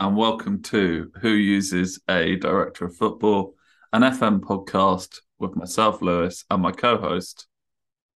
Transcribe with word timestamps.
Hello, 0.00 0.08
and 0.08 0.16
welcome 0.16 0.62
to 0.62 1.12
Who 1.20 1.30
Uses 1.30 2.00
a 2.08 2.36
Director 2.36 2.86
of 2.86 2.96
Football, 2.96 3.54
an 3.92 4.02
FM 4.02 4.40
podcast 4.40 5.20
with 5.38 5.56
myself, 5.56 6.00
Lewis, 6.00 6.44
and 6.50 6.62
my 6.62 6.72
co 6.72 6.96
host, 6.96 7.46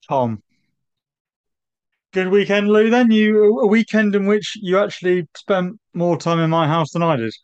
Tom. 0.09 0.43
Good 2.12 2.29
weekend, 2.29 2.68
Lou. 2.68 2.91
Then 2.91 3.11
you 3.11 3.61
a 3.61 3.67
weekend 3.67 4.14
in 4.14 4.27
which 4.27 4.57
you 4.57 4.79
actually 4.79 5.29
spent 5.36 5.79
more 5.93 6.17
time 6.17 6.39
in 6.39 6.50
my 6.50 6.67
house 6.67 6.93
than 6.93 7.03
I 7.03 7.17
did. 7.17 7.35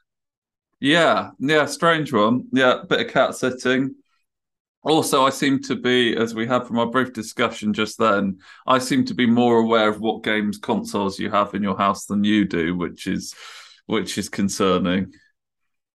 Yeah, 0.81 1.31
yeah, 1.39 1.67
strange 1.67 2.13
one. 2.13 2.47
Yeah, 2.53 2.83
bit 2.89 3.07
of 3.07 3.13
cat 3.13 3.35
sitting. 3.35 3.95
Also, 4.83 5.25
I 5.25 5.31
seem 5.31 5.61
to 5.65 5.77
be, 5.77 6.17
as 6.17 6.35
we 6.35 6.47
had 6.47 6.67
from 6.67 6.79
our 6.79 6.87
brief 6.87 7.13
discussion 7.13 7.75
just 7.75 7.99
then, 7.99 8.39
I 8.67 8.79
seem 8.79 9.05
to 9.07 9.15
be 9.15 9.27
more 9.27 9.59
aware 9.59 9.91
of 9.91 10.01
what 10.01 10.25
games 10.25 10.57
consoles 10.57 11.19
you 11.19 11.31
have 11.31 11.55
in 11.55 11.63
your 11.63 11.77
house 11.77 12.07
than 12.07 12.25
you 12.25 12.47
do, 12.47 12.75
which 12.75 13.07
is 13.07 13.35
which 13.91 14.19
is 14.19 14.29
concerning. 14.29 15.13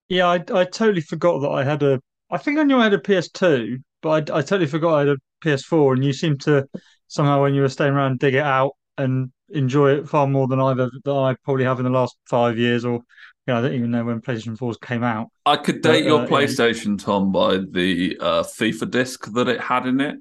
Yeah, 0.10 0.28
I, 0.28 0.36
I 0.36 0.66
totally 0.66 1.02
forgot 1.02 1.40
that 1.42 1.50
I 1.50 1.64
had 1.64 1.84
a. 1.84 2.00
I 2.30 2.38
think 2.38 2.60
I 2.60 2.64
knew 2.64 2.78
I 2.80 2.84
had 2.84 2.94
a 2.94 3.00
PS2, 3.00 3.80
but 4.02 4.30
I, 4.30 4.38
I 4.38 4.42
totally 4.42 4.68
forgot 4.68 4.96
I 4.96 5.00
had 5.00 5.10
a 5.10 5.18
PS4. 5.42 5.94
And 5.94 6.04
you 6.04 6.14
seem 6.14 6.38
to 6.40 6.68
somehow, 7.08 7.42
when 7.42 7.54
you 7.54 7.62
were 7.62 7.70
staying 7.70 7.94
around, 7.94 8.20
dig 8.20 8.36
it 8.36 8.44
out 8.44 8.74
and 8.98 9.32
enjoy 9.50 9.92
it 9.92 10.10
far 10.10 10.28
more 10.28 10.48
than 10.48 10.60
I've 10.60 10.80
ever, 10.80 10.92
than 11.04 11.16
I 11.16 11.36
probably 11.44 11.66
have 11.66 11.80
in 11.80 11.86
the 11.86 11.92
last 11.92 12.16
five 12.30 12.58
years. 12.58 12.86
Or, 12.86 12.94
you 12.94 13.02
know, 13.48 13.58
I 13.60 13.62
don't 13.62 13.74
even 13.74 13.92
know 13.92 14.04
when 14.06 14.22
PlayStation 14.22 14.58
4s 14.58 14.78
came 14.78 15.04
out. 15.04 15.30
I 15.46 15.58
could 15.58 15.82
date 15.82 16.06
But, 16.06 16.06
your 16.06 16.22
uh, 16.22 16.28
yeah. 16.28 16.30
PlayStation, 16.32 16.98
Tom, 17.02 17.32
by 17.32 17.58
the 17.58 18.18
uh, 18.20 18.44
FIFA 18.44 18.92
disc 18.92 19.26
that 19.34 19.48
it 19.50 19.60
had 19.60 19.86
in 19.86 20.00
it. 20.00 20.18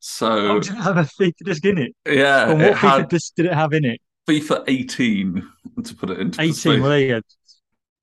So 0.00 0.52
Oh, 0.52 0.58
did 0.60 0.72
it 0.74 0.76
have 0.76 0.96
a 0.96 1.02
FIFA 1.02 1.44
disc 1.44 1.64
in 1.64 1.78
it? 1.78 1.94
yeah, 2.06 2.46
And 2.46 2.60
what 2.62 2.78
FIFA 2.78 3.06
had 3.06 3.08
disc 3.08 3.34
did 3.36 3.46
it 3.46 3.54
have 3.54 3.72
in 3.72 3.84
it? 3.84 4.00
FIFA 4.28 4.64
18 4.68 5.48
to 5.84 5.94
put 5.94 6.10
it 6.10 6.20
into 6.20 6.40
18. 6.40 6.80
Well, 6.80 6.90
there 6.90 7.00
you 7.00 7.08
go. 7.08 7.20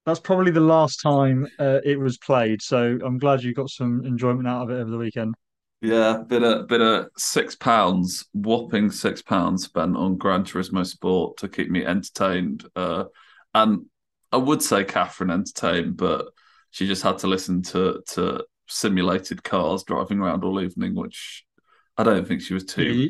That's 0.06 0.20
probably 0.20 0.52
the 0.52 0.60
last 0.60 1.02
time 1.02 1.48
uh, 1.60 1.80
it 1.84 2.00
was 2.00 2.18
played. 2.18 2.62
So 2.62 2.98
I'm 3.04 3.18
glad 3.18 3.44
you 3.44 3.54
got 3.54 3.70
some 3.70 4.06
enjoyment 4.06 4.48
out 4.48 4.64
of 4.64 4.70
it 4.70 4.82
over 4.82 4.90
the 4.90 4.98
weekend. 4.98 5.36
Yeah, 5.82 6.24
bit 6.26 6.42
of 6.42 6.68
bit 6.68 6.82
of 6.82 7.10
six 7.18 7.56
pounds, 7.56 8.26
whopping 8.34 8.90
six 8.90 9.22
pounds 9.22 9.66
spent 9.66 9.96
on 9.96 10.18
Gran 10.18 10.44
Turismo 10.44 10.86
Sport 10.86 11.38
to 11.38 11.48
keep 11.48 11.70
me 11.70 11.86
entertained. 11.86 12.66
Uh, 12.76 13.06
and 13.54 13.86
I 14.32 14.38
would 14.38 14.62
say 14.62 14.84
Catherine 14.84 15.30
entertained, 15.30 15.98
but 15.98 16.28
she 16.72 16.88
just 16.88 17.04
had 17.04 17.20
to 17.20 17.28
listen 17.28 17.62
to 17.64 18.02
to 18.10 18.46
simulated 18.68 19.44
cars 19.44 19.84
driving 19.84 20.20
around 20.20 20.44
all 20.44 20.60
evening, 20.60 20.96
which 20.96 21.46
I 21.98 22.04
don't 22.04 22.28
think 22.28 22.42
she 22.42 22.54
was 22.54 22.66
too 22.66 22.84
You, 22.84 23.10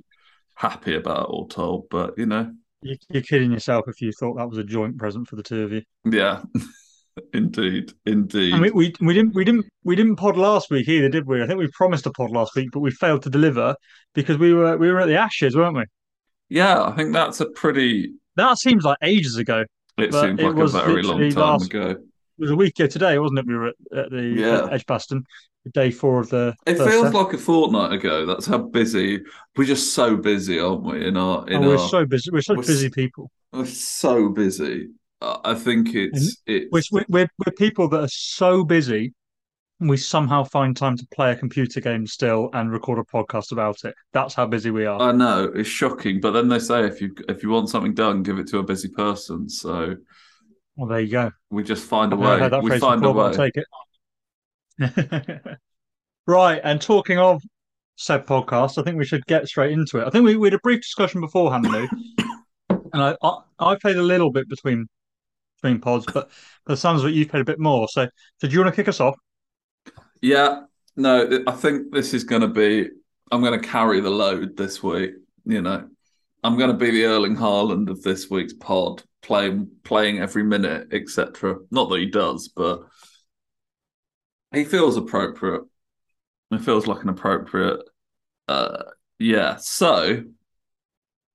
happy 0.55 0.95
about, 0.95 1.29
all 1.29 1.47
told. 1.47 1.87
But 1.89 2.17
you 2.17 2.25
know, 2.25 2.51
you, 2.85 2.95
you're 3.09 3.23
kidding 3.23 3.51
yourself 3.51 3.85
if 3.87 3.99
you 4.01 4.11
thought 4.19 4.37
that 4.37 4.47
was 4.49 4.57
a 4.57 4.63
joint 4.63 4.97
present 4.97 5.27
for 5.27 5.35
the 5.35 5.43
two 5.43 5.63
of 5.63 5.71
you. 5.73 5.81
yeah, 6.05 6.41
indeed, 7.33 7.91
indeed. 8.05 8.53
And 8.53 8.61
we, 8.61 8.71
we 8.71 8.93
we 9.01 9.13
didn't 9.13 9.35
we 9.35 9.43
didn't 9.43 9.65
we 9.83 9.95
didn't 9.95 10.15
pod 10.17 10.37
last 10.37 10.69
week 10.69 10.87
either, 10.87 11.09
did 11.09 11.25
we? 11.27 11.41
I 11.41 11.47
think 11.47 11.59
we 11.59 11.67
promised 11.73 12.05
a 12.05 12.11
pod 12.11 12.31
last 12.31 12.55
week, 12.55 12.69
but 12.71 12.79
we 12.79 12.91
failed 12.91 13.23
to 13.23 13.29
deliver 13.29 13.75
because 14.13 14.37
we 14.37 14.53
were 14.53 14.77
we 14.77 14.91
were 14.91 14.99
at 14.99 15.07
the 15.07 15.17
Ashes, 15.17 15.55
weren't 15.55 15.75
we? 15.77 15.83
yeah, 16.49 16.83
I 16.83 16.91
think 16.95 17.13
that's 17.13 17.41
a 17.41 17.47
pretty. 17.49 18.11
That 18.35 18.57
seems 18.57 18.83
like 18.83 18.97
ages 19.01 19.37
ago. 19.37 19.63
It 19.97 20.13
seems 20.13 20.39
it 20.39 20.43
like 20.43 20.55
a 20.55 20.59
was 20.59 20.73
very 20.73 21.01
long 21.03 21.19
time 21.31 21.39
last- 21.41 21.65
ago. 21.67 21.95
It 22.37 22.41
was 22.41 22.51
a 22.51 22.55
week 22.55 22.77
ago 22.79 22.87
today, 22.87 23.17
wasn't 23.17 23.39
it? 23.39 23.47
We 23.47 23.55
were 23.55 23.67
at, 23.67 23.75
at 23.95 24.11
the 24.11 24.21
Yeah. 24.23 24.65
at 24.65 24.73
Edgbaston, 24.73 25.23
day 25.73 25.91
four 25.91 26.19
of 26.19 26.29
the. 26.29 26.53
It 26.65 26.77
feels 26.77 27.03
test. 27.03 27.13
like 27.13 27.33
a 27.33 27.37
fortnight 27.37 27.93
ago. 27.93 28.25
That's 28.25 28.45
how 28.45 28.57
busy 28.57 29.21
we're 29.55 29.65
just 29.65 29.93
so 29.93 30.17
busy, 30.17 30.59
aren't 30.59 30.83
we? 30.83 31.05
In 31.07 31.15
our 31.17 31.47
in 31.47 31.63
Oh, 31.63 31.67
we're 31.69 31.77
our 31.77 31.89
so 31.89 32.05
busy. 32.05 32.31
We're 32.31 32.41
such 32.41 32.57
we're 32.57 32.63
busy 32.63 32.89
people. 32.89 33.31
we're 33.53 33.65
so 33.65 34.29
busy. 34.29 34.89
I 35.21 35.55
think 35.55 35.95
it's 35.95 36.37
it's 36.45 36.67
We're, 36.71 36.81
we're, 36.91 37.05
we're, 37.07 37.27
we're 37.45 37.53
people 37.53 37.87
that 37.89 38.01
are 38.01 38.09
so 38.09 38.65
busy, 38.65 39.13
and 39.79 39.89
we 39.89 39.95
somehow 39.95 40.43
find 40.43 40.75
time 40.75 40.97
to 40.97 41.07
play 41.15 41.31
a 41.31 41.35
computer 41.37 41.79
game 41.79 42.05
still 42.05 42.49
and 42.53 42.69
record 42.71 42.99
a 42.99 43.03
podcast 43.03 43.53
about 43.53 43.77
it. 43.85 43.95
That's 44.11 44.33
how 44.35 44.45
busy 44.45 44.71
we 44.71 44.85
are. 44.85 45.01
I 45.01 45.13
know 45.13 45.51
it's 45.55 45.69
shocking, 45.69 46.19
but 46.19 46.31
then 46.31 46.49
they 46.49 46.59
say 46.59 46.85
if 46.85 46.99
you 47.01 47.15
if 47.29 47.43
you 47.43 47.49
want 47.49 47.69
something 47.69 47.93
done, 47.93 48.23
give 48.23 48.39
it 48.39 48.47
to 48.49 48.59
a 48.59 48.63
busy 48.63 48.89
person. 48.89 49.47
So 49.49 49.95
well, 50.75 50.87
there 50.87 50.99
you 50.99 51.11
go. 51.11 51.31
we 51.49 51.63
just 51.63 51.85
find 51.85 52.11
a 52.13 52.15
way. 52.15 52.49
We 52.61 52.79
find 52.79 53.03
a 53.03 53.11
way. 53.11 53.33
Take 53.33 53.57
it. 53.57 53.65
right, 56.27 56.61
and 56.63 56.81
talking 56.81 57.17
of 57.17 57.41
said 57.95 58.25
podcast, 58.25 58.77
I 58.77 58.83
think 58.83 58.97
we 58.97 59.05
should 59.05 59.25
get 59.25 59.47
straight 59.47 59.71
into 59.71 59.99
it. 59.99 60.07
I 60.07 60.09
think 60.09 60.25
we, 60.25 60.35
we 60.35 60.47
had 60.47 60.53
a 60.53 60.59
brief 60.59 60.81
discussion 60.81 61.21
beforehand, 61.21 61.65
Lou, 61.65 61.87
and 62.69 63.01
I, 63.01 63.15
I 63.21 63.37
I 63.59 63.75
played 63.75 63.95
a 63.95 64.03
little 64.03 64.31
bit 64.31 64.49
between 64.49 64.87
between 65.61 65.79
pods, 65.79 66.05
but 66.13 66.29
the 66.65 66.75
sounds 66.75 67.03
of 67.03 67.09
it 67.09 67.13
you've 67.13 67.29
played 67.29 67.41
a 67.41 67.45
bit 67.45 67.59
more. 67.59 67.87
So, 67.87 68.07
do 68.41 68.47
you 68.47 68.59
want 68.59 68.73
to 68.73 68.75
kick 68.75 68.89
us 68.89 68.99
off? 68.99 69.15
Yeah, 70.21 70.63
no, 70.95 71.43
I 71.47 71.51
think 71.51 71.93
this 71.93 72.13
is 72.13 72.23
going 72.23 72.41
to 72.41 72.47
be. 72.47 72.89
I'm 73.31 73.41
going 73.41 73.59
to 73.59 73.67
carry 73.67 74.01
the 74.01 74.09
load 74.09 74.55
this 74.55 74.83
week. 74.83 75.11
You 75.45 75.61
know, 75.61 75.87
I'm 76.43 76.57
going 76.57 76.71
to 76.71 76.77
be 76.77 76.91
the 76.91 77.05
Erling 77.05 77.35
Haaland 77.35 77.89
of 77.89 78.01
this 78.03 78.29
week's 78.29 78.53
pod, 78.53 79.03
playing 79.25 79.67
playing 79.83 80.19
every 80.19 80.43
minute, 80.43 80.87
etc. 80.91 81.57
Not 81.71 81.89
that 81.89 81.99
he 81.99 82.05
does, 82.05 82.47
but 82.47 82.81
he 84.53 84.63
feels 84.63 84.97
appropriate. 84.97 85.63
It 86.51 86.61
feels 86.61 86.85
like 86.85 87.01
an 87.01 87.09
appropriate. 87.09 87.81
Uh, 88.47 88.83
yeah. 89.17 89.57
So 89.59 90.23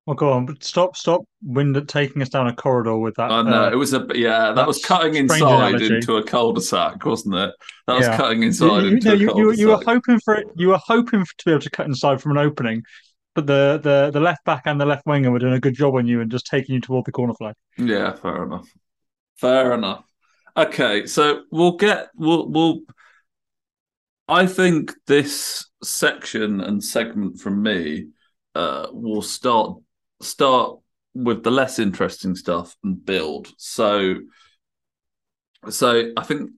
Well, 0.07 0.15
go 0.15 0.33
on, 0.33 0.47
but 0.47 0.63
stop, 0.63 0.97
stop, 0.97 1.23
wind 1.43 1.77
taking 1.89 2.23
us 2.23 2.29
down 2.29 2.47
a 2.47 2.55
corridor 2.55 2.97
with 2.97 3.17
that. 3.17 3.33
I 3.33 3.43
know 3.43 3.65
uh, 3.65 3.71
it 3.71 3.77
was 3.77 3.93
a 3.93 4.07
yeah. 4.15 4.53
That 4.53 4.69
was 4.69 4.85
cutting 4.85 5.17
inside 5.17 5.83
into 5.83 6.17
a 6.17 6.23
cul-de-sac, 6.23 7.05
wasn't 7.05 7.35
it? 7.35 7.55
That 7.89 7.97
was 7.97 8.07
Yeah. 8.07 8.17
cutting 8.17 8.45
inside 8.45 8.85
you, 8.85 8.89
into 8.91 9.13
a 9.13 9.17
you, 9.17 9.37
you, 9.37 9.53
you 9.53 9.69
were 9.69 9.83
hoping 9.85 10.21
for 10.21 10.35
it. 10.37 10.47
You 10.55 10.69
were 10.69 10.81
hoping 10.81 11.25
to 11.25 11.45
be 11.45 11.51
able 11.51 11.63
to 11.63 11.71
cut 11.71 11.87
inside 11.87 12.23
from 12.23 12.33
an 12.33 12.39
opening, 12.39 12.85
but 13.35 13.47
the, 13.47 13.81
the, 13.83 14.11
the 14.13 14.21
left 14.21 14.45
back 14.45 14.63
and 14.67 14.81
the 14.81 14.87
left 14.87 15.07
winger 15.07 15.31
were 15.31 15.39
doing 15.39 15.55
a 15.55 15.61
good 15.61 15.75
job 15.75 15.95
on 15.95 16.07
you 16.07 16.21
and 16.21 16.31
just 16.31 16.47
taking 16.47 16.75
you 16.75 16.81
toward 16.81 17.05
the 17.05 17.13
corner 17.13 17.35
flag. 17.35 17.55
Yeah, 17.79 18.15
fair 18.15 18.45
enough. 18.45 18.69
Fair 19.37 19.73
enough. 19.73 20.05
Okay, 20.57 21.07
so 21.07 21.43
we'll 21.51 21.77
get 21.77 22.09
we'll 22.17 22.49
we'll 22.49 22.81
I 24.29 24.47
think 24.47 24.93
this 25.07 25.67
section 25.83 26.61
and 26.61 26.83
segment 26.83 27.39
from 27.39 27.63
me 27.63 28.09
uh 28.55 28.89
will 28.93 29.23
start 29.23 29.79
start 30.21 30.79
with 31.15 31.43
the 31.43 31.51
less 31.51 31.79
interesting 31.79 32.35
stuff 32.35 32.77
and 32.83 33.05
build. 33.05 33.53
So 33.57 34.17
so 35.69 36.13
I 36.17 36.23
think 36.25 36.51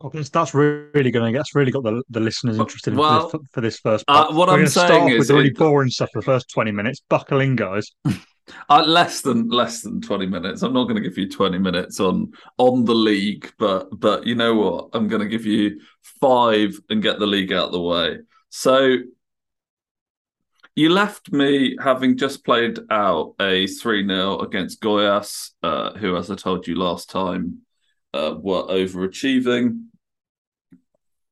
Oh, 0.00 0.10
that's- 0.10 0.30
That's 0.30 0.54
really 0.54 1.10
going 1.10 1.32
to 1.32 1.38
that's 1.38 1.54
really 1.54 1.72
got 1.72 1.82
the, 1.82 2.02
the 2.08 2.20
listeners 2.20 2.58
interested 2.58 2.92
in 2.92 2.98
Well, 2.98 3.28
for, 3.28 3.38
this, 3.38 3.48
for 3.52 3.60
this 3.60 3.78
first 3.80 4.04
uh, 4.06 4.24
part. 4.24 4.34
what 4.34 4.48
We're 4.48 4.54
I'm 4.54 4.58
gonna 4.60 4.70
start 4.70 5.12
is 5.12 5.18
with 5.18 5.28
the 5.28 5.34
really 5.34 5.50
boring 5.50 5.90
stuff 5.90 6.10
for 6.12 6.20
the 6.20 6.24
first 6.26 6.50
twenty 6.50 6.70
minutes. 6.70 7.00
Buckle 7.08 7.40
in, 7.40 7.56
guys. 7.56 7.90
uh, 8.68 8.84
less 8.86 9.22
than 9.22 9.48
less 9.48 9.82
than 9.82 10.00
20 10.00 10.26
minutes. 10.26 10.62
I'm 10.62 10.72
not 10.72 10.84
going 10.84 11.02
to 11.02 11.08
give 11.08 11.18
you 11.18 11.28
20 11.28 11.58
minutes 11.58 12.00
on 12.00 12.32
on 12.58 12.84
the 12.84 12.94
league, 12.94 13.52
but 13.58 13.88
but 13.98 14.26
you 14.26 14.34
know 14.34 14.54
what? 14.54 14.90
I'm 14.92 15.08
going 15.08 15.22
to 15.22 15.28
give 15.28 15.46
you 15.46 15.80
5 16.20 16.78
and 16.90 17.02
get 17.02 17.18
the 17.18 17.26
league 17.26 17.52
out 17.52 17.66
of 17.66 17.72
the 17.72 17.80
way. 17.80 18.18
So 18.50 18.98
you 20.74 20.90
left 20.90 21.32
me 21.32 21.76
having 21.82 22.16
just 22.16 22.44
played 22.44 22.78
out 22.88 23.34
a 23.40 23.64
3-0 23.64 24.44
against 24.44 24.80
Goiás, 24.80 25.50
uh, 25.62 25.92
who 25.94 26.16
as 26.16 26.30
I 26.30 26.36
told 26.36 26.68
you 26.68 26.76
last 26.76 27.10
time 27.10 27.62
uh, 28.14 28.34
were 28.38 28.62
overachieving. 28.62 29.86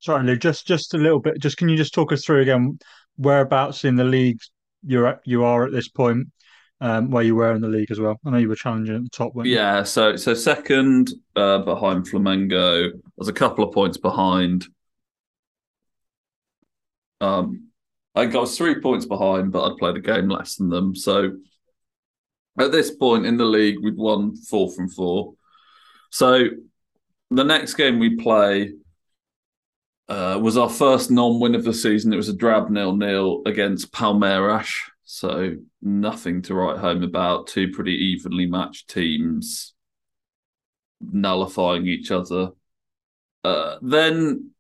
Sorry, 0.01 0.25
Lou. 0.25 0.37
Just 0.37 0.67
just 0.67 0.95
a 0.95 0.99
little 0.99 1.21
bit. 1.21 1.41
Just 1.41 1.57
can 1.57 1.69
you 1.69 1.77
just 1.77 1.95
talk 1.95 2.13
us 2.13 2.25
through 2.25 2.43
again 2.43 2.79
whereabouts 3.17 3.85
in 3.85 3.97
the 3.97 4.05
league 4.05 4.41
you're 4.87 5.07
at, 5.07 5.21
you 5.25 5.45
are 5.45 5.65
at 5.65 5.73
this 5.73 5.89
point, 5.89 6.29
um, 6.81 7.11
where 7.11 7.23
you 7.23 7.35
were 7.35 7.55
in 7.55 7.63
the 7.63 7.69
league 7.69 7.91
as 7.91 7.99
well. 7.99 8.21
I 8.25 8.31
know 8.31 8.39
you 8.39 8.49
were 8.49 8.55
challenging 8.57 8.95
at 8.95 9.03
the 9.03 9.11
top. 9.11 9.35
weren't? 9.35 9.49
Yeah, 9.49 9.83
so 9.83 10.17
so 10.17 10.35
second 10.35 11.13
uh, 11.35 11.59
behind 11.59 12.05
Flamengo. 12.05 12.93
Was 13.17 13.29
a 13.29 13.33
couple 13.33 13.65
of 13.65 13.75
points 13.75 13.97
behind. 13.97 14.67
Um, 17.21 17.69
I 18.15 18.23
think 18.23 18.35
I 18.35 18.39
was 18.39 18.57
three 18.57 18.81
points 18.81 19.07
behind, 19.07 19.53
but 19.53 19.65
I'd 19.65 19.79
played 19.79 19.97
a 19.97 20.01
game 20.01 20.29
less 20.29 20.57
than 20.57 20.69
them. 20.69 20.95
So 20.95 21.33
at 22.59 22.73
this 22.73 22.91
point 22.91 23.27
in 23.27 23.37
the 23.37 23.45
league, 23.45 23.79
we'd 23.83 23.97
won 23.97 24.37
four 24.37 24.71
from 24.71 24.89
four. 24.89 25.35
So 26.11 26.45
the 27.31 27.45
next 27.45 27.75
game 27.75 27.99
we 27.99 28.17
play 28.17 28.73
uh, 30.09 30.39
was 30.41 30.57
our 30.57 30.71
first 30.71 31.11
non-win 31.11 31.55
of 31.55 31.65
the 31.65 31.75
season. 31.75 32.13
It 32.13 32.17
was 32.17 32.29
a 32.29 32.37
drab 32.37 32.71
nil-nil 32.71 33.43
against 33.47 33.93
Palmeiras. 33.93 34.73
So 35.05 35.57
nothing 35.83 36.43
to 36.43 36.55
write 36.55 36.79
home 36.79 37.03
about. 37.03 37.47
Two 37.47 37.73
pretty 37.73 37.93
evenly 37.93 38.47
matched 38.47 38.91
teams 38.91 39.75
nullifying 41.01 41.87
each 41.87 42.11
other. 42.11 42.51
Uh, 43.45 43.77
then 43.83 44.51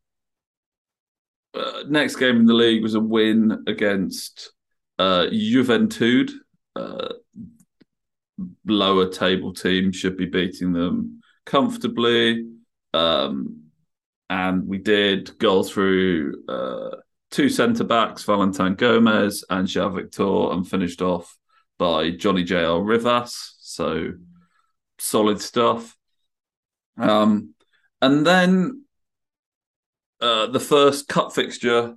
uh, 1.54 1.82
next 1.88 2.16
game 2.16 2.36
in 2.36 2.46
the 2.46 2.54
league 2.54 2.82
was 2.82 2.94
a 2.94 3.00
win 3.00 3.64
against 3.66 4.52
uh, 4.98 5.26
Juventude. 5.32 6.30
Uh, 6.74 7.08
lower 8.66 9.08
table 9.08 9.52
team 9.52 9.92
should 9.92 10.16
be 10.16 10.26
beating 10.26 10.72
them 10.72 11.20
comfortably. 11.44 12.46
Um, 12.92 13.65
and 14.28 14.66
we 14.66 14.78
did 14.78 15.38
go 15.38 15.62
through 15.62 16.44
uh, 16.48 16.96
two 17.30 17.48
centre 17.48 17.84
backs, 17.84 18.24
Valentin 18.24 18.74
Gomez 18.74 19.44
and 19.48 19.66
João 19.66 19.94
Victor, 19.94 20.52
and 20.52 20.68
finished 20.68 21.02
off 21.02 21.36
by 21.78 22.10
Johnny 22.10 22.44
J.R. 22.44 22.82
Rivas. 22.82 23.56
So 23.60 24.12
solid 24.98 25.40
stuff. 25.40 25.96
Um, 26.98 27.54
and 28.00 28.26
then 28.26 28.84
uh, 30.20 30.46
the 30.46 30.60
first 30.60 31.08
cup 31.08 31.34
fixture 31.34 31.96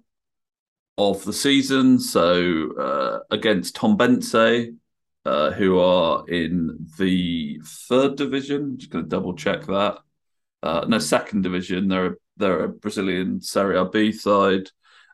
of 0.98 1.24
the 1.24 1.34
season. 1.34 2.00
So 2.00 2.74
uh, 2.78 3.20
against 3.32 3.76
Tombense, 3.76 4.76
uh, 5.26 5.52
who 5.52 5.80
are 5.80 6.28
in 6.28 6.88
the 6.98 7.62
third 7.64 8.16
division. 8.16 8.78
Just 8.78 8.92
going 8.92 9.06
to 9.06 9.10
double 9.10 9.36
check 9.36 9.66
that. 9.68 10.00
Uh, 10.62 10.86
no, 10.88 11.00
second 11.00 11.44
division. 11.44 11.88
They're 11.88 12.18
they're 12.38 12.64
a 12.66 12.70
Brazilian 12.70 13.42
Serie 13.42 13.84
B 13.92 14.12
side, 14.12 14.70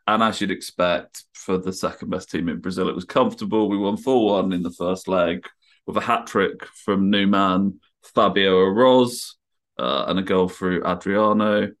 and 0.06 0.22
as 0.22 0.40
you'd 0.40 0.50
expect 0.50 1.24
for 1.34 1.58
the 1.58 1.72
second 1.72 2.10
best 2.10 2.30
team 2.30 2.48
in 2.48 2.60
Brazil, 2.60 2.88
it 2.88 2.94
was 2.94 3.04
comfortable. 3.04 3.68
We 3.68 3.78
won 3.78 3.96
four 3.96 4.34
one 4.34 4.52
in 4.52 4.62
the 4.62 4.70
first 4.70 5.08
leg 5.08 5.46
with 5.86 5.96
a 5.96 6.00
hat 6.00 6.26
trick 6.26 6.64
from 6.84 7.10
new 7.10 7.26
man 7.26 7.80
Fabio 8.14 8.56
Aroz 8.66 9.34
uh, 9.78 10.06
and 10.08 10.18
a 10.18 10.22
goal 10.22 10.48
through 10.48 10.84
Adriano. 10.84 11.72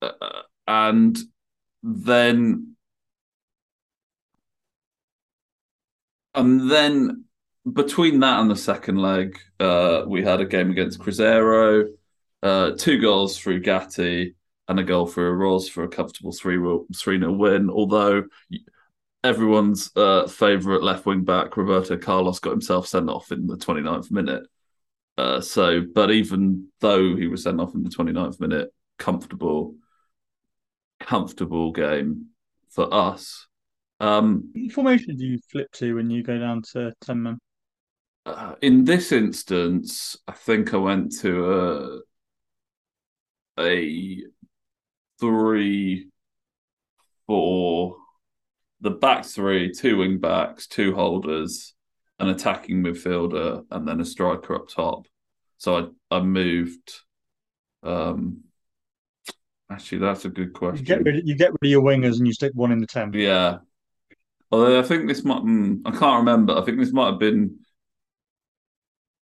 Uh, 0.00 0.42
and 0.66 1.18
then 1.82 2.76
and 6.34 6.70
then 6.70 7.24
between 7.70 8.20
that 8.20 8.40
and 8.40 8.50
the 8.50 8.56
second 8.56 8.96
leg, 8.96 9.38
uh, 9.60 10.02
we 10.06 10.24
had 10.24 10.40
a 10.40 10.46
game 10.46 10.70
against 10.70 10.98
Cruzeiro, 10.98 11.88
uh, 12.42 12.72
two 12.72 13.00
goals 13.00 13.38
through 13.38 13.60
Gatti 13.60 14.34
and 14.68 14.80
a 14.80 14.84
goal 14.84 15.06
for 15.06 15.36
Aroz 15.36 15.68
for 15.68 15.84
a 15.84 15.88
comfortable 15.88 16.32
3 16.32 16.58
3 16.96 17.18
0 17.18 17.32
win. 17.32 17.70
Although 17.70 18.24
everyone's 19.24 19.90
uh, 19.96 20.26
favourite 20.26 20.82
left 20.82 21.06
wing 21.06 21.24
back, 21.24 21.56
Roberto 21.56 21.96
Carlos, 21.96 22.38
got 22.38 22.50
himself 22.50 22.86
sent 22.86 23.08
off 23.08 23.32
in 23.32 23.46
the 23.46 23.56
29th 23.56 24.10
minute. 24.10 24.46
Uh, 25.18 25.40
so, 25.40 25.82
but 25.94 26.10
even 26.10 26.68
though 26.80 27.14
he 27.16 27.26
was 27.26 27.42
sent 27.42 27.60
off 27.60 27.74
in 27.74 27.82
the 27.82 27.90
29th 27.90 28.40
minute, 28.40 28.72
comfortable, 28.98 29.74
comfortable 31.00 31.72
game 31.72 32.28
for 32.70 32.92
us. 32.92 33.46
Um, 34.00 34.50
what 34.54 34.72
formation 34.72 35.16
do 35.16 35.26
you 35.26 35.38
flip 35.50 35.70
to 35.72 35.94
when 35.94 36.10
you 36.10 36.22
go 36.22 36.38
down 36.38 36.62
to 36.72 36.92
10 37.02 37.22
men? 37.22 37.38
Uh, 38.24 38.54
in 38.62 38.84
this 38.84 39.12
instance, 39.12 40.16
I 40.26 40.32
think 40.32 40.72
I 40.72 40.78
went 40.78 41.16
to 41.20 42.02
a, 43.58 44.22
three, 45.20 46.08
four, 47.26 47.96
the 48.80 48.90
back 48.90 49.24
three, 49.24 49.72
two 49.72 49.98
wing 49.98 50.18
backs, 50.18 50.66
two 50.66 50.94
holders, 50.94 51.74
an 52.18 52.28
attacking 52.28 52.82
midfielder, 52.82 53.64
and 53.70 53.86
then 53.86 54.00
a 54.00 54.04
striker 54.04 54.54
up 54.54 54.68
top. 54.68 55.06
So 55.58 55.92
I, 56.10 56.16
I 56.16 56.20
moved. 56.20 57.00
Um, 57.82 58.44
actually, 59.70 59.98
that's 59.98 60.24
a 60.24 60.28
good 60.28 60.52
question. 60.52 60.78
You 60.78 60.84
get 60.84 61.04
rid 61.04 61.16
of, 61.16 61.22
you 61.24 61.36
get 61.36 61.52
rid 61.52 61.68
of 61.68 61.70
your 61.70 61.82
wingers 61.82 62.18
and 62.18 62.26
you 62.26 62.32
stick 62.32 62.52
one 62.54 62.72
in 62.72 62.80
the 62.80 62.86
ten. 62.86 63.12
Yeah. 63.12 63.58
Although 64.50 64.78
I 64.78 64.82
think 64.82 65.08
this 65.08 65.24
might, 65.24 65.42
mm, 65.42 65.80
I 65.84 65.90
can't 65.92 66.18
remember. 66.18 66.56
I 66.56 66.64
think 66.64 66.78
this 66.78 66.92
might 66.92 67.10
have 67.10 67.18
been. 67.18 67.60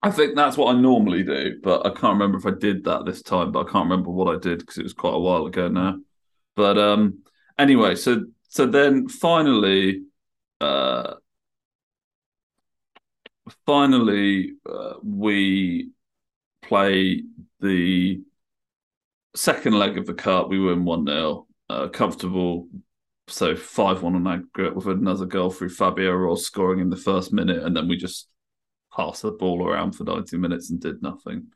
I 0.02 0.10
think 0.10 0.34
that's 0.34 0.56
what 0.56 0.74
I 0.74 0.80
normally 0.80 1.22
do, 1.22 1.60
but 1.62 1.84
I 1.84 1.90
can't 1.90 2.14
remember 2.14 2.38
if 2.38 2.46
I 2.46 2.58
did 2.58 2.84
that 2.84 3.04
this 3.04 3.22
time. 3.22 3.52
But 3.52 3.66
I 3.66 3.70
can't 3.70 3.88
remember 3.88 4.10
what 4.10 4.34
I 4.34 4.38
did 4.38 4.60
because 4.60 4.78
it 4.78 4.82
was 4.82 4.94
quite 4.94 5.14
a 5.14 5.18
while 5.18 5.46
ago 5.46 5.68
now. 5.68 5.98
But 6.56 6.78
um, 6.78 7.22
anyway, 7.58 7.96
so 7.96 8.24
so 8.48 8.66
then 8.66 9.08
finally, 9.08 10.02
uh, 10.60 11.14
finally 13.66 14.54
uh, 14.68 14.94
we 15.02 15.90
play 16.62 17.24
the 17.60 18.20
second 19.36 19.78
leg 19.78 19.98
of 19.98 20.06
the 20.06 20.14
cup. 20.14 20.48
We 20.48 20.60
win 20.60 20.84
one 20.84 21.06
0 21.06 21.46
uh, 21.68 21.88
comfortable. 21.88 22.68
So 23.28 23.54
five 23.54 24.02
one 24.02 24.16
on 24.16 24.26
aggregate 24.26 24.74
with 24.74 24.88
another 24.88 25.26
goal 25.26 25.50
through 25.50 25.68
Fabio 25.68 26.10
Aroz 26.10 26.38
scoring 26.38 26.80
in 26.80 26.90
the 26.90 26.96
first 26.96 27.32
minute, 27.32 27.62
and 27.62 27.76
then 27.76 27.86
we 27.86 27.96
just 27.96 28.28
passed 28.94 29.22
the 29.22 29.32
ball 29.32 29.66
around 29.66 29.92
for 29.92 30.04
ninety 30.04 30.36
minutes 30.36 30.70
and 30.70 30.80
did 30.80 31.02
nothing. 31.02 31.48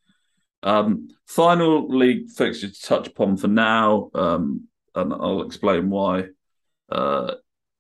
Um, 0.63 1.09
final 1.27 1.89
league 1.89 2.31
fixture 2.31 2.69
to 2.69 2.83
touch 2.83 3.07
upon 3.09 3.37
for 3.37 3.49
now, 3.49 4.11
um, 4.15 4.69
and 4.95 5.13
I'll 5.13 5.43
explain 5.43 5.91
why. 5.91 6.29
Uh, 6.89 7.35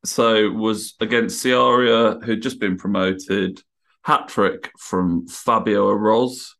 so 0.04 0.50
was 0.50 0.94
against 1.00 1.42
Ceará, 1.42 2.22
who'd 2.22 2.42
just 2.42 2.60
been 2.60 2.76
promoted. 2.76 3.62
Hat 4.02 4.28
trick 4.28 4.70
from 4.78 5.26
Fabio 5.28 5.86
Aroz. 5.88 6.50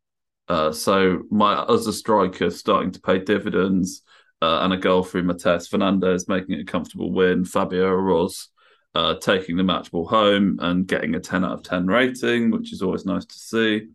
Uh, 0.47 0.71
so 0.71 1.21
my 1.29 1.53
other 1.53 1.91
striker 1.91 2.49
starting 2.49 2.91
to 2.91 3.01
pay 3.01 3.19
dividends, 3.19 4.01
uh, 4.41 4.61
and 4.63 4.73
a 4.73 4.77
goal 4.77 5.03
through 5.03 5.23
Mateus 5.23 5.67
Fernandez 5.67 6.27
making 6.27 6.55
it 6.55 6.61
a 6.61 6.65
comfortable 6.65 7.11
win. 7.11 7.45
Fabio 7.45 7.95
Aroz 7.95 8.47
uh, 8.95 9.15
taking 9.15 9.57
the 9.57 9.63
match 9.63 9.91
ball 9.91 10.07
home 10.07 10.57
and 10.61 10.87
getting 10.87 11.15
a 11.15 11.19
ten 11.19 11.43
out 11.43 11.51
of 11.51 11.63
ten 11.63 11.85
rating, 11.85 12.49
which 12.49 12.73
is 12.73 12.81
always 12.81 13.05
nice 13.05 13.25
to 13.25 13.35
see. 13.35 13.87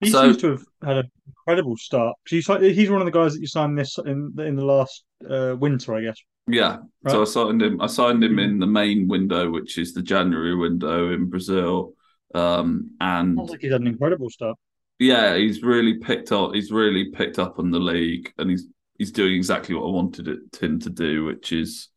He 0.00 0.10
so, 0.10 0.22
seems 0.22 0.36
to 0.38 0.50
have 0.52 0.64
had 0.82 0.96
an 0.98 1.10
incredible 1.26 1.76
start. 1.76 2.16
He's 2.26 2.46
he's 2.46 2.90
one 2.90 3.02
of 3.02 3.06
the 3.06 3.10
guys 3.10 3.34
that 3.34 3.40
you 3.40 3.46
signed 3.46 3.76
this 3.76 3.98
in 3.98 4.32
in 4.38 4.56
the 4.56 4.64
last 4.64 5.04
uh, 5.28 5.56
winter, 5.58 5.94
I 5.94 6.02
guess. 6.02 6.16
Yeah. 6.46 6.78
Right? 7.02 7.12
So 7.12 7.22
I 7.22 7.24
signed 7.24 7.62
him. 7.62 7.80
I 7.80 7.86
signed 7.86 8.24
him 8.24 8.38
in 8.38 8.60
the 8.60 8.66
main 8.66 9.08
window, 9.08 9.50
which 9.50 9.76
is 9.76 9.92
the 9.92 10.02
January 10.02 10.56
window 10.56 11.12
in 11.12 11.28
Brazil. 11.28 11.94
Um, 12.34 12.92
and 13.00 13.36
Sounds 13.36 13.50
like 13.50 13.60
he's 13.60 13.72
had 13.72 13.80
an 13.80 13.88
incredible 13.88 14.30
start. 14.30 14.56
Yeah, 14.98 15.36
he's 15.36 15.62
really 15.62 15.98
picked 15.98 16.30
up. 16.30 16.54
He's 16.54 16.70
really 16.70 17.10
picked 17.10 17.38
up 17.38 17.58
on 17.58 17.70
the 17.70 17.78
league, 17.78 18.32
and 18.38 18.50
he's 18.50 18.66
he's 18.98 19.12
doing 19.12 19.34
exactly 19.34 19.74
what 19.74 19.86
I 19.86 19.90
wanted 19.90 20.28
it, 20.28 20.38
him 20.60 20.78
to 20.80 20.90
do, 20.90 21.24
which 21.24 21.52
is 21.52 21.88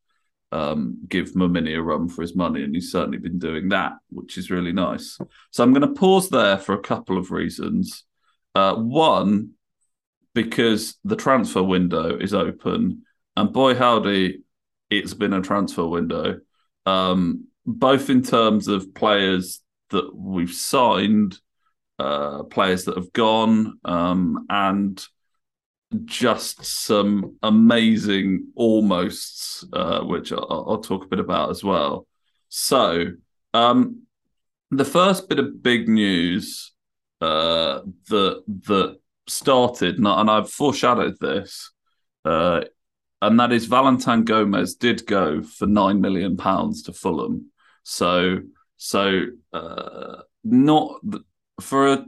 um, 0.54 1.00
give 1.10 1.34
Momini 1.34 1.76
a 1.76 1.82
run 1.82 2.08
for 2.08 2.22
his 2.22 2.36
money, 2.36 2.64
and 2.64 2.76
he's 2.76 2.92
certainly 2.92 3.18
been 3.18 3.40
doing 3.40 3.70
that, 3.70 3.94
which 4.10 4.38
is 4.38 4.52
really 4.52 4.72
nice. 4.72 5.18
So 5.50 5.64
I'm 5.64 5.74
going 5.74 5.82
to 5.82 6.00
pause 6.00 6.30
there 6.30 6.60
for 6.60 6.74
a 6.74 6.82
couple 6.82 7.18
of 7.18 7.32
reasons. 7.32 8.04
Uh, 8.54 8.76
one, 8.76 9.54
because 10.36 10.96
the 11.04 11.16
transfer 11.16 11.64
window 11.64 12.18
is 12.18 12.36
open, 12.36 13.02
and 13.36 13.52
boy 13.52 13.74
howdy, 13.74 14.44
it's 14.92 15.16
been 15.16 15.34
a 15.34 15.42
transfer 15.42 15.88
window, 15.88 16.40
um, 16.86 17.48
both 17.66 18.12
in 18.12 18.22
terms 18.22 18.68
of 18.68 18.94
players 18.94 19.60
that 19.90 20.16
we've 20.16 20.54
signed, 20.54 21.40
uh, 21.98 22.44
players 22.44 22.86
that 22.86 22.96
have 22.96 23.12
gone, 23.12 23.80
um, 23.86 24.46
and 24.52 25.04
just 26.06 26.64
some 26.66 27.38
amazing 27.44 28.48
almosts, 28.56 29.66
uh, 29.74 30.02
which 30.02 30.32
I'll, 30.32 30.66
I'll, 30.68 30.82
talk 30.82 31.06
a 31.06 31.08
bit 31.08 31.20
about 31.20 31.50
as 31.50 31.64
well. 31.64 32.08
So, 32.50 33.08
um, 33.54 34.04
the 34.72 34.86
first 34.86 35.30
bit 35.30 35.40
of 35.40 35.62
big 35.62 35.88
news 35.88 36.74
uh, 37.22 37.82
that 38.10 38.44
that 38.68 38.98
started, 39.28 39.98
and, 39.98 40.08
I, 40.08 40.36
have 40.36 40.52
foreshadowed 40.52 41.16
this, 41.20 41.72
uh, 42.26 42.62
and 43.22 43.40
that 43.40 43.54
is 43.54 43.66
Valentin 43.66 44.24
Gomez 44.24 44.76
did 44.76 45.06
go 45.06 45.42
for 45.42 45.66
nine 45.66 46.02
million 46.02 46.36
pounds 46.36 46.84
to 46.84 46.94
Fulham. 46.94 47.52
So, 47.84 48.40
so 48.78 49.26
uh, 49.54 50.22
not 50.44 51.02
for 51.62 51.94
a 51.94 52.06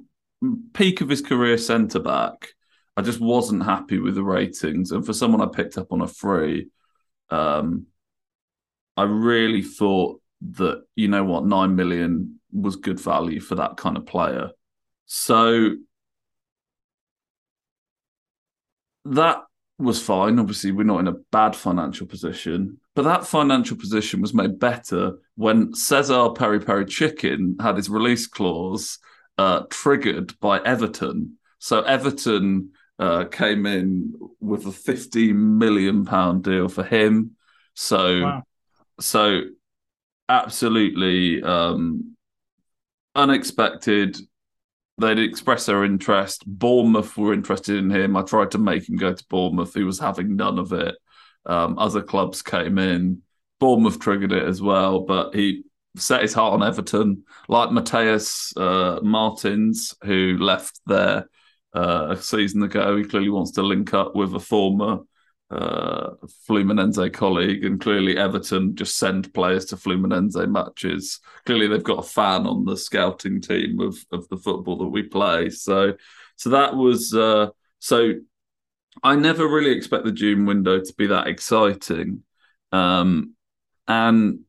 peak 0.73 1.01
of 1.01 1.09
his 1.09 1.21
career 1.21 1.57
centre 1.57 1.99
back. 1.99 2.49
I 2.97 3.01
just 3.01 3.19
wasn't 3.19 3.65
happy 3.65 3.99
with 3.99 4.15
the 4.15 4.23
ratings, 4.23 4.91
and 4.91 5.05
for 5.05 5.13
someone 5.13 5.41
I 5.41 5.47
picked 5.47 5.77
up 5.77 5.91
on 5.91 6.01
a 6.01 6.07
free, 6.07 6.69
um, 7.29 7.87
I 8.95 9.03
really 9.03 9.61
thought 9.61 10.21
that 10.51 10.83
you 10.95 11.07
know 11.07 11.23
what 11.23 11.45
nine 11.45 11.75
million 11.75 12.39
was 12.51 12.77
good 12.77 12.99
value 12.99 13.39
for 13.39 13.55
that 13.55 13.77
kind 13.77 13.97
of 13.97 14.05
player. 14.05 14.51
So 15.05 15.75
that 19.05 19.43
was 19.77 20.01
fine. 20.01 20.39
Obviously, 20.39 20.71
we're 20.71 20.83
not 20.83 20.99
in 20.99 21.07
a 21.07 21.15
bad 21.31 21.55
financial 21.55 22.07
position, 22.07 22.79
but 22.95 23.03
that 23.03 23.27
financial 23.27 23.77
position 23.77 24.21
was 24.21 24.33
made 24.33 24.59
better 24.59 25.19
when 25.35 25.73
Cesar 25.73 26.29
Peri 26.29 26.59
Peri 26.59 26.85
Chicken 26.85 27.57
had 27.59 27.75
his 27.75 27.89
release 27.89 28.25
clause 28.27 28.99
uh, 29.37 29.63
triggered 29.69 30.39
by 30.39 30.59
Everton. 30.61 31.37
So 31.59 31.81
Everton 31.81 32.71
uh, 32.99 33.25
came 33.25 33.65
in 33.65 34.13
with 34.39 34.65
a 34.65 34.71
15 34.71 35.57
million 35.57 36.05
pound 36.05 36.43
deal 36.43 36.67
for 36.67 36.83
him. 36.83 37.31
So, 37.73 38.21
wow. 38.21 38.43
so 38.99 39.41
absolutely 40.29 41.43
um, 41.43 42.15
unexpected. 43.13 44.17
They'd 44.97 45.19
express 45.19 45.65
their 45.65 45.83
interest. 45.83 46.43
Bournemouth 46.47 47.17
were 47.17 47.33
interested 47.33 47.77
in 47.77 47.91
him. 47.91 48.15
I 48.15 48.21
tried 48.21 48.51
to 48.51 48.57
make 48.57 48.87
him 48.87 48.95
go 48.95 49.13
to 49.13 49.25
Bournemouth. 49.29 49.73
He 49.73 49.83
was 49.83 49.99
having 49.99 50.37
none 50.37 50.57
of 50.57 50.71
it. 50.71 50.95
Um, 51.45 51.77
other 51.77 52.01
clubs 52.01 52.41
came 52.41 52.77
in. 52.77 53.21
Bournemouth 53.59 53.99
triggered 53.99 54.31
it 54.31 54.43
as 54.43 54.61
well, 54.61 55.01
but 55.01 55.35
he 55.35 55.63
set 55.97 56.21
his 56.21 56.33
heart 56.33 56.53
on 56.53 56.63
Everton, 56.67 57.23
like 57.47 57.69
Matheus 57.69 58.55
uh, 58.57 59.01
Martins, 59.01 59.95
who 60.03 60.37
left 60.39 60.79
there 60.85 61.27
uh, 61.75 62.07
a 62.11 62.17
season 62.17 62.63
ago. 62.63 62.97
He 62.97 63.03
clearly 63.03 63.29
wants 63.29 63.51
to 63.51 63.61
link 63.61 63.93
up 63.93 64.15
with 64.15 64.33
a 64.33 64.39
former 64.39 64.99
uh, 65.51 66.11
Fluminense 66.49 67.11
colleague, 67.13 67.65
and 67.65 67.79
clearly 67.79 68.17
Everton 68.17 68.75
just 68.75 68.97
send 68.97 69.33
players 69.33 69.65
to 69.65 69.75
Fluminense 69.75 70.49
matches. 70.49 71.19
Clearly, 71.45 71.67
they've 71.67 71.83
got 71.83 71.99
a 71.99 72.07
fan 72.07 72.47
on 72.47 72.65
the 72.65 72.77
scouting 72.77 73.41
team 73.41 73.79
of 73.79 73.97
of 74.11 74.27
the 74.29 74.37
football 74.37 74.77
that 74.77 74.87
we 74.87 75.03
play. 75.03 75.49
So, 75.49 75.93
so 76.35 76.49
that 76.49 76.75
was 76.75 77.13
uh, 77.13 77.49
so. 77.79 78.13
I 79.03 79.17
never 79.17 79.45
really 79.45 79.71
expect 79.71 80.05
the 80.05 80.11
June 80.13 80.45
window 80.45 80.79
to 80.79 80.93
be 80.97 81.07
that 81.07 81.27
exciting, 81.27 82.23
um, 82.71 83.33
and 83.89 84.39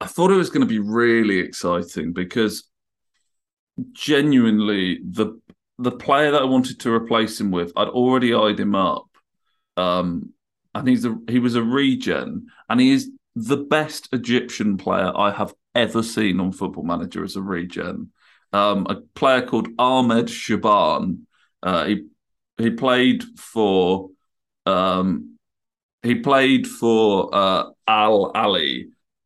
I 0.00 0.06
thought 0.06 0.30
it 0.30 0.36
was 0.36 0.48
going 0.48 0.62
to 0.62 0.66
be 0.66 0.78
really 0.78 1.38
exciting 1.38 2.14
because 2.14 2.64
genuinely 3.92 5.00
the 5.04 5.40
the 5.78 5.92
player 5.92 6.30
that 6.30 6.42
I 6.42 6.46
wanted 6.46 6.80
to 6.80 6.92
replace 6.92 7.40
him 7.40 7.50
with, 7.50 7.72
I'd 7.76 7.88
already 7.88 8.32
eyed 8.32 8.60
him 8.60 8.74
up. 8.76 9.08
Um, 9.76 10.32
and 10.74 10.88
he's 10.88 11.04
a 11.04 11.16
he 11.28 11.38
was 11.38 11.54
a 11.54 11.62
regen, 11.62 12.46
and 12.68 12.80
he 12.80 12.92
is 12.92 13.10
the 13.36 13.56
best 13.56 14.08
Egyptian 14.12 14.76
player 14.76 15.12
I 15.16 15.30
have 15.30 15.54
ever 15.74 16.02
seen 16.02 16.40
on 16.40 16.52
Football 16.52 16.84
Manager 16.84 17.24
as 17.24 17.36
a 17.36 17.42
regen. 17.42 18.12
Um, 18.52 18.86
a 18.88 18.96
player 19.14 19.42
called 19.42 19.68
Ahmed 19.78 20.30
Shaban. 20.30 21.26
Uh, 21.62 21.84
he 21.86 22.04
he 22.58 22.70
played 22.70 23.24
for 23.36 24.10
um, 24.66 25.38
he 26.02 26.16
played 26.16 26.66
for 26.66 27.34
uh, 27.34 27.64
Al 27.88 28.32
Ahly 28.32 28.73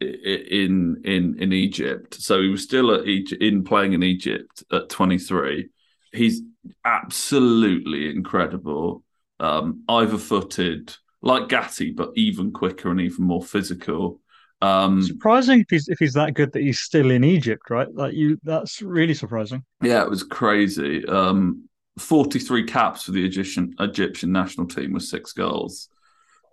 in 0.00 1.00
in 1.04 1.36
in 1.38 1.52
Egypt. 1.52 2.14
So 2.14 2.40
he 2.40 2.48
was 2.48 2.62
still 2.62 2.94
at 2.94 3.06
Egypt, 3.06 3.42
in 3.42 3.64
playing 3.64 3.92
in 3.92 4.02
Egypt 4.02 4.62
at 4.72 4.88
23 4.88 5.68
he's 6.12 6.42
absolutely 6.84 8.10
incredible. 8.10 9.02
Um, 9.40 9.84
either 9.88 10.18
footed, 10.18 10.94
like 11.22 11.48
Gatti, 11.48 11.92
but 11.92 12.10
even 12.16 12.52
quicker 12.52 12.90
and 12.90 13.00
even 13.00 13.24
more 13.24 13.42
physical. 13.42 14.20
Um, 14.60 15.02
surprising 15.02 15.60
if 15.60 15.66
he's 15.70 15.88
if 15.88 16.00
he's 16.00 16.14
that 16.14 16.34
good 16.34 16.52
that 16.52 16.62
he's 16.62 16.80
still 16.80 17.12
in 17.12 17.22
Egypt, 17.22 17.70
right? 17.70 17.92
Like 17.94 18.14
you, 18.14 18.40
that's 18.42 18.82
really 18.82 19.14
surprising. 19.14 19.64
Yeah, 19.80 20.02
it 20.02 20.10
was 20.10 20.24
crazy. 20.24 21.06
Um, 21.06 21.64
Forty 21.98 22.38
three 22.38 22.64
caps 22.64 23.04
for 23.04 23.12
the 23.12 23.24
Egyptian 23.24 23.74
Egyptian 23.80 24.30
national 24.30 24.66
team 24.66 24.92
with 24.92 25.02
six 25.02 25.32
goals. 25.32 25.88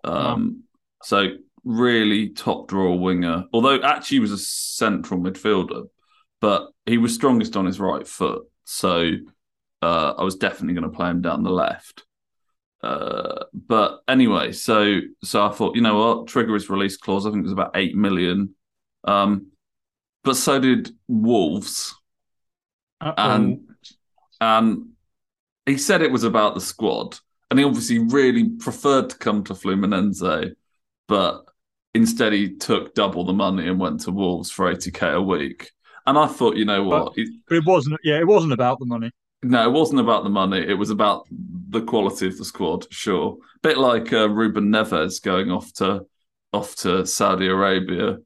Um, 0.04 0.14
wow. 0.14 0.52
So 1.04 1.28
really 1.66 2.30
top 2.30 2.68
draw 2.68 2.94
winger. 2.94 3.46
Although 3.52 3.82
actually 3.82 4.16
he 4.16 4.22
was 4.22 4.32
a 4.32 4.38
central 4.38 5.20
midfielder, 5.20 5.88
but 6.40 6.70
he 6.86 6.98
was 6.98 7.14
strongest 7.14 7.58
on 7.58 7.66
his 7.66 7.80
right 7.80 8.08
foot. 8.08 8.44
So 8.64 9.12
uh, 9.82 10.14
I 10.18 10.24
was 10.24 10.36
definitely 10.36 10.76
going 10.76 10.90
to 10.90 10.96
play 10.96 11.10
him 11.10 11.22
down 11.22 11.44
the 11.44 11.50
left. 11.50 12.04
Uh, 12.82 13.46
but 13.52 14.02
anyway, 14.08 14.52
so 14.52 15.00
so 15.24 15.46
I 15.46 15.52
thought, 15.52 15.76
you 15.76 15.82
know 15.82 15.98
what, 15.98 16.28
trigger 16.28 16.54
his 16.54 16.70
release 16.70 16.98
clause. 16.98 17.26
I 17.26 17.32
think 17.32 17.40
it 17.40 17.50
was 17.50 17.52
about 17.52 17.76
eight 17.76 17.96
million. 17.96 18.54
Um, 19.04 19.48
but 20.24 20.36
so 20.36 20.60
did 20.60 20.92
Wolves, 21.08 21.96
Uh-oh. 23.02 23.14
and 23.18 23.68
and 24.40 24.90
he 25.66 25.78
said 25.78 26.02
it 26.02 26.12
was 26.12 26.24
about 26.24 26.54
the 26.54 26.62
squad, 26.62 27.18
and 27.50 27.58
he 27.58 27.66
obviously 27.66 28.00
really 28.00 28.50
preferred 28.50 29.10
to 29.10 29.18
come 29.18 29.44
to 29.46 29.54
Fluminense, 29.54 30.54
but 31.08 31.46
instead 31.96 32.34
he 32.34 32.56
took 32.56 32.94
double 32.94 33.24
the 33.24 33.34
money 33.34 33.68
and 33.68 33.80
went 33.80 34.02
to 34.02 34.12
Wolves 34.12 34.52
for 34.52 34.70
eighty 34.70 34.92
k 34.92 35.10
a 35.10 35.22
week. 35.22 35.72
And 36.06 36.20
I 36.20 36.28
thought, 36.28 36.56
you 36.56 36.66
know 36.66 36.84
what, 36.84 37.16
but, 37.16 37.26
but 37.48 37.56
it 37.56 37.66
wasn't. 37.66 38.00
Yeah, 38.04 38.20
it 38.20 38.28
wasn't 38.28 38.54
about 38.54 38.78
the 38.80 38.86
money. 38.86 39.12
No, 39.42 39.68
it 39.68 39.72
wasn't 39.72 40.02
about 40.02 40.24
the 40.24 40.30
money. 40.30 40.60
It 40.60 40.76
was 40.76 40.92
about 40.92 41.28
the 41.32 41.82
quality 41.82 42.28
of 42.28 42.38
the 42.38 42.46
squad. 42.46 42.86
Sure, 42.92 43.38
bit 43.64 43.78
like 43.78 44.14
uh, 44.14 44.30
Ruben 44.30 44.70
Neves 44.70 45.22
going 45.22 45.50
off 45.50 45.74
to 45.74 46.06
off 46.54 46.76
to 46.78 47.08
Saudi 47.08 47.48
Arabia. 47.48 48.18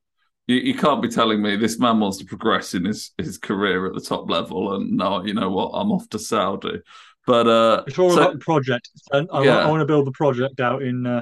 You, 0.47 0.55
you, 0.57 0.73
can't 0.73 1.01
be 1.01 1.09
telling 1.09 1.41
me 1.41 1.55
this 1.55 1.79
man 1.79 1.99
wants 1.99 2.17
to 2.17 2.25
progress 2.25 2.73
in 2.73 2.85
his 2.85 3.11
his 3.17 3.37
career 3.37 3.85
at 3.85 3.93
the 3.93 4.01
top 4.01 4.29
level, 4.29 4.75
and 4.75 4.97
no, 4.97 5.23
you 5.23 5.33
know 5.33 5.49
what? 5.49 5.71
I'm 5.73 5.91
off 5.91 6.09
to 6.09 6.19
Saudi. 6.19 6.81
But 7.25 7.47
uh, 7.47 7.83
it's 7.85 7.99
all 7.99 8.09
so, 8.09 8.21
about 8.21 8.33
the 8.33 8.39
project. 8.39 8.89
I, 9.13 9.19
I. 9.31 9.47
I, 9.47 9.69
want 9.69 9.81
to 9.81 9.85
build 9.85 10.07
the 10.07 10.11
project 10.11 10.59
out 10.59 10.81
in. 10.81 11.05
Uh, 11.05 11.21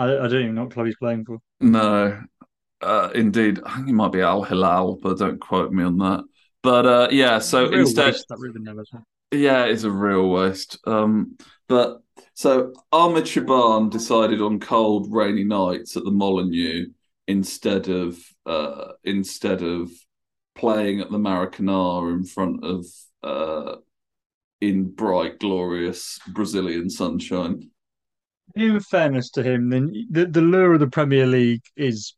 I, 0.00 0.24
I, 0.24 0.28
don't 0.28 0.42
even 0.42 0.54
know 0.54 0.64
what 0.64 0.72
club 0.72 0.86
he's 0.86 0.96
playing 0.96 1.26
for. 1.26 1.38
No, 1.60 2.22
uh, 2.80 3.10
indeed, 3.14 3.60
I 3.64 3.74
think 3.74 3.88
he 3.88 3.92
might 3.92 4.12
be 4.12 4.22
Al 4.22 4.42
Hilal, 4.42 4.96
but 4.96 5.18
don't 5.18 5.38
quote 5.38 5.72
me 5.72 5.84
on 5.84 5.98
that. 5.98 6.24
But 6.62 6.86
uh, 6.86 7.08
yeah, 7.10 7.38
so 7.38 7.70
instead, 7.70 8.14
that 8.14 8.38
Ruben 8.38 8.64
Neves. 8.64 8.86
Yeah, 9.30 9.64
it's 9.64 9.84
a 9.84 9.90
real 9.90 10.30
waste. 10.30 10.78
Um, 10.86 11.36
but 11.68 12.02
so 12.32 12.72
Ahmed 12.90 13.28
Shaban 13.28 13.90
decided 13.90 14.40
on 14.40 14.58
cold, 14.58 15.12
rainy 15.12 15.44
nights 15.44 15.96
at 15.96 16.04
the 16.04 16.10
Molineux 16.10 16.86
instead 17.28 17.88
of 17.88 18.18
uh, 18.46 18.92
instead 19.04 19.62
of 19.62 19.90
playing 20.54 21.00
at 21.00 21.10
the 21.10 21.18
Maracanã 21.18 22.12
in 22.12 22.24
front 22.24 22.64
of 22.64 22.86
uh, 23.22 23.76
in 24.62 24.90
bright, 24.90 25.38
glorious 25.38 26.18
Brazilian 26.32 26.88
sunshine. 26.88 27.70
In 28.54 28.80
fairness 28.80 29.30
to 29.30 29.42
him, 29.42 29.70
then 29.70 29.92
the, 30.10 30.26
the 30.26 30.40
lure 30.40 30.74
of 30.74 30.80
the 30.80 30.88
Premier 30.88 31.26
League 31.26 31.62
is 31.76 32.14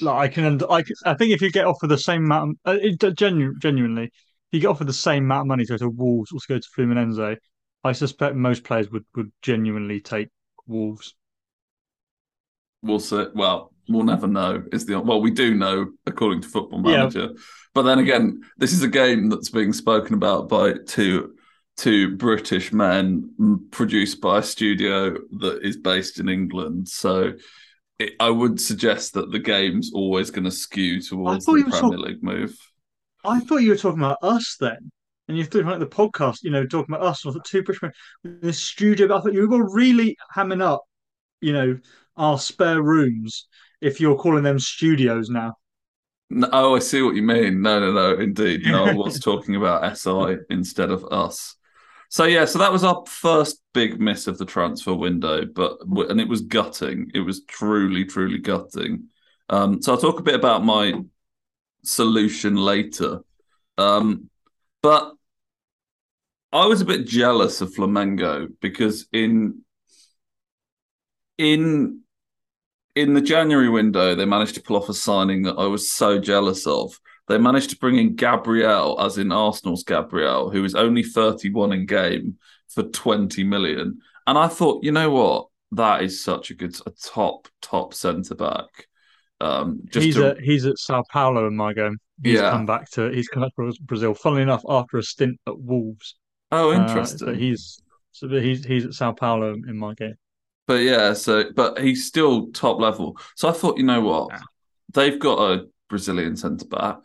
like 0.00 0.16
I 0.16 0.32
can 0.32 0.60
I, 0.68 0.82
I 1.04 1.14
think 1.14 1.32
if 1.32 1.40
you 1.40 1.50
get 1.50 1.66
off 1.66 1.78
with 1.80 1.90
the 1.90 1.98
same 1.98 2.24
amount, 2.24 2.58
uh, 2.64 2.76
it, 2.80 2.98
genu- 3.16 3.58
genuinely, 3.58 4.10
you 4.52 4.60
get 4.60 4.68
offered 4.68 4.86
the 4.86 4.92
same 4.92 5.24
amount 5.24 5.42
of 5.42 5.46
money 5.48 5.64
to 5.64 5.72
go 5.72 5.76
to 5.78 5.88
Wolves 5.88 6.32
or 6.32 6.40
to 6.40 6.46
go 6.48 6.58
to 6.58 6.68
Fluminense, 6.76 7.36
I 7.82 7.92
suspect 7.92 8.36
most 8.36 8.64
players 8.64 8.90
would, 8.90 9.04
would 9.16 9.32
genuinely 9.42 10.00
take 10.00 10.28
Wolves. 10.66 11.14
We'll 12.82 13.00
see. 13.00 13.26
Well, 13.34 13.72
we'll 13.88 14.04
never 14.04 14.26
know. 14.26 14.62
Is 14.72 14.86
the 14.86 15.00
well, 15.00 15.20
we 15.20 15.30
do 15.30 15.54
know 15.54 15.90
according 16.06 16.42
to 16.42 16.48
Football 16.48 16.80
Manager, 16.80 17.28
yeah. 17.32 17.40
but 17.74 17.82
then 17.82 17.98
again, 17.98 18.40
this 18.56 18.72
is 18.72 18.82
a 18.82 18.88
game 18.88 19.28
that's 19.28 19.50
being 19.50 19.72
spoken 19.72 20.14
about 20.14 20.48
by 20.48 20.74
two 20.86 21.34
two 21.80 22.16
British 22.16 22.72
men, 22.72 23.66
produced 23.70 24.20
by 24.20 24.38
a 24.38 24.42
studio 24.42 25.16
that 25.40 25.60
is 25.62 25.76
based 25.76 26.20
in 26.20 26.28
England. 26.28 26.88
So. 26.88 27.34
It, 27.98 28.14
I 28.18 28.30
would 28.30 28.58
suggest 28.58 29.12
that 29.12 29.30
the 29.30 29.38
game's 29.38 29.92
always 29.92 30.30
going 30.30 30.46
to 30.46 30.50
skew 30.50 31.02
towards 31.02 31.44
the 31.44 31.62
Premier 31.70 31.98
League 31.98 32.22
move. 32.22 32.56
I 33.24 33.40
thought 33.40 33.58
you 33.58 33.72
were 33.72 33.76
talking 33.76 34.00
about 34.00 34.16
us 34.22 34.56
then. 34.58 34.90
And 35.28 35.36
you're 35.36 35.46
talking 35.46 35.68
about 35.68 35.78
the 35.78 35.86
podcast, 35.86 36.38
you 36.42 36.50
know, 36.50 36.66
talking 36.66 36.94
about 36.94 37.06
us. 37.06 37.24
I 37.24 37.30
thought 37.30 37.44
two 37.44 37.62
Bushmen 37.62 37.92
in 38.24 38.40
the 38.40 38.52
studio. 38.52 39.06
But 39.06 39.18
I 39.18 39.20
thought 39.20 39.32
you 39.32 39.48
were 39.48 39.72
really 39.72 40.16
hamming 40.34 40.60
up, 40.60 40.82
you 41.40 41.52
know, 41.52 41.78
our 42.16 42.36
spare 42.38 42.82
rooms 42.82 43.46
if 43.80 44.00
you're 44.00 44.16
calling 44.16 44.42
them 44.42 44.58
studios 44.58 45.30
now. 45.30 45.54
No, 46.30 46.48
oh, 46.52 46.76
I 46.76 46.80
see 46.80 47.02
what 47.02 47.14
you 47.14 47.22
mean. 47.22 47.62
No, 47.62 47.78
no, 47.78 47.92
no, 47.92 48.20
indeed. 48.20 48.62
No, 48.64 48.86
I 48.86 48.92
was 48.92 49.20
talking 49.24 49.54
about 49.56 49.96
SI 49.96 50.38
instead 50.48 50.90
of 50.90 51.04
us. 51.12 51.54
So 52.12 52.24
yeah, 52.24 52.44
so 52.44 52.58
that 52.58 52.72
was 52.72 52.82
our 52.82 53.04
first 53.06 53.62
big 53.72 54.00
miss 54.00 54.26
of 54.26 54.36
the 54.36 54.44
transfer 54.44 54.92
window, 54.92 55.46
but 55.46 55.78
and 56.10 56.20
it 56.20 56.28
was 56.28 56.40
gutting. 56.40 57.08
It 57.14 57.20
was 57.20 57.44
truly, 57.44 58.04
truly 58.04 58.38
gutting. 58.38 59.08
Um, 59.48 59.80
so 59.80 59.92
I'll 59.92 60.00
talk 60.00 60.18
a 60.18 60.24
bit 60.24 60.34
about 60.34 60.64
my 60.64 60.92
solution 61.84 62.56
later. 62.56 63.20
Um, 63.78 64.30
but 64.82 65.14
I 66.52 66.66
was 66.66 66.80
a 66.80 66.84
bit 66.84 67.06
jealous 67.06 67.60
of 67.60 67.72
Flamengo 67.74 68.48
because 68.60 69.06
in 69.12 69.64
in 71.38 72.00
in 72.96 73.14
the 73.14 73.20
January 73.20 73.68
window 73.68 74.14
they 74.14 74.24
managed 74.24 74.56
to 74.56 74.62
pull 74.62 74.76
off 74.76 74.88
a 74.88 74.94
signing 74.94 75.42
that 75.44 75.56
I 75.58 75.66
was 75.66 75.92
so 75.92 76.18
jealous 76.18 76.66
of. 76.66 77.00
They 77.30 77.38
managed 77.38 77.70
to 77.70 77.76
bring 77.76 77.96
in 77.96 78.16
Gabriel, 78.16 79.00
as 79.00 79.16
in 79.16 79.30
Arsenal's 79.30 79.84
Gabriel, 79.84 80.50
who 80.50 80.64
is 80.64 80.74
only 80.74 81.04
31 81.04 81.72
in 81.72 81.86
game 81.86 82.38
for 82.68 82.82
20 82.82 83.44
million. 83.44 84.00
And 84.26 84.36
I 84.36 84.48
thought, 84.48 84.82
you 84.82 84.90
know 84.90 85.10
what? 85.12 85.46
That 85.70 86.02
is 86.02 86.20
such 86.20 86.50
a 86.50 86.54
good, 86.54 86.74
a 86.86 86.90
top, 86.90 87.46
top 87.62 87.94
centre 87.94 88.34
back. 88.34 88.88
Um, 89.40 89.82
he's 89.92 90.16
to... 90.16 90.30
at 90.30 90.40
he's 90.40 90.66
at 90.66 90.76
Sao 90.78 91.04
Paulo 91.08 91.46
in 91.46 91.54
my 91.54 91.72
game. 91.72 91.98
He's 92.20 92.40
yeah. 92.40 92.50
come 92.50 92.66
back 92.66 92.90
to 92.90 93.10
he's 93.10 93.28
come 93.28 93.44
back 93.44 93.54
to 93.54 93.72
Brazil. 93.82 94.12
Funnily 94.12 94.42
enough, 94.42 94.64
after 94.68 94.98
a 94.98 95.02
stint 95.02 95.38
at 95.46 95.56
Wolves. 95.56 96.16
Oh, 96.50 96.72
uh, 96.72 96.74
interesting. 96.74 97.28
Uh, 97.28 97.34
he's 97.34 97.80
so 98.10 98.26
he's 98.28 98.64
he's 98.64 98.86
at 98.86 98.94
Sao 98.94 99.12
Paulo 99.12 99.52
in 99.52 99.78
my 99.78 99.94
game. 99.94 100.16
But 100.66 100.82
yeah, 100.82 101.12
so 101.12 101.44
but 101.54 101.80
he's 101.80 102.06
still 102.06 102.50
top 102.50 102.80
level. 102.80 103.16
So 103.36 103.48
I 103.48 103.52
thought, 103.52 103.78
you 103.78 103.84
know 103.84 104.00
what, 104.00 104.30
yeah. 104.32 104.40
they've 104.94 105.18
got 105.18 105.38
a 105.38 105.66
Brazilian 105.88 106.36
centre 106.36 106.66
back. 106.66 106.96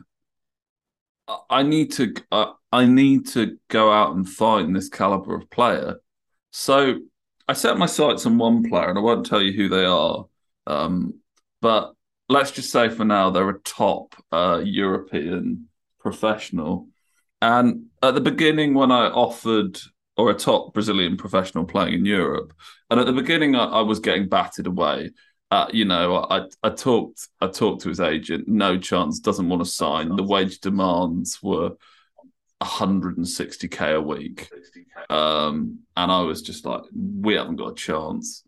I 1.50 1.64
need 1.64 1.92
to 1.94 2.14
uh, 2.32 2.54
I 2.72 2.86
need 2.86 3.28
to 3.30 3.58
go 3.70 3.92
out 3.92 4.16
and 4.16 4.28
find 4.28 4.76
this 4.76 4.90
caliber 4.90 5.36
of 5.36 5.50
player. 5.50 6.00
So 6.52 7.00
I 7.48 7.54
set 7.54 7.78
my 7.78 7.86
sights 7.86 8.26
on 8.26 8.38
one 8.38 8.68
player, 8.68 8.90
and 8.90 8.98
I 8.98 9.02
won't 9.02 9.26
tell 9.26 9.42
you 9.42 9.54
who 9.54 9.70
they 9.70 9.86
are. 9.86 10.26
Um, 10.68 11.20
but 11.62 11.94
let's 12.30 12.52
just 12.52 12.72
say 12.72 12.90
for 12.90 13.06
now 13.06 13.30
they're 13.30 13.50
a 13.50 13.60
top 13.62 14.16
uh, 14.32 14.62
European 14.64 15.68
professional. 16.00 16.90
And 17.42 17.88
at 18.02 18.16
the 18.16 18.22
beginning, 18.22 18.74
when 18.74 18.92
I 18.92 19.08
offered 19.08 19.80
or 20.18 20.32
a 20.32 20.34
top 20.34 20.74
Brazilian 20.74 21.18
professional 21.18 21.66
playing 21.66 21.94
in 21.94 22.06
Europe, 22.06 22.54
and 22.90 23.00
at 23.00 23.06
the 23.06 23.14
beginning 23.14 23.56
I, 23.56 23.66
I 23.66 23.82
was 23.82 24.00
getting 24.00 24.30
batted 24.30 24.68
away. 24.68 25.12
Uh, 25.56 25.70
you 25.72 25.86
know, 25.86 26.18
I 26.18 26.50
I 26.64 26.70
talked 26.70 27.30
I 27.40 27.48
talked 27.48 27.84
to 27.84 27.90
his 27.90 28.02
agent. 28.02 28.46
No 28.46 28.78
chance. 28.78 29.22
Doesn't 29.22 29.48
want 29.48 29.64
to 29.64 29.70
sign. 29.70 30.14
The 30.14 30.22
wage 30.22 30.60
demands 30.60 31.42
were 31.42 31.78
160k 32.62 33.96
a 33.96 34.02
week, 34.02 34.50
um, 35.10 35.80
and 35.96 36.12
I 36.12 36.24
was 36.24 36.42
just 36.42 36.66
like, 36.66 36.82
we 36.94 37.36
haven't 37.36 37.56
got 37.56 37.72
a 37.72 37.76
chance. 37.76 38.44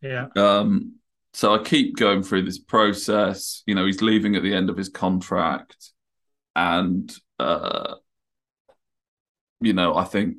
Yeah. 0.00 0.26
Um, 0.34 0.96
so 1.34 1.54
I 1.54 1.62
keep 1.62 1.94
going 1.94 2.24
through 2.24 2.46
this 2.46 2.58
process. 2.58 3.62
You 3.64 3.76
know, 3.76 3.86
he's 3.86 4.02
leaving 4.02 4.34
at 4.34 4.42
the 4.42 4.54
end 4.54 4.70
of 4.70 4.76
his 4.76 4.88
contract, 4.88 5.92
and 6.56 7.16
uh, 7.38 7.94
you 9.60 9.72
know, 9.72 9.94
I 9.94 10.02
think 10.02 10.38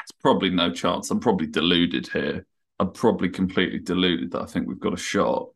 it's 0.00 0.12
probably 0.12 0.48
no 0.48 0.72
chance. 0.72 1.10
I'm 1.10 1.20
probably 1.20 1.48
deluded 1.48 2.08
here. 2.08 2.46
I'm 2.80 2.92
probably 2.92 3.28
completely 3.28 3.80
deluded 3.80 4.30
that 4.32 4.42
I 4.42 4.46
think 4.46 4.68
we've 4.68 4.78
got 4.78 4.94
a 4.94 4.98
shot. 4.98 5.48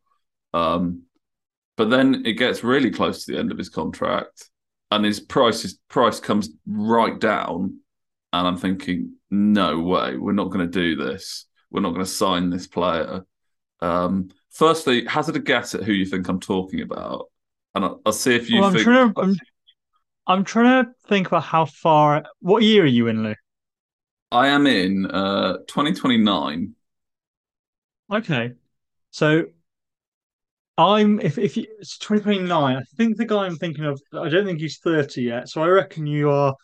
Um, 0.53 1.03
but 1.77 1.89
then 1.89 2.23
it 2.25 2.33
gets 2.33 2.63
really 2.63 2.91
close 2.91 3.25
to 3.25 3.31
the 3.31 3.39
end 3.39 3.51
of 3.51 3.57
his 3.57 3.69
contract, 3.69 4.49
and 4.91 5.03
his 5.03 5.19
price 5.19 5.61
his 5.61 5.79
price 5.89 6.19
comes 6.19 6.49
right 6.67 7.19
down, 7.19 7.79
and 8.31 8.47
I'm 8.47 8.57
thinking, 8.57 9.13
no 9.31 9.79
way, 9.79 10.17
we're 10.17 10.33
not 10.33 10.51
going 10.51 10.69
to 10.69 10.95
do 10.95 10.95
this. 10.95 11.45
We're 11.71 11.81
not 11.81 11.93
going 11.93 12.05
to 12.05 12.11
sign 12.11 12.49
this 12.49 12.67
player. 12.67 13.25
Um, 13.81 14.29
firstly, 14.51 15.05
hazard 15.05 15.35
a 15.35 15.39
guess 15.39 15.73
at 15.73 15.83
who 15.83 15.93
you 15.93 16.05
think 16.05 16.27
I'm 16.27 16.39
talking 16.39 16.81
about, 16.81 17.31
and 17.73 17.83
I'll, 17.83 18.01
I'll 18.05 18.13
see 18.13 18.35
if 18.35 18.49
you 18.49 18.61
Well, 18.61 18.69
I'm 18.69 18.83
trying 18.83 19.13
to 19.13 19.21
I'm, 19.21 19.35
I'm 20.27 20.43
trying 20.43 20.85
to 20.85 20.91
think 21.07 21.27
about 21.27 21.43
how 21.43 21.65
far. 21.65 22.23
What 22.39 22.61
year 22.61 22.83
are 22.83 22.87
you 22.87 23.07
in, 23.07 23.23
Lou? 23.23 23.35
I 24.31 24.47
am 24.47 24.67
in 24.67 25.07
uh, 25.07 25.57
2029. 25.67 26.75
Okay, 28.11 28.53
so 29.11 29.45
I'm 30.77 31.19
if 31.19 31.37
if 31.37 31.55
you, 31.57 31.65
it's 31.79 31.97
2029. 31.97 32.75
I 32.75 32.81
think 32.97 33.17
the 33.17 33.25
guy 33.25 33.45
I'm 33.45 33.57
thinking 33.57 33.85
of. 33.85 34.01
I 34.13 34.29
don't 34.29 34.45
think 34.45 34.59
he's 34.59 34.79
30 34.79 35.21
yet. 35.21 35.49
So 35.49 35.61
I 35.61 35.67
reckon 35.67 36.05
you 36.07 36.29
are 36.29 36.55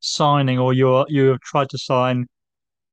signing, 0.00 0.58
or 0.58 0.72
you're 0.72 1.04
you 1.08 1.26
have 1.26 1.40
tried 1.40 1.68
to 1.70 1.78
sign 1.78 2.26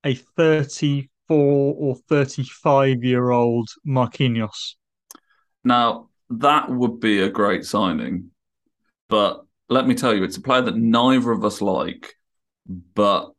a 0.04 0.16
34 0.16 1.76
or 1.78 1.96
35 2.10 3.04
year 3.04 3.32
old 3.32 3.70
Marquinhos. 3.88 4.76
Now, 5.64 6.10
that 6.30 6.70
would 6.70 7.00
be 7.00 7.22
a 7.22 7.30
great 7.30 7.66
signing, 7.66 8.32
but 9.10 9.46
let 9.70 9.88
me 9.88 9.96
tell 9.96 10.16
you, 10.16 10.24
it's 10.24 10.38
a 10.38 10.42
player 10.42 10.62
that 10.62 10.76
neither 10.76 11.32
of 11.32 11.44
us 11.44 11.62
like, 11.62 12.14
but 12.68 13.32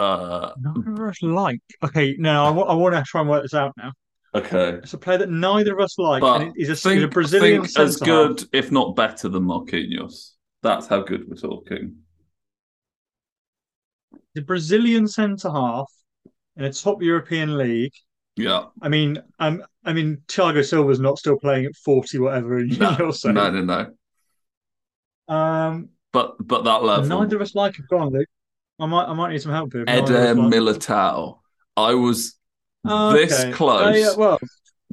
uh, 0.00 0.52
Neither 0.60 0.92
of 1.04 1.10
us 1.10 1.22
like. 1.22 1.60
Okay, 1.82 2.16
no, 2.18 2.44
I, 2.46 2.74
want 2.74 2.94
to 2.94 3.02
try 3.02 3.20
and 3.20 3.30
work 3.30 3.42
this 3.42 3.54
out 3.54 3.72
now. 3.76 3.92
okay. 4.34 4.78
It's 4.82 4.94
a 4.94 4.98
player 4.98 5.18
that 5.18 5.30
neither 5.30 5.74
of 5.74 5.80
us 5.80 5.98
like, 5.98 6.20
But 6.22 6.40
and 6.42 6.52
he's 6.56 6.68
a, 6.68 6.90
he's 6.92 7.02
a 7.02 7.08
Brazilian 7.08 7.64
think 7.64 7.78
as 7.78 7.96
good, 7.96 8.42
if 8.52 8.70
not 8.72 8.96
better, 8.96 9.28
than 9.28 9.44
Marquinhos. 9.44 10.32
That's 10.62 10.86
how 10.86 11.02
good 11.02 11.24
we're 11.28 11.36
talking. 11.36 11.96
The 14.34 14.42
Brazilian 14.42 15.08
centre 15.08 15.50
half 15.50 15.90
in 16.56 16.64
a 16.64 16.72
top 16.72 17.02
European 17.02 17.56
league. 17.58 17.92
Yeah. 18.36 18.66
I 18.80 18.88
mean, 18.88 19.18
um, 19.38 19.62
I 19.84 19.92
mean, 19.92 20.22
Thiago 20.28 20.64
Silva's 20.64 21.00
not 21.00 21.18
still 21.18 21.36
playing 21.38 21.66
at 21.66 21.74
forty, 21.76 22.18
whatever. 22.18 22.58
And 22.58 22.78
No, 22.78 23.12
no, 23.24 23.50
no, 23.50 23.86
no. 25.28 25.34
um, 25.34 25.88
But 26.12 26.36
but 26.38 26.64
that 26.64 26.82
level. 26.84 27.08
neither 27.08 27.36
of 27.36 27.42
us 27.42 27.54
like 27.54 27.76
him. 27.76 27.86
Go 27.90 27.98
on, 27.98 28.12
Luke. 28.12 28.28
I 28.80 28.86
might, 28.86 29.04
I 29.06 29.12
might 29.12 29.30
need 29.32 29.42
some 29.42 29.52
help 29.52 29.72
here. 29.72 29.84
Eder 29.86 30.02
us 30.02 30.08
like 30.08 30.28
him. 30.28 30.50
Militao. 30.50 31.38
I 31.76 31.94
was 31.94 32.36
Oh, 32.84 33.12
this 33.12 33.38
okay. 33.38 33.52
close 33.52 33.94
Oh, 33.94 33.98
yeah, 33.98 34.16
well, 34.16 34.38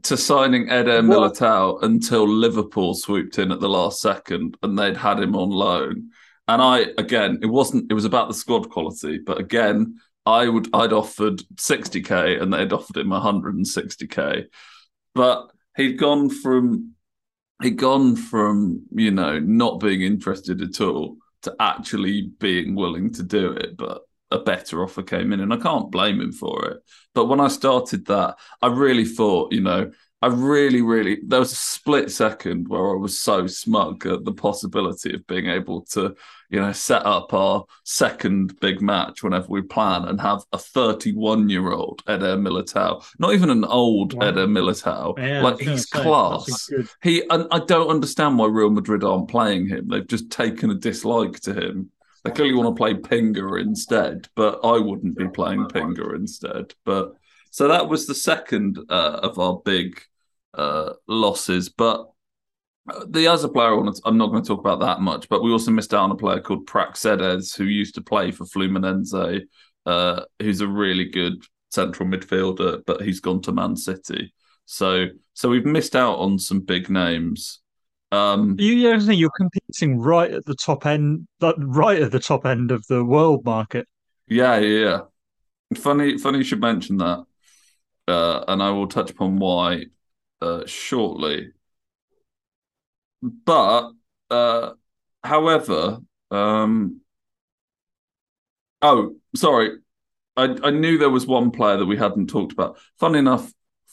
to 0.04 0.18
signing 0.18 0.70
Eder 0.70 1.02
Militao 1.02 1.82
until 1.84 2.28
Liverpool 2.28 2.94
swooped 2.94 3.40
in 3.40 3.52
at 3.52 3.60
the 3.60 3.70
last 3.70 4.02
second 4.02 4.58
and 4.62 4.78
they'd 4.78 4.98
had 4.98 5.20
him 5.20 5.36
on 5.36 5.50
loan. 5.50 6.10
And 6.50 6.62
I 6.62 6.88
again, 6.98 7.40
it 7.42 7.48
wasn't 7.48 7.90
it 7.90 7.94
was 7.94 8.06
about 8.06 8.28
the 8.28 8.34
squad 8.34 8.70
quality, 8.70 9.20
but 9.20 9.40
again, 9.40 10.00
I 10.26 10.48
would 10.50 10.68
I'd 10.74 10.94
offered 10.94 11.42
60k 11.56 12.42
and 12.42 12.54
they'd 12.54 12.74
offered 12.74 12.98
him 12.98 13.08
160k. 13.08 14.46
But 15.16 15.50
he'd 15.78 15.98
gone 15.98 16.30
from 16.30 16.94
he'd 17.64 17.78
gone 17.78 18.16
from, 18.16 18.84
you 18.92 19.12
know, 19.12 19.40
not 19.40 19.80
being 19.80 20.02
interested 20.02 20.62
at 20.62 20.82
all 20.82 21.18
to 21.48 21.56
actually 21.60 22.32
being 22.40 22.76
willing 22.76 23.12
to 23.14 23.24
do 23.24 23.52
it, 23.52 23.78
but 23.78 24.02
a 24.32 24.40
better 24.40 24.84
offer 24.84 25.04
came 25.04 25.32
in 25.32 25.40
and 25.40 25.54
I 25.54 25.58
can't 25.58 25.92
blame 25.92 26.20
him 26.20 26.32
for 26.32 26.70
it. 26.70 26.84
But 27.16 27.26
when 27.26 27.40
I 27.40 27.48
started 27.48 28.06
that, 28.08 28.36
I 28.62 28.68
really 28.68 29.06
thought, 29.06 29.54
you 29.54 29.62
know, 29.62 29.92
I 30.22 30.28
really, 30.28 30.82
really, 30.82 31.20
there 31.26 31.40
was 31.40 31.52
a 31.52 31.56
split 31.56 32.12
second 32.12 32.68
where 32.68 32.92
I 32.92 32.96
was 32.96 33.20
so 33.20 33.48
smug 33.48 34.06
at 34.06 34.26
the 34.26 34.34
possibility 34.34 35.14
of 35.14 35.26
being 35.28 35.48
able 35.48 35.84
to, 35.94 36.16
you 36.50 36.62
know, 36.62 36.72
set 36.72 37.06
up 37.06 37.34
our 37.34 37.66
second 37.84 38.58
big 38.62 38.82
match 38.82 39.22
whenever 39.24 39.48
we 39.50 39.62
plan 39.62 40.06
and 40.06 40.22
have 40.22 40.44
a 40.54 40.58
31 40.58 41.50
year 41.50 41.72
old 41.72 42.02
Eder 42.08 42.38
Militao, 42.38 43.04
not 43.20 43.34
even 43.34 43.50
an 43.50 43.66
old 43.66 44.14
Wow. 44.14 44.28
Eder 44.30 44.48
Militao. 44.48 45.18
yeah, 45.18 45.42
like 45.42 45.60
he's 45.60 45.90
say, 45.90 46.02
class. 46.02 46.46
that's 46.46 46.72
a 46.72 46.76
good- 46.78 46.90
He, 47.04 47.24
and 47.30 47.48
I 47.52 47.60
don't 47.60 47.90
understand 47.90 48.38
why 48.38 48.48
Real 48.48 48.70
Madrid 48.70 49.04
aren't 49.04 49.28
playing 49.28 49.68
him. 49.68 49.90
They've 49.90 50.08
just 50.08 50.30
taken 50.32 50.70
a 50.72 50.76
dislike 50.76 51.40
to 51.42 51.54
him. 51.54 51.92
They 52.24 52.32
clearly 52.32 52.56
want 52.56 52.76
to 52.76 52.80
play 52.80 52.94
Pinga 52.94 53.62
instead, 53.62 54.28
but 54.36 54.60
I 54.64 54.78
wouldn't 54.80 55.18
be 55.18 55.28
playing 55.30 55.66
Pinga 55.66 56.16
instead. 56.16 56.74
But 56.86 57.14
so 57.52 57.68
that 57.70 57.88
was 57.90 58.06
the 58.06 58.16
second 58.16 58.80
uh, 58.90 59.20
of 59.24 59.40
our 59.40 59.62
big 59.64 60.02
uh, 60.54 60.94
losses. 61.08 61.70
But 61.70 62.10
the 63.08 63.28
other 63.28 63.48
player, 63.48 63.70
I 63.70 63.74
want 63.74 63.96
to, 63.96 64.02
I'm 64.06 64.18
not 64.18 64.28
going 64.28 64.44
to 64.44 64.48
talk 64.48 64.60
about 64.60 64.80
that 64.80 65.02
much. 65.02 65.28
But 65.30 65.44
we 65.44 65.52
also 65.52 65.72
missed 65.72 65.94
out 65.94 66.04
on 66.04 66.12
a 66.12 66.16
player 66.16 66.40
called 66.40 66.68
Praxedes, 66.68 67.56
who 67.56 67.66
used 67.66 67.96
to 67.96 68.02
play 68.02 68.32
for 68.32 68.46
Fluminense, 68.46 69.46
uh, 69.86 70.22
who's 70.42 70.62
a 70.62 70.68
really 70.68 71.06
good 71.06 71.44
central 71.70 72.08
midfielder, 72.08 72.82
but 72.86 73.02
he's 73.02 73.20
gone 73.20 73.42
to 73.42 73.52
Man 73.52 73.76
City. 73.76 74.34
So, 74.66 75.08
so 75.34 75.50
we've 75.50 75.66
missed 75.66 75.96
out 75.96 76.16
on 76.16 76.40
some 76.40 76.62
big 76.62 76.90
names. 76.90 77.62
Um, 78.12 78.56
you, 78.58 78.74
you're 78.74 79.30
competing 79.32 80.00
right 80.00 80.32
at 80.32 80.46
the 80.46 80.56
top 80.56 80.86
end, 80.86 81.28
right 81.42 82.02
at 82.02 82.12
the 82.12 82.20
top 82.20 82.46
end 82.46 82.72
of 82.72 82.86
the 82.88 83.04
world 83.04 83.44
market. 83.44 83.88
Yeah, 84.28 84.58
yeah, 84.58 84.80
yeah. 84.80 85.00
Funny, 85.78 86.18
funny 86.18 86.40
you 86.40 86.44
should 86.44 86.62
mention 86.62 86.98
that. 86.98 87.26
Uh, 88.08 88.46
and 88.48 88.64
I 88.64 88.70
will 88.70 88.88
touch 88.88 89.12
upon 89.12 89.38
why 89.38 89.86
uh, 90.42 90.66
shortly. 90.66 91.52
But, 93.22 93.92
uh, 94.30 94.72
however, 95.24 96.00
um, 96.32 97.02
oh, 98.82 99.16
sorry, 99.36 99.78
I, 100.36 100.56
I 100.64 100.70
knew 100.70 100.98
there 100.98 101.10
was 101.10 101.26
one 101.26 101.52
player 101.52 101.78
that 101.78 101.86
we 101.86 101.98
hadn't 101.98 102.28
talked 102.30 102.54
about. 102.54 102.78
Funny 103.00 103.20
enough, 103.20 103.52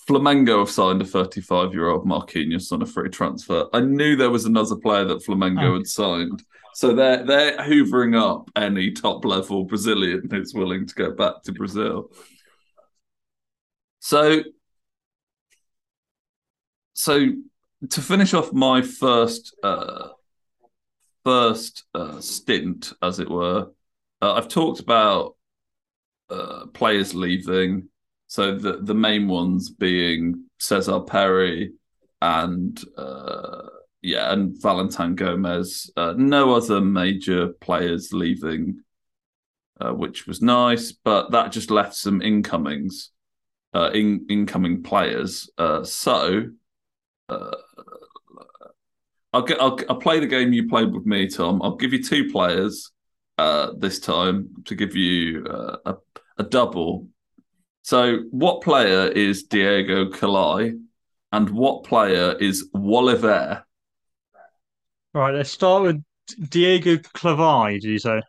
Flamengo 0.09 0.59
have 0.59 0.71
signed 0.71 1.01
a 1.01 1.07
35 1.07 1.73
year 1.73 1.89
old 1.89 2.07
Marquinhos 2.07 2.71
on 2.73 2.83
a 2.83 2.87
free 2.87 3.09
transfer. 3.09 3.67
I 3.73 3.81
knew 3.81 4.17
there 4.17 4.31
was 4.31 4.45
another 4.45 4.77
player 4.77 5.05
that 5.07 5.25
Flamengo 5.25 5.71
Oh. 5.71 5.75
had 5.77 5.87
signed. 5.87 6.43
So 6.75 6.93
they're 6.95 7.25
they're 7.25 7.57
hoovering 7.59 8.21
up 8.21 8.51
any 8.57 8.91
top 8.91 9.25
level 9.25 9.65
Brazilian 9.65 10.29
who's 10.29 10.53
willing 10.53 10.87
to 10.87 10.95
go 10.95 11.13
back 11.13 11.43
to 11.45 11.53
Brazil. 11.53 12.11
So 14.01 14.43
so 16.93 17.27
to 17.91 18.01
finish 18.01 18.35
off 18.35 18.53
my 18.53 18.83
first 18.83 19.55
uh 19.63 20.09
first 21.25 21.85
uh, 21.95 22.21
stint, 22.21 22.93
as 23.03 23.19
it 23.19 23.31
were, 23.31 23.69
uh, 24.21 24.35
I've 24.35 24.49
talked 24.49 24.81
about 24.81 25.37
uh, 26.31 26.67
players 26.67 27.15
leaving. 27.15 27.89
So 28.27 28.57
the 28.57 28.79
the 28.83 28.95
main 28.95 29.29
ones 29.29 29.71
being 29.71 30.45
Cesar 30.59 31.01
Perry 31.01 31.73
and 32.21 32.83
uh, 32.97 33.63
yeah, 34.03 34.33
and 34.33 34.61
Valentin 34.61 35.15
Gomez. 35.15 35.91
Uh, 35.97 36.15
no 36.17 36.55
other 36.55 36.81
major 36.81 37.49
players 37.49 38.13
leaving, 38.13 38.83
which 39.81 40.27
was 40.27 40.43
nice, 40.43 40.93
but 40.93 41.31
that 41.31 41.53
just 41.53 41.71
left 41.71 41.95
some 41.95 42.23
incomings, 42.23 43.11
in 43.75 44.27
incoming 44.29 44.83
players. 44.83 45.49
So 45.85 46.51
uh, 47.29 47.57
I'll 49.35 49.43
get. 49.43 49.61
I'll, 49.61 49.79
I'll 49.89 49.97
play 49.97 50.21
the 50.21 50.27
game 50.27 50.53
you 50.53 50.69
played 50.69 50.93
with 50.93 51.05
me, 51.05 51.29
Tom. 51.29 51.61
I'll 51.61 51.75
give 51.75 51.93
you 51.93 52.03
two 52.03 52.31
players 52.31 52.93
uh, 53.37 53.73
this 53.77 53.99
time 53.99 54.49
to 54.67 54.77
give 54.77 54.95
you 54.95 55.45
uh, 55.45 55.77
a 55.85 55.95
a 56.39 56.45
double. 56.45 57.09
So, 57.83 58.21
what 58.31 58.63
player 58.63 59.09
is 59.09 59.43
Diego 59.43 60.09
Calai, 60.09 60.81
and 61.33 61.51
what 61.51 61.83
player 61.83 62.37
is 62.39 62.71
Woliver? 62.73 63.65
Right, 65.13 65.35
let's 65.35 65.51
start 65.51 65.83
with 65.83 66.05
Diego 66.49 66.97
Clavai, 66.97 67.81
did 67.81 67.91
you 67.91 67.99
say? 67.99 68.23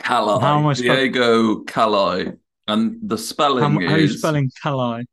Calai. 0.00 0.40
How 0.40 0.58
am 0.58 0.66
I 0.66 0.74
spell- 0.74 0.96
Diego 0.96 1.64
Calai. 1.64 2.36
And 2.68 2.98
the 3.02 3.18
spelling 3.18 3.64
How, 3.64 3.70
how 3.70 3.94
are 3.94 3.98
you 3.98 4.04
is 4.04 4.18
spelling 4.18 4.50
Calai? 4.62 5.04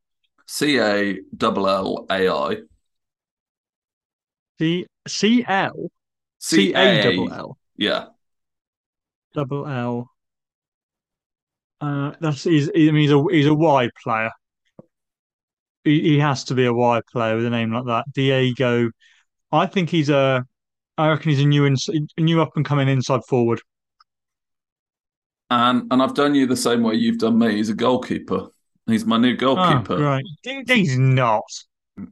C 0.46 0.78
A 0.78 1.18
L 1.42 1.66
L 1.66 2.06
A 2.10 2.28
I. 2.28 2.56
C 4.60 4.86
C 5.08 5.42
L 5.48 5.90
C 6.38 6.74
A 6.74 7.02
double 7.02 7.32
L 7.32 7.58
Yeah. 7.78 8.08
double 9.32 9.66
L. 9.66 10.10
Uh, 11.80 12.12
that's 12.20 12.44
he's. 12.44 12.68
I 12.68 12.72
mean, 12.78 12.96
he's 12.96 13.10
a 13.10 13.24
he's 13.30 13.46
a 13.46 13.54
wide 13.54 13.90
player. 14.02 14.30
He, 15.84 16.00
he 16.02 16.18
has 16.18 16.44
to 16.44 16.54
be 16.54 16.66
a 16.66 16.74
wide 16.74 17.06
player 17.10 17.36
with 17.36 17.46
a 17.46 17.50
name 17.50 17.72
like 17.72 17.86
that. 17.86 18.04
Diego. 18.12 18.90
I 19.50 19.64
think 19.64 19.88
he's 19.88 20.10
a. 20.10 20.44
I 20.98 21.08
reckon 21.08 21.30
he's 21.30 21.40
a 21.40 21.46
new 21.46 21.64
ins, 21.64 21.88
a 21.88 22.20
new 22.20 22.42
up 22.42 22.50
and 22.56 22.66
coming 22.66 22.86
inside 22.88 23.24
forward. 23.26 23.62
And 25.48 25.90
and 25.90 26.02
I've 26.02 26.14
done 26.14 26.34
you 26.34 26.46
the 26.46 26.54
same 26.56 26.82
way 26.82 26.96
you've 26.96 27.18
done 27.18 27.38
me. 27.38 27.54
He's 27.56 27.70
a 27.70 27.74
goalkeeper. 27.74 28.48
He's 28.86 29.06
my 29.06 29.16
new 29.16 29.32
Oh, 29.32 29.36
goalkeeper. 29.36 29.96
right. 29.96 30.24
He- 30.42 30.64
He's 30.66 30.98
not. 30.98 31.44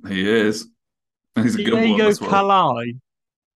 He 0.08 0.26
is. 0.26 0.66
He's 1.42 1.56
a 1.56 1.62
good 1.62 1.74
one 1.74 1.82
Diego 1.82 2.08
as 2.08 2.20
well. 2.20 2.30
Calai. 2.30 2.98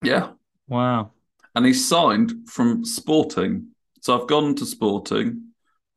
Yeah. 0.03 0.31
Wow. 0.67 1.11
And 1.55 1.65
he's 1.65 1.87
signed 1.87 2.49
from 2.49 2.83
Sporting. 2.83 3.67
So 4.01 4.19
I've 4.19 4.27
gone 4.27 4.55
to 4.55 4.65
Sporting. 4.65 5.49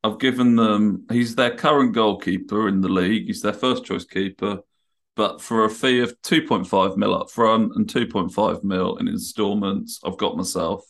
I've 0.05 0.19
given 0.19 0.55
them 0.55 1.05
he's 1.11 1.35
their 1.35 1.57
current 1.57 1.93
goalkeeper 1.95 2.69
in 2.69 2.81
the 2.83 2.89
league. 2.89 3.27
He's 3.27 3.43
their 3.43 3.53
first 3.55 3.85
choice 3.85 4.05
keeper. 4.05 4.59
But 5.17 5.41
for 5.41 5.65
a 5.65 5.71
fee 5.71 6.01
of 6.01 6.21
2.5 6.23 6.97
mil 6.99 7.15
up 7.15 7.31
front 7.31 7.73
and 7.75 7.87
2.5 7.87 8.63
mil 8.65 8.97
in 8.99 9.09
installments, 9.09 9.99
I've 10.05 10.19
got 10.19 10.37
myself 10.37 10.85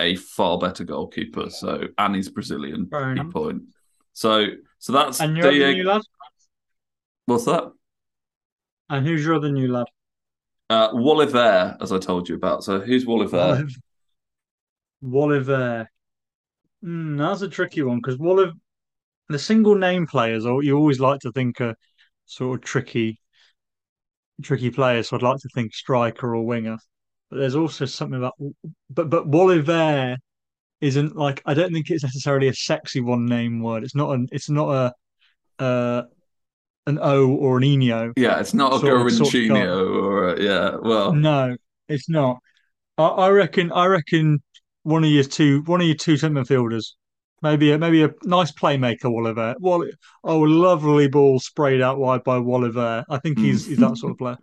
a 0.00 0.16
far 0.16 0.58
better 0.58 0.84
goalkeeper. 0.84 1.48
So 1.50 1.84
and 1.96 2.14
he's 2.14 2.28
Brazilian 2.28 2.86
point. 3.32 3.62
So 4.12 4.46
so 4.78 4.92
that's 4.92 5.20
And 5.20 5.36
your 5.36 5.46
other 5.46 5.56
Diego- 5.56 5.72
new 5.78 5.84
lad? 5.84 6.02
what's 7.24 7.46
that? 7.46 7.72
And 8.90 9.06
who's 9.06 9.24
your 9.24 9.36
other 9.36 9.50
new 9.50 9.72
lad? 9.72 9.86
Uh 10.70 10.90
Woliver, 10.92 11.76
as 11.80 11.92
I 11.92 11.98
told 11.98 12.28
you 12.28 12.34
about. 12.36 12.64
So 12.64 12.80
who's 12.80 13.04
Woliver? 13.06 13.64
Woliver. 15.02 15.86
Mm, 16.84 17.18
that's 17.18 17.42
a 17.42 17.48
tricky 17.48 17.82
one 17.82 17.98
because 17.98 18.18
Woliver, 18.18 18.52
the 19.28 19.38
single 19.38 19.76
name 19.76 20.06
players, 20.06 20.46
or 20.46 20.62
you 20.64 20.76
always 20.76 21.00
like 21.00 21.20
to 21.22 21.32
think 21.32 21.60
are 21.60 21.76
sort 22.26 22.60
of 22.60 22.66
tricky, 22.66 23.20
tricky 24.42 24.70
players. 24.70 25.08
So 25.08 25.16
I'd 25.16 25.22
like 25.22 25.40
to 25.40 25.48
think 25.54 25.74
striker 25.74 26.34
or 26.34 26.44
winger. 26.46 26.78
But 27.30 27.38
there's 27.38 27.56
also 27.56 27.84
something 27.86 28.18
about, 28.18 28.34
but 28.90 29.10
but 29.10 29.30
Woliver 29.30 30.16
isn't 30.80 31.16
like 31.16 31.42
I 31.46 31.54
don't 31.54 31.72
think 31.72 31.90
it's 31.90 32.04
necessarily 32.04 32.48
a 32.48 32.54
sexy 32.54 33.00
one 33.00 33.26
name 33.26 33.62
word. 33.62 33.84
It's 33.84 33.94
not 33.96 34.12
an 34.14 34.28
it's 34.32 34.50
not 34.50 34.94
a 35.60 35.64
uh 35.64 36.02
an 36.86 36.98
O 37.00 37.28
or 37.34 37.58
an 37.58 37.64
Eno. 37.64 38.12
Yeah, 38.16 38.40
it's 38.40 38.54
not 38.54 38.74
a 38.74 38.78
Sort 38.78 39.06
of- 39.06 39.12
sort 39.12 39.28
of 39.34 39.40
Garancino 39.40 40.02
or 40.02 40.34
a, 40.34 40.42
yeah, 40.42 40.76
well 40.82 41.12
No, 41.12 41.56
it's 41.88 42.08
not. 42.08 42.38
I, 42.98 43.06
I 43.06 43.28
reckon. 43.30 43.72
I 43.72 43.86
reckon 43.86 44.42
one 44.82 45.02
of 45.04 45.10
your 45.10 45.24
two, 45.24 45.62
one 45.62 45.80
of 45.80 45.86
your 45.86 45.96
two 45.96 46.16
centre 46.16 46.40
midfielders, 46.42 46.92
maybe 47.42 47.72
a 47.72 47.78
maybe 47.78 48.02
a 48.04 48.10
nice 48.24 48.52
playmaker, 48.52 49.04
Woliver. 49.04 49.54
Wall, 49.60 49.86
oh, 50.24 50.38
lovely 50.40 51.08
ball 51.08 51.40
sprayed 51.40 51.80
out 51.80 51.98
wide 51.98 52.22
by 52.24 52.36
Woliver. 52.38 53.04
I 53.08 53.18
think 53.18 53.38
he's 53.38 53.66
he's 53.66 53.78
that 53.78 53.96
sort 53.96 54.12
of 54.12 54.18
player. 54.18 54.38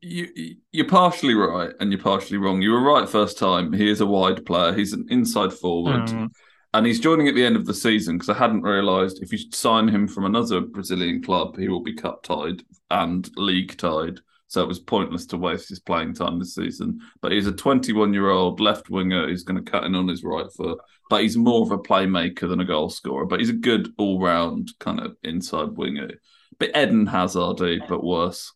you 0.00 0.28
you- 0.36 0.56
you're 0.72 0.88
partially 0.88 1.34
right 1.34 1.70
and 1.80 1.90
you're 1.90 2.00
partially 2.02 2.36
wrong. 2.38 2.60
You 2.62 2.70
were 2.72 2.82
right 2.82 3.08
first 3.08 3.38
time. 3.38 3.72
He 3.72 3.88
is 3.90 4.00
a 4.00 4.06
wide 4.06 4.44
player. 4.46 4.72
He's 4.74 4.92
an 4.92 5.06
inside 5.10 5.52
forward. 5.52 6.02
Mm. 6.08 6.28
And 6.76 6.84
he's 6.84 7.00
joining 7.00 7.26
at 7.26 7.34
the 7.34 7.42
end 7.42 7.56
of 7.56 7.64
the 7.64 7.72
season 7.72 8.16
because 8.18 8.28
I 8.28 8.36
hadn't 8.36 8.60
realised 8.60 9.22
if 9.22 9.32
you 9.32 9.38
sign 9.50 9.88
him 9.88 10.06
from 10.06 10.26
another 10.26 10.60
Brazilian 10.60 11.22
club, 11.22 11.56
he 11.56 11.70
will 11.70 11.82
be 11.82 11.94
cup 11.94 12.22
tied 12.22 12.64
and 12.90 13.26
league 13.38 13.78
tied. 13.78 14.20
So 14.48 14.62
it 14.62 14.68
was 14.68 14.78
pointless 14.78 15.24
to 15.28 15.38
waste 15.38 15.70
his 15.70 15.80
playing 15.80 16.12
time 16.12 16.38
this 16.38 16.54
season. 16.54 17.00
But 17.22 17.32
he's 17.32 17.46
a 17.46 17.52
21 17.52 18.12
year 18.12 18.28
old 18.28 18.60
left 18.60 18.90
winger 18.90 19.26
who's 19.26 19.42
going 19.42 19.64
to 19.64 19.70
cut 19.70 19.84
in 19.84 19.94
on 19.94 20.06
his 20.06 20.22
right 20.22 20.52
foot. 20.54 20.78
But 21.08 21.22
he's 21.22 21.38
more 21.38 21.62
of 21.62 21.70
a 21.70 21.78
playmaker 21.78 22.46
than 22.46 22.60
a 22.60 22.64
goal 22.66 22.90
scorer. 22.90 23.24
But 23.24 23.40
he's 23.40 23.48
a 23.48 23.54
good 23.54 23.94
all 23.96 24.20
round 24.20 24.72
kind 24.78 25.00
of 25.00 25.16
inside 25.22 25.78
winger. 25.78 26.10
But 26.58 26.76
Eden 26.76 27.06
Hazardy, 27.06 27.80
eh, 27.80 27.86
but 27.88 28.04
worse, 28.04 28.52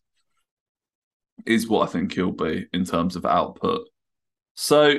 is 1.47 1.67
what 1.67 1.89
I 1.89 1.91
think 1.91 2.13
he'll 2.13 2.29
be 2.29 2.67
in 2.71 2.85
terms 2.85 3.15
of 3.15 3.25
output. 3.25 3.89
So 4.53 4.93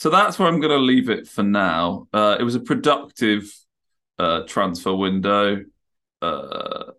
so 0.00 0.08
that's 0.08 0.38
where 0.38 0.48
I'm 0.48 0.60
going 0.60 0.70
to 0.70 0.78
leave 0.78 1.10
it 1.10 1.28
for 1.28 1.42
now. 1.42 2.08
Uh, 2.10 2.34
it 2.40 2.42
was 2.42 2.54
a 2.54 2.60
productive 2.60 3.54
uh, 4.18 4.44
transfer 4.46 4.94
window. 4.94 5.62
Uh, 6.22 6.92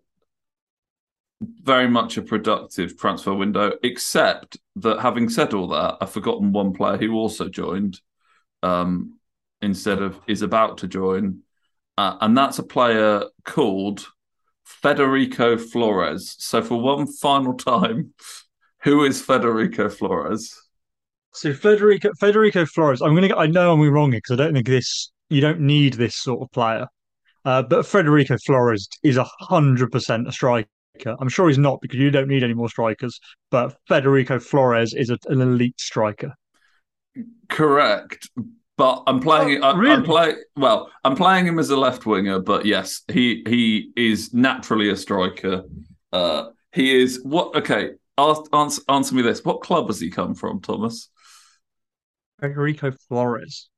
very 1.40 1.88
much 1.88 2.16
a 2.16 2.22
productive 2.22 2.96
transfer 2.96 3.34
window, 3.34 3.72
except 3.82 4.56
that 4.76 5.00
having 5.00 5.28
said 5.28 5.52
all 5.52 5.66
that, 5.66 5.96
I've 6.00 6.12
forgotten 6.12 6.52
one 6.52 6.72
player 6.74 6.96
who 6.96 7.14
also 7.14 7.48
joined 7.48 8.00
um, 8.62 9.18
instead 9.60 10.00
of 10.00 10.20
is 10.28 10.42
about 10.42 10.78
to 10.78 10.86
join. 10.86 11.40
Uh, 11.98 12.18
and 12.20 12.38
that's 12.38 12.60
a 12.60 12.62
player 12.62 13.24
called 13.44 14.06
Federico 14.62 15.56
Flores. 15.58 16.36
So, 16.38 16.62
for 16.62 16.80
one 16.80 17.08
final 17.08 17.54
time, 17.56 18.14
who 18.82 19.02
is 19.02 19.20
Federico 19.20 19.88
Flores? 19.88 20.61
So 21.34 21.54
Federico 21.54 22.10
Federico 22.18 22.66
Flores. 22.66 23.00
I'm 23.00 23.14
gonna. 23.14 23.34
I 23.34 23.46
know 23.46 23.72
I'm 23.72 23.80
wrong 23.90 24.10
because 24.10 24.32
I 24.32 24.36
don't 24.36 24.54
think 24.54 24.66
this. 24.66 25.10
You 25.30 25.40
don't 25.40 25.60
need 25.60 25.94
this 25.94 26.16
sort 26.16 26.42
of 26.42 26.50
player. 26.52 26.86
Uh, 27.44 27.62
but 27.62 27.86
Federico 27.86 28.36
Flores 28.44 28.88
is 29.02 29.16
a 29.16 29.24
hundred 29.40 29.90
percent 29.90 30.28
a 30.28 30.32
striker. 30.32 30.68
I'm 31.18 31.28
sure 31.28 31.48
he's 31.48 31.58
not 31.58 31.80
because 31.80 31.98
you 31.98 32.10
don't 32.10 32.28
need 32.28 32.42
any 32.42 32.54
more 32.54 32.68
strikers. 32.68 33.18
But 33.50 33.76
Federico 33.88 34.38
Flores 34.38 34.94
is 34.94 35.10
a, 35.10 35.18
an 35.26 35.40
elite 35.40 35.80
striker. 35.80 36.34
Correct. 37.48 38.28
But 38.76 39.02
I'm 39.06 39.20
playing. 39.20 39.62
Oh, 39.62 39.68
I, 39.68 39.70
I'm 39.70 39.78
really? 39.78 40.34
Well, 40.56 40.90
I'm 41.04 41.16
playing 41.16 41.46
him 41.46 41.58
as 41.58 41.70
a 41.70 41.76
left 41.76 42.04
winger. 42.04 42.40
But 42.40 42.66
yes, 42.66 43.02
he 43.10 43.42
he 43.46 43.90
is 43.96 44.34
naturally 44.34 44.90
a 44.90 44.96
striker. 44.96 45.62
Uh, 46.12 46.50
he 46.72 47.00
is 47.00 47.20
what? 47.22 47.54
Okay, 47.56 47.92
ask, 48.18 48.42
answer, 48.54 48.82
answer 48.88 49.14
me 49.14 49.22
this: 49.22 49.44
What 49.44 49.62
club 49.62 49.86
has 49.88 50.00
he 50.00 50.10
come 50.10 50.34
from, 50.34 50.60
Thomas? 50.60 51.08
Federico 52.42 52.90
Flores. 53.08 53.68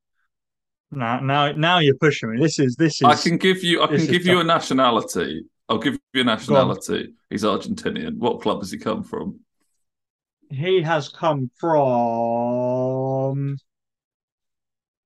Now, 0.91 1.19
now, 1.19 1.51
now 1.51 1.79
you're 1.79 1.95
pushing 1.95 2.31
me. 2.31 2.41
This 2.41 2.59
is 2.59 2.75
this 2.75 2.95
is. 2.95 3.03
I 3.03 3.15
can 3.15 3.37
give 3.37 3.63
you. 3.63 3.83
I 3.83 3.87
can 3.87 4.05
give 4.05 4.25
you 4.25 4.35
tough. 4.35 4.43
a 4.43 4.47
nationality. 4.47 5.45
I'll 5.69 5.77
give 5.77 5.97
you 6.13 6.21
a 6.21 6.23
nationality. 6.23 7.13
He's 7.29 7.43
Argentinian. 7.43 8.17
What 8.17 8.41
club 8.41 8.61
has 8.61 8.71
he 8.71 8.77
come 8.77 9.03
from? 9.03 9.39
He 10.49 10.81
has 10.81 11.09
come 11.09 11.49
from. 11.59 13.57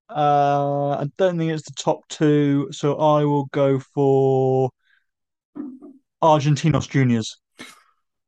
Uh, 0.10 0.91
I 0.91 1.08
don't 1.17 1.38
think 1.38 1.52
it's 1.52 1.69
the 1.69 1.76
top 1.76 2.08
two, 2.10 2.69
so 2.72 2.98
I 2.98 3.24
will 3.26 3.45
go 3.45 3.80
for 3.80 4.72
Argentinos 6.22 6.89
Juniors. 6.89 7.38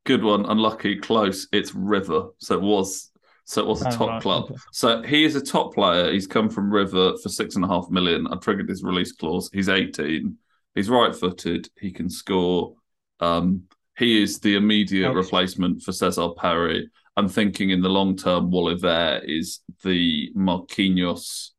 Good 0.04 0.22
one. 0.22 0.46
Unlucky. 0.46 0.96
Close. 0.96 1.48
It's 1.52 1.74
River. 1.74 2.28
So 2.38 2.54
it 2.56 2.62
was. 2.62 3.11
So 3.44 3.60
it 3.62 3.66
was 3.66 3.82
a 3.82 3.88
Oh, 3.88 3.90
top 3.90 4.08
right, 4.08 4.22
club. 4.22 4.44
okay. 4.44 4.54
So 4.72 5.02
he 5.02 5.24
is 5.24 5.34
a 5.36 5.40
top 5.40 5.74
player. 5.74 6.12
He's 6.12 6.26
come 6.26 6.48
from 6.48 6.72
River 6.72 7.14
for 7.22 7.28
six 7.28 7.56
and 7.56 7.64
a 7.64 7.68
half 7.68 7.90
million. 7.90 8.26
I 8.28 8.36
triggered 8.36 8.68
his 8.68 8.82
release 8.82 9.12
clause. 9.12 9.50
He's 9.52 9.68
18. 9.68 10.36
He's 10.74 10.88
right 10.88 11.14
footed. 11.14 11.68
He 11.78 11.90
can 11.90 12.08
score. 12.08 12.74
Um, 13.20 13.64
he 13.98 14.22
is 14.22 14.38
the 14.40 14.54
immediate 14.56 15.10
Ouch. 15.10 15.16
replacement 15.16 15.82
for 15.82 15.92
Cesar 15.92 16.28
Perry. 16.36 16.88
I'm 17.16 17.28
thinking 17.28 17.70
in 17.70 17.82
the 17.82 17.90
long 17.90 18.16
term, 18.16 18.50
Woliver 18.50 19.20
is 19.24 19.60
the 19.82 20.32
Marquinhos 20.34 21.50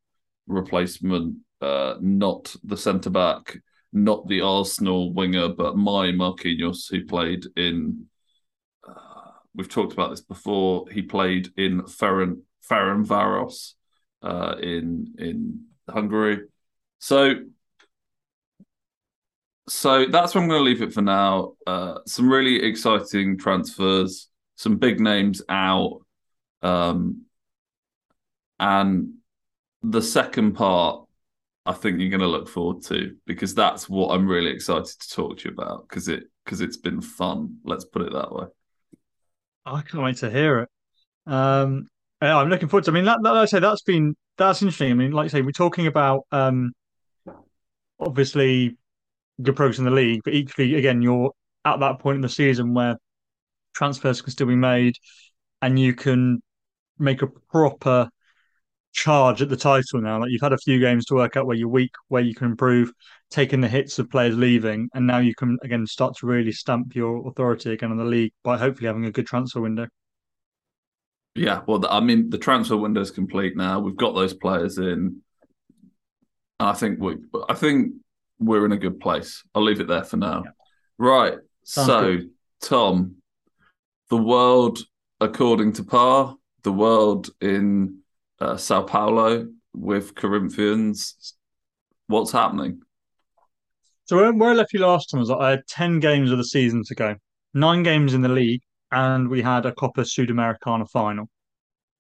replacement, 0.48 1.36
uh, 1.62 1.96
not 2.02 2.56
the 2.64 2.78
centre 2.78 3.10
back, 3.12 3.58
not 3.92 4.28
the 4.28 4.42
Arsenal 4.42 5.14
winger, 5.14 5.50
but 5.50 5.78
my 5.78 6.08
Marquinhos, 6.08 6.90
who 6.90 7.06
played 7.06 7.46
in. 7.56 8.08
We've 9.56 9.70
talked 9.70 9.94
about 9.94 10.10
this 10.10 10.22
before. 10.22 10.86
He 10.92 11.02
played 11.02 11.52
in 11.58 11.82
Ferenc 11.84 12.42
Ferencváros 12.70 13.74
uh, 14.22 14.56
in 14.62 15.16
in 15.18 15.66
Hungary. 15.90 16.42
So, 17.00 17.36
so 19.68 20.06
that's 20.06 20.34
where 20.34 20.42
I'm 20.42 20.50
going 20.50 20.60
to 20.60 20.64
leave 20.64 20.82
it 20.82 20.94
for 20.94 21.02
now. 21.02 21.54
Uh, 21.68 22.00
some 22.08 22.30
really 22.30 22.64
exciting 22.64 23.38
transfers, 23.38 24.30
some 24.56 24.78
big 24.78 25.00
names 25.00 25.42
out. 25.50 26.02
Um, 26.62 27.26
and 28.60 29.16
the 29.82 30.02
second 30.02 30.54
part, 30.54 31.06
I 31.66 31.74
think 31.74 32.00
you're 32.00 32.10
going 32.10 32.22
to 32.22 32.28
look 32.28 32.50
forward 32.50 32.84
to 32.86 33.16
because 33.26 33.54
that's 33.54 33.90
what 33.90 34.14
I'm 34.14 34.28
really 34.28 34.52
excited 34.52 34.86
to 34.86 35.10
talk 35.10 35.40
to 35.40 35.50
you 35.50 35.54
about 35.54 35.88
because 35.88 36.08
it 36.08 36.24
because 36.44 36.62
it's 36.62 36.78
been 36.78 37.02
fun. 37.02 37.58
Let's 37.64 37.86
put 37.86 38.02
it 38.02 38.14
that 38.14 38.32
way. 38.34 38.46
I 39.66 39.82
can't 39.82 40.04
wait 40.04 40.18
to 40.18 40.30
hear 40.30 40.60
it. 40.60 40.70
Um, 41.26 41.88
I'm 42.22 42.50
looking 42.50 42.70
forward 42.70 42.86
to. 42.86 42.92
I 42.92 42.94
mean, 42.94 43.06
that, 43.06 43.20
that, 43.24 43.32
like 43.32 43.44
I 43.44 43.46
say 43.46 43.60
that's 43.60 43.82
been 43.82 44.16
that's 44.38 44.62
interesting. 44.62 44.92
I 44.92 44.96
mean, 44.96 45.12
like 45.12 45.26
I 45.26 45.28
say, 45.28 45.42
we're 45.42 45.52
talking 45.52 45.88
about 45.88 46.26
um, 46.32 46.74
obviously 48.00 48.78
good 49.42 49.56
progress 49.56 49.80
in 49.80 49.86
the 49.86 49.92
league, 49.92 50.22
but 50.24 50.34
equally, 50.34 50.76
again, 50.76 51.02
you're 51.02 51.32
at 51.66 51.80
that 51.80 52.00
point 52.00 52.16
in 52.16 52.22
the 52.22 52.30
season 52.30 52.74
where 52.74 52.98
transfers 53.74 54.22
can 54.22 54.32
still 54.32 54.48
be 54.48 54.56
made, 54.56 54.96
and 55.62 55.80
you 55.80 55.94
can 55.94 56.42
make 57.00 57.22
a 57.22 57.28
proper 57.28 58.10
charge 58.94 59.42
at 59.42 59.50
the 59.50 59.58
title 59.58 60.02
now. 60.02 60.20
Like 60.20 60.30
you've 60.32 60.42
had 60.42 60.54
a 60.54 60.58
few 60.58 60.80
games 60.80 61.06
to 61.06 61.16
work 61.16 61.36
out 61.36 61.46
where 61.46 61.58
you're 61.58 61.68
weak, 61.68 61.92
where 62.08 62.22
you 62.22 62.34
can 62.34 62.48
improve, 62.48 62.92
taking 63.30 63.60
the 63.60 63.68
hits 63.68 64.00
of 64.00 64.10
players 64.10 64.38
leaving, 64.38 64.90
and 64.94 65.06
now 65.06 65.18
you 65.18 65.36
can 65.36 65.58
again 65.64 65.86
start 65.86 66.16
to 66.18 66.28
really 66.28 66.52
stamp 66.52 66.96
your 66.96 67.28
authority 67.28 67.72
again 67.72 67.92
on 67.92 67.98
the 67.98 68.06
league 68.06 68.32
by 68.44 68.58
hopefully 68.58 68.88
having 68.88 69.06
a 69.06 69.12
good 69.12 69.28
transfer 69.28 69.60
window. 69.60 69.88
Yeah, 71.36 71.62
well, 71.68 71.84
I 71.90 72.00
mean, 72.00 72.30
the 72.30 72.38
transfer 72.38 72.78
window 72.78 73.02
is 73.02 73.10
complete 73.10 73.58
now. 73.58 73.80
We've 73.80 73.96
got 73.96 74.14
those 74.14 74.36
players 74.36 74.78
in. 74.78 75.22
I 76.60 76.74
think 76.74 77.00
we, 77.00 77.18
I 77.50 77.56
think 77.56 77.94
we're 78.40 78.66
in 78.66 78.72
a 78.72 78.78
good 78.78 79.00
place. 79.00 79.44
I'll 79.56 79.64
leave 79.64 79.80
it 79.80 79.88
there 79.88 80.04
for 80.04 80.18
now. 80.18 80.44
Yeah. 80.46 80.52
Right. 81.00 81.38
Sounds 81.64 81.88
so, 81.88 82.02
good. 82.02 82.30
Tom, 82.62 83.16
the 84.10 84.18
world 84.18 84.80
according 85.20 85.74
to 85.74 85.84
Pa, 85.84 86.36
the 86.64 86.72
world 86.72 87.30
in 87.42 88.03
uh, 88.40 88.58
Sao 88.58 88.84
Paulo 88.84 89.48
with 89.74 90.16
Corinthians. 90.16 91.36
What's 92.08 92.32
happening? 92.32 92.82
So 94.06 94.34
where 94.34 94.52
I 94.52 94.54
left 94.54 94.74
you 94.74 94.80
last 94.80 95.10
time 95.10 95.22
was 95.22 95.32
I 95.32 95.52
had 95.52 95.68
ten 95.68 96.00
games 96.00 96.32
of 96.32 96.38
the 96.38 96.44
season 96.44 96.84
to 96.88 96.96
go, 96.96 97.16
nine 97.54 97.84
games 97.84 98.14
in 98.14 98.22
the 98.22 98.30
league, 98.30 98.62
and 98.92 99.30
we 99.30 99.42
had 99.42 99.66
a 99.66 99.72
Copa 99.72 100.02
Sudamericana 100.02 100.90
final. 100.90 101.30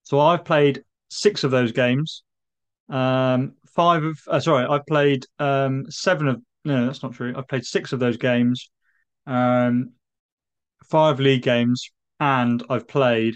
So 0.03 0.19
I've 0.19 0.43
played 0.43 0.83
six 1.09 1.43
of 1.43 1.51
those 1.51 1.71
games. 1.71 2.23
Um, 2.89 3.53
five 3.73 4.03
of 4.03 4.19
uh, 4.27 4.39
sorry, 4.39 4.65
I 4.65 4.79
played 4.87 5.25
um, 5.39 5.85
seven 5.89 6.27
of 6.27 6.41
no, 6.65 6.85
that's 6.85 7.03
not 7.03 7.13
true. 7.13 7.33
I've 7.35 7.47
played 7.47 7.65
six 7.65 7.93
of 7.93 7.99
those 7.99 8.17
games, 8.17 8.69
um, 9.25 9.93
five 10.85 11.19
league 11.19 11.43
games, 11.43 11.89
and 12.19 12.63
I've 12.69 12.87
played 12.87 13.35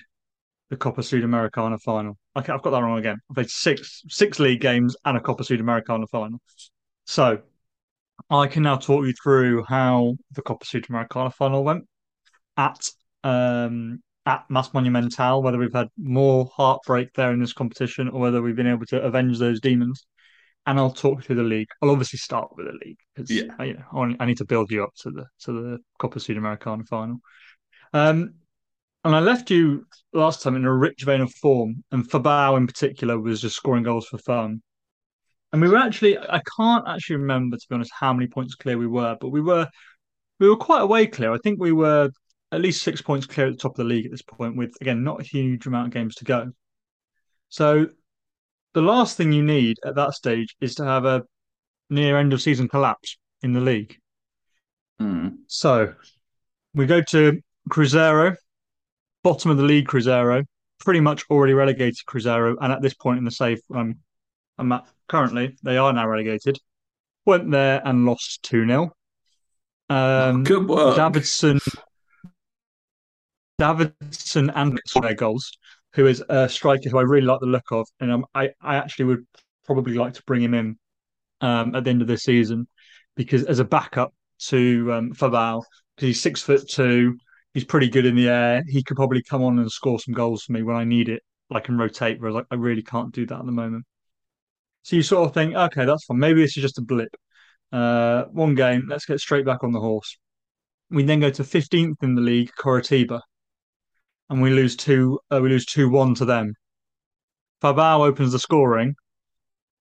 the 0.69 0.77
Copa 0.77 1.01
Sudamericana 1.01 1.79
final. 1.81 2.17
Okay, 2.35 2.51
I've 2.51 2.61
got 2.61 2.71
that 2.71 2.81
wrong 2.81 2.99
again. 2.99 3.17
I've 3.29 3.35
played 3.35 3.49
six 3.49 4.03
six 4.09 4.39
league 4.39 4.61
games 4.61 4.95
and 5.05 5.17
a 5.17 5.21
Copa 5.21 5.43
Sudamericana 5.43 6.07
final. 6.09 6.39
So 7.05 7.39
I 8.29 8.47
can 8.47 8.63
now 8.63 8.77
talk 8.77 9.05
you 9.05 9.13
through 9.21 9.63
how 9.63 10.15
the 10.31 10.41
Copa 10.41 10.65
Sudamericana 10.65 11.33
final 11.33 11.63
went 11.63 11.85
at 12.57 12.89
um, 13.23 14.01
at 14.25 14.43
Mas 14.49 14.73
Monumental, 14.73 15.41
whether 15.41 15.57
we've 15.57 15.73
had 15.73 15.87
more 15.97 16.49
heartbreak 16.53 17.13
there 17.13 17.31
in 17.31 17.39
this 17.39 17.53
competition 17.53 18.09
or 18.09 18.19
whether 18.19 18.41
we've 18.41 18.55
been 18.55 18.67
able 18.67 18.85
to 18.87 19.01
avenge 19.01 19.39
those 19.39 19.61
demons. 19.61 20.05
And 20.65 20.77
I'll 20.77 20.91
talk 20.91 21.23
through 21.23 21.37
the 21.37 21.43
league. 21.43 21.69
I'll 21.81 21.91
obviously 21.91 22.19
start 22.19 22.49
with 22.57 22.65
the 22.65 22.73
league 22.85 22.97
because 23.15 23.31
yeah. 23.31 23.53
I, 23.57 23.63
you 23.65 23.73
know, 23.75 24.15
I 24.19 24.25
need 24.25 24.39
to 24.39 24.45
build 24.45 24.69
you 24.69 24.83
up 24.83 24.93
to 25.03 25.11
the 25.11 25.25
to 25.43 25.51
the 25.53 25.79
Copa 25.97 26.19
Sudamericana 26.19 26.85
final. 26.85 27.21
Um, 27.93 28.33
and 29.03 29.15
I 29.15 29.19
left 29.19 29.51
you 29.51 29.85
last 30.13 30.41
time 30.41 30.55
in 30.55 30.65
a 30.65 30.73
rich 30.73 31.03
vein 31.03 31.21
of 31.21 31.33
form, 31.35 31.83
and 31.91 32.09
Fabao 32.09 32.57
in 32.57 32.67
particular 32.67 33.19
was 33.19 33.41
just 33.41 33.55
scoring 33.55 33.83
goals 33.83 34.07
for 34.07 34.17
fun. 34.17 34.61
And 35.53 35.61
we 35.61 35.69
were 35.69 35.77
actually, 35.77 36.17
I 36.17 36.41
can't 36.57 36.87
actually 36.87 37.17
remember 37.17 37.57
to 37.57 37.65
be 37.69 37.75
honest 37.75 37.91
how 37.97 38.13
many 38.13 38.27
points 38.27 38.55
clear 38.55 38.77
we 38.77 38.87
were, 38.87 39.15
but 39.19 39.29
we 39.29 39.41
were 39.41 39.67
we 40.39 40.49
were 40.49 40.57
quite 40.57 40.81
a 40.81 40.87
way 40.87 41.07
clear. 41.07 41.31
I 41.31 41.37
think 41.43 41.59
we 41.59 41.71
were 41.71 42.09
at 42.51 42.61
least 42.61 42.83
six 42.83 43.01
points 43.01 43.25
clear 43.25 43.47
at 43.47 43.53
the 43.53 43.57
top 43.57 43.71
of 43.71 43.77
the 43.77 43.83
league 43.83 44.05
at 44.05 44.11
this 44.11 44.21
point, 44.21 44.55
with 44.57 44.73
again 44.81 45.03
not 45.03 45.21
a 45.21 45.23
huge 45.23 45.65
amount 45.65 45.87
of 45.87 45.93
games 45.93 46.15
to 46.15 46.25
go. 46.25 46.51
So 47.49 47.87
the 48.73 48.81
last 48.81 49.17
thing 49.17 49.31
you 49.31 49.43
need 49.43 49.77
at 49.85 49.95
that 49.95 50.13
stage 50.13 50.55
is 50.59 50.75
to 50.75 50.85
have 50.85 51.05
a 51.05 51.23
near 51.89 52.17
end 52.17 52.33
of 52.33 52.41
season 52.41 52.67
collapse 52.67 53.17
in 53.41 53.53
the 53.53 53.61
league. 53.61 53.97
Mm. 55.01 55.37
So 55.47 55.93
we 56.73 56.85
go 56.85 57.01
to 57.01 57.41
Cruzeiro, 57.69 58.35
bottom 59.27 59.51
of 59.51 59.57
the 59.57 59.63
league. 59.63 59.87
Cruzeiro, 59.87 60.45
pretty 60.79 61.01
much 61.01 61.25
already 61.29 61.53
relegated 61.53 62.05
Cruzeiro, 62.07 62.55
and 62.61 62.71
at 62.71 62.81
this 62.81 62.93
point 62.93 63.17
in 63.17 63.25
the 63.25 63.31
save, 63.31 63.59
um, 63.75 63.95
I'm 64.57 64.71
at 64.71 64.87
currently 65.09 65.57
they 65.63 65.75
are 65.75 65.91
now 65.91 66.07
relegated. 66.07 66.57
Went 67.25 67.51
there 67.51 67.81
and 67.83 68.05
lost 68.05 68.41
two 68.43 68.65
0 68.65 68.93
um, 69.89 70.45
Good 70.45 70.65
work, 70.65 70.95
Davidson. 70.95 71.59
Davidson 73.57 74.49
and 74.51 74.79
their 75.01 75.15
goals, 75.15 75.57
who 75.93 76.05
is 76.05 76.23
a 76.29 76.47
striker 76.47 76.89
who 76.89 76.97
I 76.97 77.01
really 77.01 77.25
like 77.25 77.41
the 77.41 77.47
look 77.47 77.69
of, 77.71 77.85
and 77.99 78.09
um, 78.09 78.25
I 78.33 78.51
I 78.61 78.77
actually 78.77 79.05
would 79.05 79.27
probably 79.65 79.95
like 79.95 80.13
to 80.13 80.23
bring 80.25 80.41
him 80.41 80.53
in 80.53 80.77
um, 81.41 81.75
at 81.75 81.83
the 81.83 81.89
end 81.89 82.01
of 82.01 82.07
this 82.07 82.23
season 82.23 82.65
because 83.17 83.43
as 83.43 83.59
a 83.59 83.65
backup 83.65 84.13
to 84.39 84.93
um, 84.93 85.11
Fabao, 85.11 85.63
because 85.95 86.07
he's 86.07 86.21
six 86.21 86.41
foot 86.41 86.69
two, 86.69 87.17
he's 87.57 87.65
pretty 87.65 87.89
good 87.89 88.05
in 88.05 88.15
the 88.15 88.29
air. 88.29 88.63
He 88.67 88.83
could 88.83 88.97
probably 88.97 89.23
come 89.23 89.43
on 89.43 89.57
and 89.57 89.71
score 89.71 89.99
some 89.99 90.13
goals 90.13 90.43
for 90.43 90.51
me 90.51 90.63
when 90.63 90.75
I 90.75 90.83
need 90.83 91.09
it, 91.09 91.23
I 91.51 91.59
can 91.59 91.77
rotate. 91.77 92.19
Whereas 92.19 92.43
I 92.51 92.55
really 92.55 92.83
can't 92.83 93.11
do 93.11 93.25
that 93.25 93.39
at 93.39 93.45
the 93.45 93.51
moment. 93.51 93.85
So 94.83 94.95
you 94.95 95.03
sort 95.03 95.27
of 95.27 95.33
think, 95.33 95.55
okay, 95.55 95.85
that's 95.85 96.05
fine. 96.05 96.19
Maybe 96.19 96.41
this 96.41 96.55
is 96.55 96.61
just 96.61 96.77
a 96.77 96.83
blip. 96.83 97.15
Uh, 97.71 98.25
one 98.25 98.55
game. 98.55 98.87
Let's 98.87 99.05
get 99.05 99.19
straight 99.19 99.45
back 99.45 99.63
on 99.63 99.71
the 99.71 99.79
horse. 99.79 100.17
We 100.89 101.03
then 101.03 101.19
go 101.19 101.29
to 101.29 101.43
15th 101.43 102.03
in 102.03 102.15
the 102.15 102.21
league, 102.21 102.51
Coritiba 102.57 103.21
and 104.29 104.41
we 104.41 104.49
lose 104.49 104.75
two. 104.75 105.19
Uh, 105.31 105.39
we 105.41 105.49
lose 105.49 105.65
two 105.65 105.89
one 105.89 106.15
to 106.15 106.25
them. 106.25 106.53
Fabao 107.61 108.05
opens 108.05 108.31
the 108.31 108.39
scoring, 108.39 108.95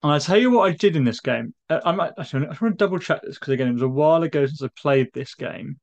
and 0.03 0.12
I 0.12 0.19
tell 0.19 0.39
you 0.39 0.51
what 0.51 0.71
I 0.71 0.75
did 0.75 0.97
in 0.97 1.05
this 1.05 1.21
game. 1.21 1.55
Uh, 1.69 1.81
I 1.85 1.93
might 1.93 2.12
actually 2.19 2.47
I 2.47 2.57
want 2.61 2.61
to 2.61 2.71
double 2.85 2.99
check 2.99 3.21
this 3.23 3.39
because 3.39 3.53
again 3.53 3.69
it 3.69 3.75
was 3.75 3.83
a 3.83 3.89
while 3.89 4.23
ago 4.23 4.47
since 4.47 4.62
I 4.62 4.69
played 4.81 5.09
this 5.12 5.35
game, 5.35 5.79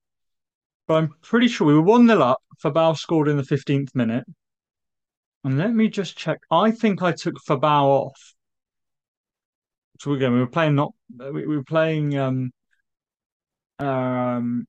but 0.87 0.95
I'm 0.95 1.13
pretty 1.21 1.47
sure 1.47 1.67
we 1.67 1.73
were 1.73 1.81
one 1.81 2.07
0 2.07 2.21
up. 2.21 2.41
Fabao 2.63 2.97
scored 2.97 3.27
in 3.27 3.37
the 3.37 3.43
fifteenth 3.43 3.93
minute, 3.95 4.25
and 5.43 5.57
let 5.57 5.73
me 5.73 5.89
just 5.89 6.17
check. 6.17 6.39
I 6.51 6.71
think 6.71 7.01
I 7.01 7.11
took 7.11 7.35
Fabao 7.47 7.85
off. 7.85 8.33
So 9.99 10.13
again, 10.13 10.33
we 10.33 10.39
were 10.39 10.47
playing 10.47 10.75
not 10.75 10.93
we, 11.17 11.45
we 11.45 11.57
were 11.57 11.63
playing 11.63 12.17
um 12.17 12.51
um 13.79 14.65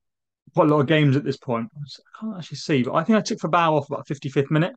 quite 0.54 0.68
a 0.68 0.70
lot 0.70 0.80
of 0.80 0.86
games 0.86 1.16
at 1.16 1.24
this 1.24 1.36
point. 1.36 1.68
I 1.74 2.20
can't 2.20 2.36
actually 2.36 2.58
see, 2.58 2.82
but 2.82 2.94
I 2.94 3.04
think 3.04 3.18
I 3.18 3.22
took 3.22 3.38
Fabao 3.38 3.72
off 3.72 3.88
about 3.88 4.06
55th 4.06 4.50
minute. 4.50 4.74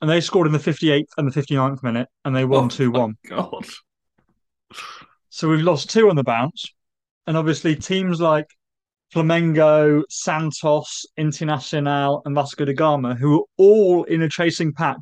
And 0.00 0.10
they 0.10 0.20
scored 0.20 0.48
in 0.48 0.52
the 0.52 0.58
58th 0.58 1.04
and 1.16 1.30
the 1.30 1.40
59th 1.40 1.82
minute, 1.84 2.08
and 2.24 2.34
they 2.34 2.44
won 2.44 2.68
2 2.68 2.92
oh 2.92 2.98
1. 2.98 3.16
God. 3.28 3.66
So 5.28 5.48
we've 5.48 5.60
lost 5.60 5.90
two 5.90 6.10
on 6.10 6.16
the 6.16 6.24
bounce. 6.24 6.66
And 7.26 7.36
obviously, 7.36 7.76
teams 7.76 8.20
like 8.20 8.48
Flamengo, 9.14 10.02
Santos, 10.08 11.04
Internacional, 11.18 12.22
and 12.24 12.34
Vasco 12.34 12.64
da 12.64 12.72
Gama, 12.72 13.14
who 13.14 13.38
were 13.38 13.44
all 13.58 14.04
in 14.04 14.22
a 14.22 14.28
chasing 14.28 14.72
pack 14.72 14.98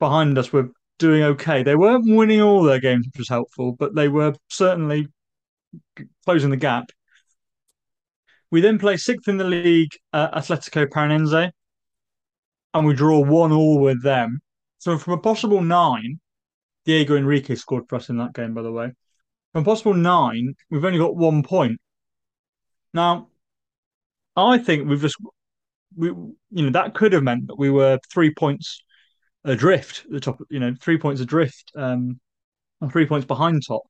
behind 0.00 0.38
us, 0.38 0.52
were 0.52 0.70
doing 0.98 1.22
okay. 1.22 1.62
They 1.62 1.76
weren't 1.76 2.04
winning 2.06 2.40
all 2.40 2.62
their 2.62 2.80
games, 2.80 3.06
which 3.06 3.18
was 3.18 3.28
helpful, 3.28 3.72
but 3.72 3.94
they 3.94 4.08
were 4.08 4.34
certainly 4.48 5.08
closing 6.24 6.50
the 6.50 6.56
gap. 6.56 6.90
We 8.50 8.60
then 8.60 8.78
play 8.78 8.96
sixth 8.96 9.28
in 9.28 9.36
the 9.36 9.44
league, 9.44 9.90
uh, 10.12 10.38
Athletico 10.38 10.86
Paranaense, 10.86 11.50
and 12.72 12.86
we 12.86 12.94
draw 12.94 13.18
one 13.18 13.52
all 13.52 13.80
with 13.80 14.02
them. 14.02 14.40
So 14.78 14.96
from 14.96 15.14
a 15.14 15.18
possible 15.18 15.60
nine, 15.60 16.20
Diego 16.86 17.16
Enrique 17.16 17.56
scored 17.56 17.88
for 17.88 17.96
us 17.96 18.08
in 18.08 18.16
that 18.18 18.32
game, 18.32 18.54
by 18.54 18.62
the 18.62 18.72
way. 18.72 18.92
From 19.52 19.64
possible 19.64 19.94
nine, 19.94 20.54
we've 20.70 20.84
only 20.84 20.98
got 20.98 21.16
one 21.16 21.42
point. 21.42 21.78
Now, 22.96 23.28
I 24.34 24.58
think 24.58 24.88
we've 24.88 25.00
just 25.00 25.16
we 25.96 26.08
you 26.08 26.36
know 26.50 26.70
that 26.70 26.94
could 26.94 27.12
have 27.12 27.22
meant 27.22 27.46
that 27.46 27.58
we 27.58 27.70
were 27.70 27.98
three 28.12 28.34
points 28.34 28.82
adrift 29.44 30.02
at 30.06 30.10
the 30.10 30.20
top. 30.20 30.40
You 30.50 30.60
know, 30.60 30.74
three 30.80 30.98
points 30.98 31.20
adrift, 31.20 31.72
um, 31.76 32.18
and 32.80 32.90
three 32.90 33.06
points 33.06 33.26
behind 33.26 33.62
top. 33.66 33.82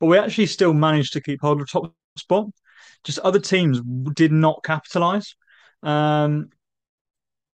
But 0.00 0.06
we 0.06 0.16
actually 0.18 0.46
still 0.46 0.72
managed 0.72 1.12
to 1.12 1.20
keep 1.20 1.40
hold 1.42 1.60
of 1.60 1.70
top 1.70 1.92
spot 2.16 2.46
just 3.04 3.18
other 3.20 3.38
teams 3.38 3.80
did 4.14 4.32
not 4.32 4.62
capitalize. 4.64 5.34
Um, 5.82 6.50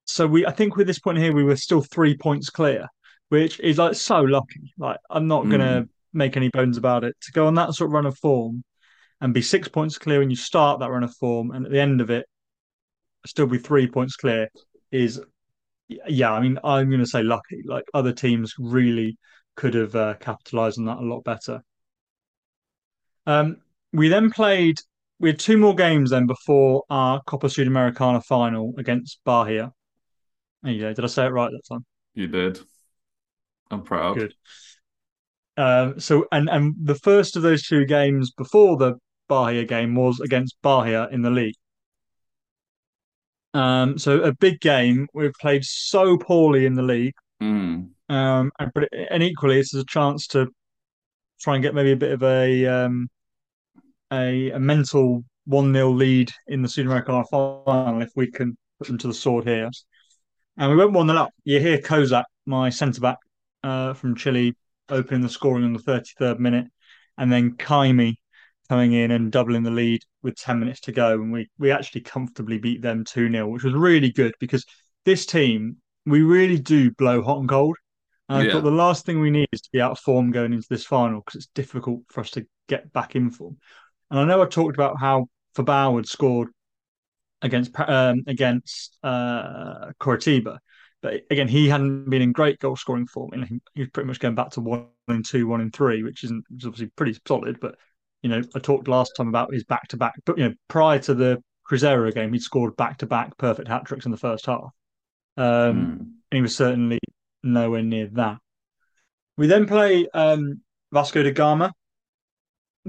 so 0.06 0.26
we, 0.26 0.46
I 0.46 0.52
think, 0.52 0.76
with 0.76 0.86
this 0.86 0.98
point 0.98 1.18
here, 1.18 1.32
we 1.32 1.44
were 1.44 1.56
still 1.56 1.80
three 1.80 2.16
points 2.16 2.50
clear, 2.50 2.88
which 3.28 3.60
is 3.60 3.78
like 3.78 3.94
so 3.94 4.20
lucky. 4.20 4.72
Like 4.78 4.98
I'm 5.10 5.26
not 5.26 5.48
gonna 5.48 5.82
mm. 5.82 5.88
make 6.12 6.36
any 6.36 6.48
bones 6.48 6.76
about 6.76 7.04
it 7.04 7.16
to 7.22 7.32
go 7.32 7.46
on 7.46 7.54
that 7.54 7.74
sort 7.74 7.88
of 7.88 7.92
run 7.92 8.06
of 8.06 8.18
form 8.18 8.64
and 9.24 9.32
be 9.32 9.40
six 9.40 9.68
points 9.68 9.96
clear 9.96 10.18
when 10.18 10.28
you 10.28 10.36
start 10.36 10.80
that 10.80 10.90
run 10.90 11.02
of 11.02 11.16
form, 11.16 11.50
and 11.50 11.64
at 11.64 11.72
the 11.72 11.80
end 11.80 12.02
of 12.02 12.10
it, 12.10 12.26
still 13.24 13.46
be 13.46 13.56
three 13.56 13.86
points 13.86 14.16
clear 14.16 14.50
is 14.92 15.18
Yeah, 15.88 16.30
I 16.30 16.40
mean, 16.40 16.58
I'm 16.62 16.90
going 16.90 17.00
to 17.00 17.06
say 17.06 17.22
lucky. 17.22 17.62
Like 17.64 17.84
other 17.94 18.12
teams 18.12 18.52
really 18.58 19.16
could 19.56 19.72
have 19.72 19.96
uh, 19.96 20.14
capitalized 20.20 20.78
on 20.78 20.84
that 20.84 20.98
a 20.98 21.06
lot 21.06 21.24
better. 21.24 21.62
Um, 23.26 23.62
we 23.94 24.08
then 24.08 24.30
played. 24.30 24.76
We 25.18 25.30
had 25.30 25.38
two 25.38 25.56
more 25.56 25.74
games 25.74 26.10
then 26.10 26.26
before 26.26 26.82
our 26.90 27.22
Copa 27.22 27.46
Sudamericana 27.46 28.22
final 28.22 28.74
against 28.76 29.20
Bahia. 29.24 29.72
There 30.62 30.72
you 30.72 30.80
go. 30.82 30.92
Did 30.92 31.02
I 31.02 31.08
say 31.08 31.24
it 31.24 31.30
right 31.30 31.50
that 31.50 31.74
time? 31.74 31.86
You 32.12 32.26
did. 32.26 32.60
I'm 33.70 33.84
proud. 33.84 34.18
Good. 34.18 34.34
Um, 35.56 35.98
so 35.98 36.26
and 36.30 36.50
and 36.50 36.74
the 36.78 36.96
first 36.96 37.36
of 37.36 37.42
those 37.42 37.62
two 37.62 37.86
games 37.86 38.30
before 38.30 38.76
the 38.76 38.98
Bahia 39.28 39.64
game 39.64 39.94
was 39.94 40.20
against 40.20 40.56
Bahia 40.62 41.08
in 41.10 41.22
the 41.22 41.30
league. 41.30 41.54
Um, 43.52 43.98
so 43.98 44.20
a 44.22 44.32
big 44.32 44.60
game. 44.60 45.06
We've 45.14 45.32
played 45.40 45.64
so 45.64 46.18
poorly 46.18 46.66
in 46.66 46.74
the 46.74 46.82
league, 46.82 47.14
Mm. 47.42 47.90
um, 48.08 48.52
and, 48.58 48.72
and 49.10 49.22
equally, 49.22 49.58
it's 49.58 49.74
a 49.74 49.84
chance 49.84 50.26
to 50.28 50.48
try 51.40 51.54
and 51.54 51.62
get 51.62 51.74
maybe 51.74 51.92
a 51.92 51.96
bit 51.96 52.12
of 52.12 52.22
a 52.22 52.66
um, 52.66 53.08
a, 54.12 54.50
a 54.50 54.58
mental 54.58 55.24
one 55.46 55.72
0 55.72 55.90
lead 55.90 56.30
in 56.46 56.62
the 56.62 56.68
Sudamericana 56.68 57.24
final 57.28 58.02
if 58.02 58.10
we 58.16 58.30
can 58.30 58.56
put 58.78 58.88
them 58.88 58.98
to 58.98 59.08
the 59.08 59.14
sword 59.14 59.46
here. 59.46 59.70
And 60.56 60.70
we 60.70 60.76
went 60.76 60.92
one 60.92 61.08
0 61.08 61.18
up. 61.18 61.30
You 61.44 61.60
hear 61.60 61.78
Kozak, 61.78 62.24
my 62.46 62.70
centre 62.70 63.00
back 63.00 63.18
uh, 63.62 63.94
from 63.94 64.16
Chile, 64.16 64.54
opening 64.88 65.22
the 65.22 65.28
scoring 65.28 65.64
on 65.64 65.72
the 65.72 65.80
33rd 65.80 66.38
minute, 66.38 66.66
and 67.18 67.30
then 67.30 67.56
Kaimi 67.56 68.14
coming 68.74 68.92
in 68.92 69.12
and 69.12 69.30
doubling 69.30 69.62
the 69.62 69.70
lead 69.70 70.02
with 70.24 70.34
10 70.34 70.58
minutes 70.58 70.80
to 70.80 70.90
go. 70.90 71.12
And 71.12 71.32
we, 71.32 71.48
we 71.58 71.70
actually 71.70 72.00
comfortably 72.00 72.58
beat 72.58 72.82
them 72.82 73.04
2 73.04 73.30
0, 73.30 73.46
which 73.46 73.62
was 73.62 73.72
really 73.72 74.10
good 74.10 74.34
because 74.40 74.64
this 75.04 75.26
team, 75.26 75.76
we 76.06 76.22
really 76.22 76.58
do 76.58 76.90
blow 76.90 77.22
hot 77.22 77.38
and 77.38 77.48
cold. 77.48 77.76
And 78.28 78.48
I 78.48 78.50
thought 78.50 78.64
the 78.64 78.70
last 78.70 79.06
thing 79.06 79.20
we 79.20 79.30
need 79.30 79.48
is 79.52 79.60
to 79.60 79.68
be 79.72 79.80
out 79.80 79.92
of 79.92 80.00
form 80.00 80.32
going 80.32 80.52
into 80.52 80.66
this 80.68 80.84
final 80.84 81.20
because 81.20 81.36
it's 81.36 81.52
difficult 81.54 82.00
for 82.08 82.20
us 82.22 82.30
to 82.32 82.44
get 82.68 82.92
back 82.92 83.14
in 83.14 83.30
form. 83.30 83.58
And 84.10 84.18
I 84.18 84.24
know 84.24 84.42
I 84.42 84.46
talked 84.46 84.74
about 84.74 84.98
how 84.98 85.28
Fabao 85.54 85.96
had 85.96 86.08
scored 86.08 86.48
against 87.42 87.78
um, 87.78 88.24
against 88.26 88.98
uh, 89.04 89.92
Coritiba, 90.00 90.58
but 91.02 91.20
again, 91.30 91.48
he 91.48 91.68
hadn't 91.68 92.08
been 92.08 92.22
in 92.22 92.32
great 92.32 92.58
goal 92.58 92.76
scoring 92.76 93.06
form, 93.06 93.34
and 93.34 93.44
he, 93.44 93.60
he 93.74 93.82
was 93.82 93.90
pretty 93.90 94.06
much 94.06 94.20
going 94.20 94.34
back 94.34 94.50
to 94.52 94.62
one 94.62 94.86
and 95.06 95.24
two, 95.24 95.46
one 95.46 95.60
and 95.60 95.72
three, 95.72 96.02
which 96.02 96.24
isn't 96.24 96.44
which 96.48 96.62
is 96.62 96.66
obviously 96.66 96.90
pretty 96.96 97.16
solid. 97.26 97.60
But 97.60 97.76
you 98.24 98.30
know, 98.30 98.42
I 98.54 98.58
talked 98.58 98.88
last 98.88 99.12
time 99.16 99.28
about 99.28 99.52
his 99.52 99.64
back 99.64 99.86
to 99.88 99.98
back, 99.98 100.14
but 100.24 100.38
you 100.38 100.48
know, 100.48 100.54
prior 100.68 100.98
to 101.00 101.12
the 101.14 101.42
Cruzeiro 101.70 102.12
game, 102.12 102.32
he'd 102.32 102.40
scored 102.40 102.74
back 102.74 102.96
to 102.98 103.06
back 103.06 103.36
perfect 103.36 103.68
hat 103.68 103.84
tricks 103.84 104.06
in 104.06 104.10
the 104.10 104.16
first 104.16 104.46
half, 104.46 104.72
um, 105.36 105.44
Mm. 105.44 106.00
and 106.00 106.14
he 106.32 106.40
was 106.40 106.56
certainly 106.56 106.98
nowhere 107.42 107.82
near 107.82 108.08
that. 108.14 108.38
We 109.36 109.46
then 109.46 109.66
play 109.66 110.08
um, 110.14 110.62
Vasco 110.90 111.22
da 111.22 111.32
Gama 111.32 111.70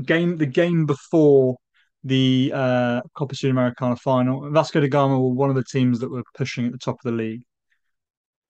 game 0.01 0.37
the 0.37 0.45
game 0.45 0.85
before 0.85 1.57
the 2.05 2.51
uh, 2.55 3.01
Copa 3.17 3.35
Sudamericana 3.35 3.99
final. 3.99 4.49
Vasco 4.51 4.79
da 4.79 4.87
Gama 4.87 5.19
were 5.19 5.33
one 5.33 5.49
of 5.49 5.55
the 5.57 5.63
teams 5.65 5.99
that 5.99 6.09
were 6.11 6.23
pushing 6.37 6.65
at 6.65 6.71
the 6.71 6.77
top 6.77 6.95
of 6.95 7.11
the 7.11 7.17
league, 7.17 7.43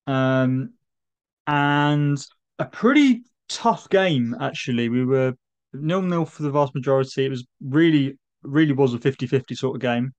um, 0.08 0.74
and 1.48 2.24
a 2.60 2.65
pretty 2.65 3.24
tough 3.50 3.89
game 3.89 4.36
actually. 4.39 4.89
We 4.89 5.04
were 5.04 5.34
nil 5.81 6.01
nil 6.01 6.25
for 6.25 6.43
the 6.43 6.51
vast 6.51 6.75
majority. 6.75 7.25
It 7.25 7.29
was 7.29 7.45
really 7.61 8.17
really 8.43 8.73
was 8.73 8.93
a 8.93 8.99
50-50 8.99 9.57
sort 9.57 9.75
of 9.75 9.81
game. 9.81 10.13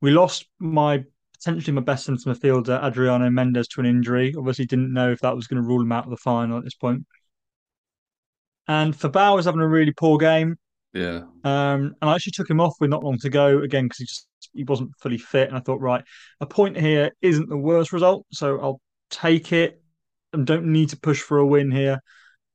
We 0.00 0.10
lost 0.10 0.46
my 0.58 1.04
potentially 1.34 1.72
my 1.72 1.82
best 1.82 2.04
centre 2.04 2.30
midfielder 2.30 2.82
Adriano 2.82 3.30
Mendes 3.30 3.68
to 3.68 3.80
an 3.80 3.86
injury. 3.86 4.34
Obviously, 4.36 4.66
didn't 4.66 4.92
know 4.92 5.10
if 5.10 5.20
that 5.20 5.36
was 5.36 5.46
going 5.46 5.62
to 5.62 5.66
rule 5.68 5.82
him 5.82 5.92
out 5.92 6.04
of 6.04 6.10
the 6.10 6.16
final 6.16 6.58
at 6.58 6.64
this 6.64 6.74
point. 6.74 7.06
And 8.66 8.94
Fabao 8.94 9.36
was 9.36 9.46
having 9.46 9.60
a 9.60 9.68
really 9.68 9.92
poor 9.92 10.18
game. 10.18 10.56
Yeah. 10.92 11.22
Um, 11.44 11.94
and 12.00 12.10
I 12.10 12.14
actually 12.14 12.32
took 12.32 12.50
him 12.50 12.60
off 12.60 12.74
with 12.80 12.90
not 12.90 13.04
long 13.04 13.18
to 13.18 13.30
go 13.30 13.60
again 13.60 13.84
because 13.84 13.98
he 13.98 14.04
just 14.04 14.28
he 14.52 14.64
wasn't 14.64 14.90
fully 15.00 15.18
fit. 15.18 15.48
And 15.48 15.56
I 15.56 15.60
thought, 15.60 15.80
right, 15.80 16.04
a 16.40 16.46
point 16.46 16.76
here 16.76 17.12
isn't 17.22 17.48
the 17.48 17.56
worst 17.56 17.92
result, 17.92 18.26
so 18.32 18.60
I'll 18.60 18.80
take 19.10 19.52
it 19.52 19.80
and 20.32 20.46
don't 20.46 20.66
need 20.66 20.90
to 20.90 20.98
push 20.98 21.20
for 21.20 21.38
a 21.38 21.46
win 21.46 21.70
here. 21.70 22.00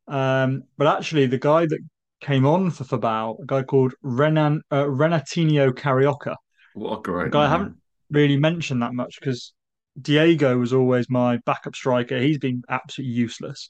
Um, 0.07 0.63
but 0.77 0.87
actually, 0.87 1.25
the 1.27 1.39
guy 1.39 1.65
that 1.65 1.79
came 2.23 2.45
on 2.45 2.71
for 2.71 2.83
Fabao, 2.85 3.41
a 3.41 3.45
guy 3.45 3.63
called 3.63 3.93
Renan 4.01 4.61
uh, 4.71 4.85
Renatinho 4.85 5.71
Carioca, 5.71 6.35
What 6.73 6.93
a 6.93 6.99
a 6.99 7.01
great 7.01 7.31
guy 7.31 7.45
I 7.45 7.49
haven't 7.49 7.75
really 8.09 8.37
mentioned 8.37 8.81
that 8.81 8.93
much 8.93 9.19
because 9.19 9.53
Diego 10.01 10.57
was 10.57 10.73
always 10.73 11.09
my 11.09 11.37
backup 11.45 11.75
striker. 11.75 12.17
He's 12.17 12.39
been 12.39 12.63
absolutely 12.69 13.13
useless. 13.13 13.69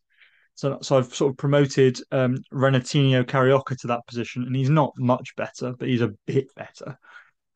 So, 0.55 0.77
so 0.81 0.97
I've 0.97 1.13
sort 1.13 1.31
of 1.31 1.37
promoted 1.37 1.99
um, 2.11 2.37
Renatinho 2.53 3.23
Carioca 3.23 3.75
to 3.79 3.87
that 3.87 4.05
position, 4.07 4.43
and 4.43 4.55
he's 4.55 4.69
not 4.69 4.93
much 4.97 5.35
better, 5.35 5.73
but 5.77 5.87
he's 5.87 6.01
a 6.01 6.13
bit 6.27 6.53
better. 6.55 6.97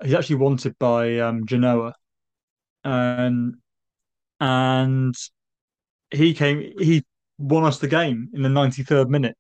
He's 0.04 0.16
actually 0.16 0.38
wanted 0.38 0.78
by 0.80 1.20
um, 1.20 1.46
Genoa, 1.46 1.94
um, 2.84 3.62
and 4.40 5.16
he 6.12 6.34
came. 6.34 6.74
He 6.80 7.04
won 7.38 7.66
us 7.66 7.78
the 7.78 7.88
game 7.88 8.30
in 8.34 8.42
the 8.42 8.50
ninety 8.50 8.84
third 8.84 9.10
minute. 9.10 9.38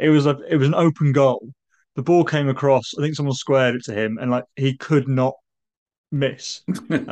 It 0.00 0.10
was 0.10 0.26
a 0.26 0.38
it 0.48 0.56
was 0.56 0.68
an 0.68 0.74
open 0.74 1.12
goal. 1.12 1.48
The 1.96 2.02
ball 2.02 2.24
came 2.24 2.48
across. 2.48 2.92
I 2.98 3.02
think 3.02 3.14
someone 3.14 3.34
squared 3.34 3.74
it 3.74 3.84
to 3.84 3.94
him, 3.94 4.18
and 4.20 4.30
like 4.30 4.44
he 4.56 4.76
could 4.76 5.08
not 5.08 5.34
miss. 6.10 6.62
Um, 6.68 6.70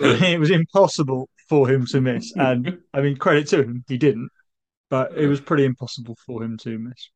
it 0.00 0.40
was 0.40 0.50
impossible 0.50 1.28
for 1.48 1.68
him 1.68 1.86
to 1.86 2.00
miss, 2.00 2.32
and 2.36 2.78
I 2.92 3.00
mean 3.00 3.16
credit 3.16 3.48
to 3.48 3.62
him, 3.62 3.84
he 3.88 3.96
didn't 3.96 4.30
but 4.88 5.16
it 5.16 5.26
was 5.26 5.40
pretty 5.40 5.64
impossible 5.64 6.16
for 6.26 6.42
him 6.42 6.56
to 6.58 6.78
miss. 6.78 7.10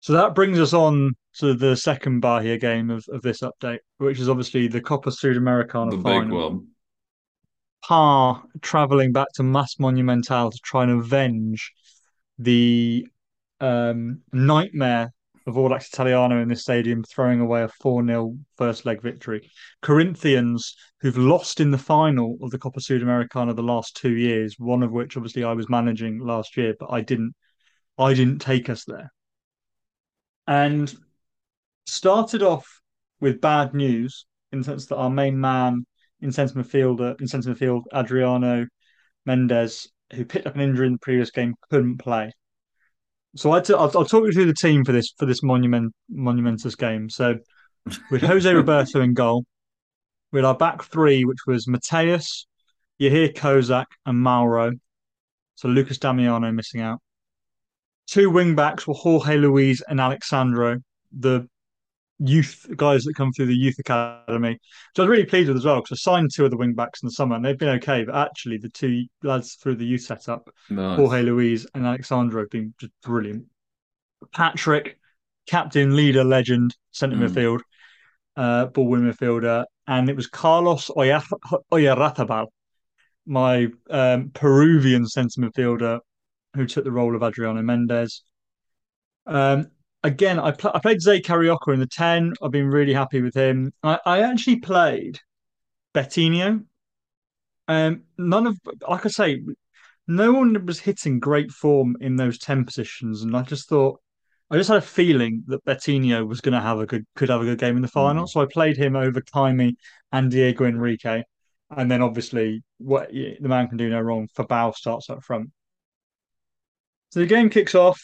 So 0.00 0.12
that 0.12 0.34
brings 0.34 0.60
us 0.60 0.72
on 0.72 1.12
to 1.38 1.54
the 1.54 1.76
second 1.76 2.20
Bahia 2.20 2.56
game 2.56 2.90
of, 2.90 3.04
of 3.08 3.22
this 3.22 3.40
update, 3.40 3.80
which 3.98 4.20
is 4.20 4.28
obviously 4.28 4.68
the 4.68 4.80
Copa 4.80 5.10
Sudamericana 5.10 5.90
the 5.90 5.96
big 5.96 6.04
final. 6.04 6.50
one. 6.50 6.66
Pa 7.82 8.42
traveling 8.60 9.12
back 9.12 9.28
to 9.34 9.42
Mâs 9.42 9.78
Monumental 9.78 10.50
to 10.50 10.58
try 10.62 10.84
and 10.84 11.00
avenge 11.00 11.72
the 12.38 13.06
um, 13.60 14.22
nightmare 14.32 15.12
of 15.46 15.54
Audax 15.54 15.88
Italiano 15.88 16.40
in 16.42 16.48
this 16.48 16.62
stadium, 16.62 17.02
throwing 17.04 17.40
away 17.40 17.62
a 17.62 17.68
4 17.68 18.06
0 18.06 18.36
first 18.56 18.84
leg 18.84 19.00
victory. 19.02 19.50
Corinthians, 19.80 20.76
who've 21.00 21.16
lost 21.16 21.60
in 21.60 21.70
the 21.70 21.78
final 21.78 22.36
of 22.42 22.50
the 22.50 22.58
Copa 22.58 22.80
Sudamericana 22.80 23.56
the 23.56 23.62
last 23.62 23.96
two 23.96 24.12
years, 24.12 24.56
one 24.58 24.82
of 24.82 24.92
which 24.92 25.16
obviously 25.16 25.44
I 25.44 25.54
was 25.54 25.68
managing 25.68 26.18
last 26.18 26.56
year, 26.56 26.74
but 26.78 26.90
I 26.90 27.00
didn't 27.00 27.34
I 27.98 28.14
didn't 28.14 28.40
take 28.40 28.68
us 28.68 28.84
there. 28.84 29.10
And 30.46 30.94
started 31.86 32.42
off 32.42 32.80
with 33.20 33.40
bad 33.40 33.74
news 33.74 34.26
in 34.52 34.58
the 34.60 34.64
sense 34.64 34.86
that 34.86 34.96
our 34.96 35.10
main 35.10 35.40
man 35.40 35.84
in 36.20 36.32
centre 36.32 36.54
midfield, 36.54 37.20
in 37.20 37.26
centre 37.26 37.54
midfield, 37.54 37.82
Adriano 37.94 38.66
Mendes, 39.26 39.88
who 40.12 40.24
picked 40.24 40.46
up 40.46 40.54
an 40.54 40.60
injury 40.60 40.86
in 40.86 40.94
the 40.94 40.98
previous 40.98 41.30
game, 41.30 41.54
couldn't 41.70 41.98
play. 41.98 42.32
So 43.38 43.52
I 43.52 43.60
t- 43.60 43.72
I'll, 43.72 43.90
I'll 43.94 44.04
talk 44.04 44.24
you 44.26 44.32
through 44.32 44.46
the 44.46 44.54
team 44.54 44.84
for 44.84 44.90
this 44.90 45.12
for 45.16 45.24
this 45.24 45.44
monument 45.44 45.94
monumentous 46.10 46.74
game. 46.74 47.08
So 47.08 47.36
with 48.10 48.22
Jose 48.22 48.52
Roberto 48.52 49.00
in 49.00 49.14
goal, 49.14 49.44
with 50.32 50.44
our 50.44 50.56
back 50.56 50.82
three, 50.82 51.24
which 51.24 51.46
was 51.46 51.68
Mateus, 51.68 52.46
Yahir 53.00 53.32
Kozak, 53.32 53.86
and 54.04 54.20
Mauro. 54.20 54.72
So 55.54 55.68
Lucas 55.68 55.98
Damiano 55.98 56.50
missing 56.50 56.80
out. 56.80 56.98
Two 58.08 58.28
wing 58.28 58.56
backs 58.56 58.88
were 58.88 58.94
Jorge 58.94 59.36
Luis 59.36 59.82
and 59.88 60.00
Alexandro, 60.00 60.78
the 61.16 61.46
youth 62.20 62.66
guys 62.76 63.04
that 63.04 63.14
come 63.14 63.32
through 63.32 63.46
the 63.46 63.54
youth 63.56 63.78
academy. 63.78 64.50
Which 64.52 64.60
I 64.98 65.02
was 65.02 65.08
really 65.08 65.24
pleased 65.24 65.48
with 65.48 65.56
as 65.58 65.64
well 65.64 65.76
because 65.82 65.98
I 65.98 66.10
signed 66.10 66.30
two 66.34 66.44
of 66.44 66.50
the 66.50 66.56
wing 66.56 66.74
backs 66.74 67.02
in 67.02 67.06
the 67.06 67.12
summer 67.12 67.36
and 67.36 67.44
they've 67.44 67.58
been 67.58 67.76
okay. 67.76 68.04
But 68.04 68.16
actually, 68.16 68.58
the 68.58 68.68
two 68.70 69.04
lads 69.22 69.54
through 69.54 69.76
the 69.76 69.86
youth 69.86 70.02
setup, 70.02 70.50
Nice. 70.70 70.96
Jorge 70.96 71.22
Luis 71.22 71.66
and 71.74 71.86
Alexandro, 71.86 72.42
have 72.42 72.50
been 72.50 72.74
just 72.80 72.92
brilliant. 73.02 73.44
Patrick, 74.32 74.98
captain, 75.46 75.94
leader, 75.96 76.24
legend, 76.24 76.76
centre 76.90 77.16
Mm. 77.16 77.28
midfield, 77.28 77.60
uh, 78.36 78.66
ball 78.66 78.88
winning 78.88 79.12
midfielder, 79.12 79.64
and 79.86 80.08
it 80.08 80.16
was 80.16 80.26
Carlos 80.26 80.90
Oya- 80.96 81.22
Oyarzabal, 81.72 82.46
my 83.26 83.68
um, 83.90 84.30
Peruvian 84.30 85.06
centre 85.06 85.40
midfielder, 85.40 86.00
who 86.54 86.66
took 86.66 86.84
the 86.84 86.90
role 86.92 87.14
of 87.14 87.22
Adriano 87.22 87.62
Mendes. 87.62 88.22
Um, 89.26 89.70
again, 90.02 90.38
I, 90.38 90.52
pl- 90.52 90.72
I 90.74 90.78
played 90.80 91.00
Zay 91.00 91.20
Carioca 91.20 91.72
in 91.74 91.80
the 91.80 91.86
10. 91.86 92.34
I've 92.42 92.50
been 92.50 92.68
really 92.68 92.94
happy 92.94 93.22
with 93.22 93.34
him. 93.34 93.72
I, 93.82 93.98
I 94.04 94.20
actually 94.22 94.56
played 94.56 95.20
Betinho. 95.94 96.64
Um, 97.66 98.04
none 98.16 98.46
of, 98.46 98.58
like 98.88 99.04
I 99.04 99.08
say, 99.08 99.42
no 100.06 100.32
one 100.32 100.64
was 100.64 100.80
hitting 100.80 101.20
great 101.20 101.50
form 101.50 101.96
in 102.00 102.16
those 102.16 102.38
10 102.38 102.64
positions. 102.64 103.22
And 103.22 103.36
I 103.36 103.42
just 103.42 103.68
thought, 103.68 104.00
I 104.50 104.56
just 104.56 104.68
had 104.68 104.78
a 104.78 104.82
feeling 104.82 105.44
that 105.48 105.64
Betinho 105.64 106.26
was 106.26 106.40
going 106.40 106.54
to 106.54 106.60
have 106.60 106.80
a 106.80 106.86
good, 106.86 107.04
could 107.14 107.28
have 107.28 107.42
a 107.42 107.44
good 107.44 107.58
game 107.58 107.76
in 107.76 107.82
the 107.82 107.88
final. 107.88 108.24
Mhm. 108.24 108.28
So 108.28 108.40
I 108.40 108.46
played 108.46 108.78
him 108.78 108.96
over 108.96 109.20
Kaimi 109.20 109.74
and 110.12 110.30
Diego 110.30 110.64
Enrique. 110.64 111.22
And 111.70 111.90
then 111.90 112.00
obviously, 112.00 112.62
what 112.78 113.10
the 113.12 113.36
man 113.40 113.68
can 113.68 113.76
do 113.76 113.90
no 113.90 114.00
wrong. 114.00 114.26
for 114.32 114.44
Fabao 114.44 114.74
starts 114.74 115.10
up 115.10 115.22
front. 115.22 115.50
So 117.10 117.20
the 117.20 117.26
game 117.26 117.50
kicks 117.50 117.74
off. 117.74 118.00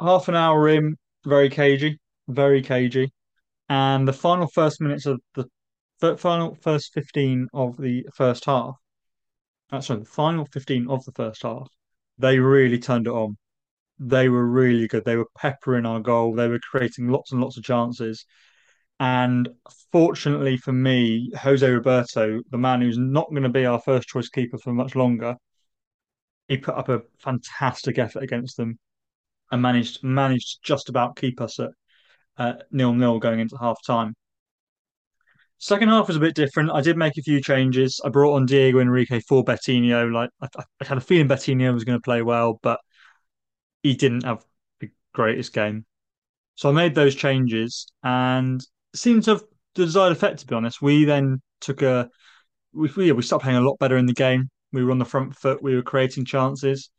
Half 0.00 0.28
an 0.28 0.34
hour 0.34 0.68
in, 0.68 0.96
very 1.24 1.50
cagey, 1.50 1.98
very 2.28 2.62
cagey, 2.62 3.12
and 3.68 4.06
the 4.06 4.12
final 4.12 4.48
first 4.48 4.80
minutes 4.80 5.06
of 5.06 5.20
the 5.34 5.46
final 6.16 6.54
first 6.62 6.92
fifteen 6.92 7.48
of 7.52 7.76
the 7.76 8.06
first 8.14 8.44
half. 8.44 8.76
Uh, 9.70 9.80
sorry, 9.80 10.00
the 10.00 10.06
final 10.06 10.46
fifteen 10.46 10.88
of 10.88 11.04
the 11.04 11.12
first 11.12 11.42
half, 11.42 11.68
they 12.18 12.38
really 12.38 12.78
turned 12.78 13.06
it 13.06 13.12
on. 13.12 13.36
They 13.98 14.28
were 14.28 14.46
really 14.46 14.86
good. 14.86 15.04
They 15.04 15.16
were 15.16 15.28
peppering 15.36 15.84
our 15.84 16.00
goal. 16.00 16.34
They 16.34 16.48
were 16.48 16.60
creating 16.60 17.08
lots 17.08 17.32
and 17.32 17.40
lots 17.40 17.56
of 17.56 17.64
chances. 17.64 18.24
And 19.00 19.48
fortunately 19.92 20.56
for 20.56 20.72
me, 20.72 21.30
Jose 21.36 21.68
Roberto, 21.68 22.40
the 22.50 22.58
man 22.58 22.80
who's 22.80 22.98
not 22.98 23.30
going 23.30 23.42
to 23.42 23.48
be 23.48 23.66
our 23.66 23.80
first 23.80 24.08
choice 24.08 24.28
keeper 24.28 24.58
for 24.58 24.72
much 24.72 24.94
longer, 24.94 25.36
he 26.48 26.56
put 26.56 26.76
up 26.76 26.88
a 26.88 27.02
fantastic 27.18 27.98
effort 27.98 28.22
against 28.22 28.56
them 28.56 28.78
and 29.50 29.62
managed 29.62 30.02
managed 30.02 30.58
just 30.62 30.88
about 30.88 31.16
keep 31.16 31.40
us 31.40 31.58
at 31.58 31.70
uh, 32.36 32.54
nil 32.70 32.92
nil 32.92 33.18
going 33.18 33.40
into 33.40 33.56
half 33.56 33.78
time. 33.84 34.14
Second 35.58 35.88
half 35.88 36.06
was 36.06 36.16
a 36.16 36.20
bit 36.20 36.36
different. 36.36 36.70
I 36.70 36.80
did 36.80 36.96
make 36.96 37.18
a 37.18 37.22
few 37.22 37.42
changes. 37.42 38.00
I 38.04 38.10
brought 38.10 38.36
on 38.36 38.46
Diego 38.46 38.78
Enrique 38.78 39.20
for 39.20 39.44
Betinho. 39.44 40.12
Like 40.12 40.30
I, 40.40 40.46
I 40.80 40.84
had 40.84 40.98
a 40.98 41.00
feeling 41.00 41.28
Betinho 41.28 41.74
was 41.74 41.84
going 41.84 41.98
to 41.98 42.02
play 42.02 42.22
well, 42.22 42.60
but 42.62 42.78
he 43.82 43.94
didn't 43.94 44.24
have 44.24 44.44
the 44.80 44.90
greatest 45.12 45.52
game. 45.52 45.84
So 46.54 46.68
I 46.68 46.72
made 46.72 46.94
those 46.94 47.14
changes 47.14 47.86
and 48.02 48.64
seemed 48.94 49.24
to 49.24 49.30
have 49.30 49.42
the 49.74 49.84
desired 49.84 50.12
effect. 50.12 50.40
To 50.40 50.46
be 50.46 50.54
honest, 50.54 50.80
we 50.80 51.04
then 51.04 51.40
took 51.60 51.82
a 51.82 52.08
we 52.72 52.90
we, 52.96 53.22
started 53.22 53.42
playing 53.42 53.58
a 53.58 53.66
lot 53.66 53.78
better 53.78 53.96
in 53.96 54.06
the 54.06 54.12
game. 54.12 54.48
We 54.72 54.84
were 54.84 54.90
on 54.92 54.98
the 54.98 55.04
front 55.04 55.34
foot. 55.34 55.62
We 55.62 55.74
were 55.74 55.82
creating 55.82 56.24
chances. 56.24 56.90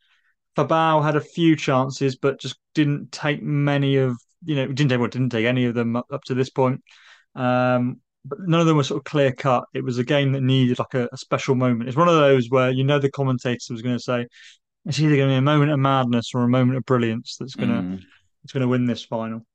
Fabao 0.59 1.03
had 1.03 1.15
a 1.15 1.21
few 1.21 1.55
chances, 1.55 2.17
but 2.17 2.39
just 2.39 2.57
didn't 2.73 3.11
take 3.11 3.41
many 3.41 3.97
of 3.97 4.17
you 4.43 4.55
know 4.55 4.67
didn't 4.67 4.89
take 4.89 4.99
well, 4.99 5.07
didn't 5.07 5.29
take 5.29 5.45
any 5.45 5.65
of 5.65 5.73
them 5.73 5.95
up, 5.95 6.07
up 6.11 6.23
to 6.25 6.33
this 6.33 6.49
point. 6.49 6.81
Um, 7.35 8.01
but 8.25 8.39
none 8.41 8.59
of 8.59 8.67
them 8.67 8.77
were 8.77 8.83
sort 8.83 8.99
of 8.99 9.05
clear 9.05 9.31
cut. 9.31 9.63
It 9.73 9.83
was 9.83 9.97
a 9.97 10.03
game 10.03 10.33
that 10.33 10.41
needed 10.41 10.79
like 10.79 10.93
a, 10.93 11.07
a 11.11 11.17
special 11.17 11.55
moment. 11.55 11.87
It's 11.87 11.97
one 11.97 12.09
of 12.09 12.15
those 12.15 12.49
where 12.49 12.71
you 12.71 12.83
know 12.83 12.99
the 12.99 13.11
commentator 13.11 13.73
was 13.73 13.81
going 13.81 13.97
to 13.97 14.03
say 14.03 14.27
it's 14.85 14.99
either 14.99 15.15
going 15.15 15.29
to 15.29 15.33
be 15.33 15.37
a 15.37 15.41
moment 15.41 15.71
of 15.71 15.79
madness 15.79 16.31
or 16.33 16.43
a 16.43 16.49
moment 16.49 16.77
of 16.77 16.85
brilliance 16.85 17.37
that's 17.39 17.55
going 17.55 17.69
to 17.69 17.75
mm. 17.75 18.01
it's 18.43 18.53
going 18.53 18.61
to 18.61 18.67
win 18.67 18.85
this 18.85 19.03
final. 19.03 19.45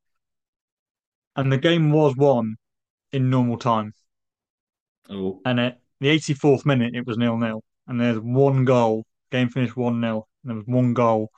And 1.37 1.53
the 1.53 1.59
game 1.59 1.91
was 1.91 2.17
won 2.17 2.57
in 3.13 3.29
normal 3.29 3.59
time. 3.59 3.93
Oh. 5.11 5.41
And 5.45 5.61
at 5.61 5.81
the 6.01 6.09
84th 6.09 6.65
minute, 6.65 6.95
it 6.95 7.07
was 7.07 7.19
nil 7.19 7.37
nil, 7.37 7.63
and 7.87 8.01
there's 8.01 8.19
one 8.19 8.65
goal. 8.65 9.05
Game 9.31 9.49
finished 9.49 9.77
one 9.77 10.01
0 10.01 10.27
and 10.45 10.51
there 10.51 10.57
was 10.57 10.67
one 10.67 10.93
goal 10.93 11.31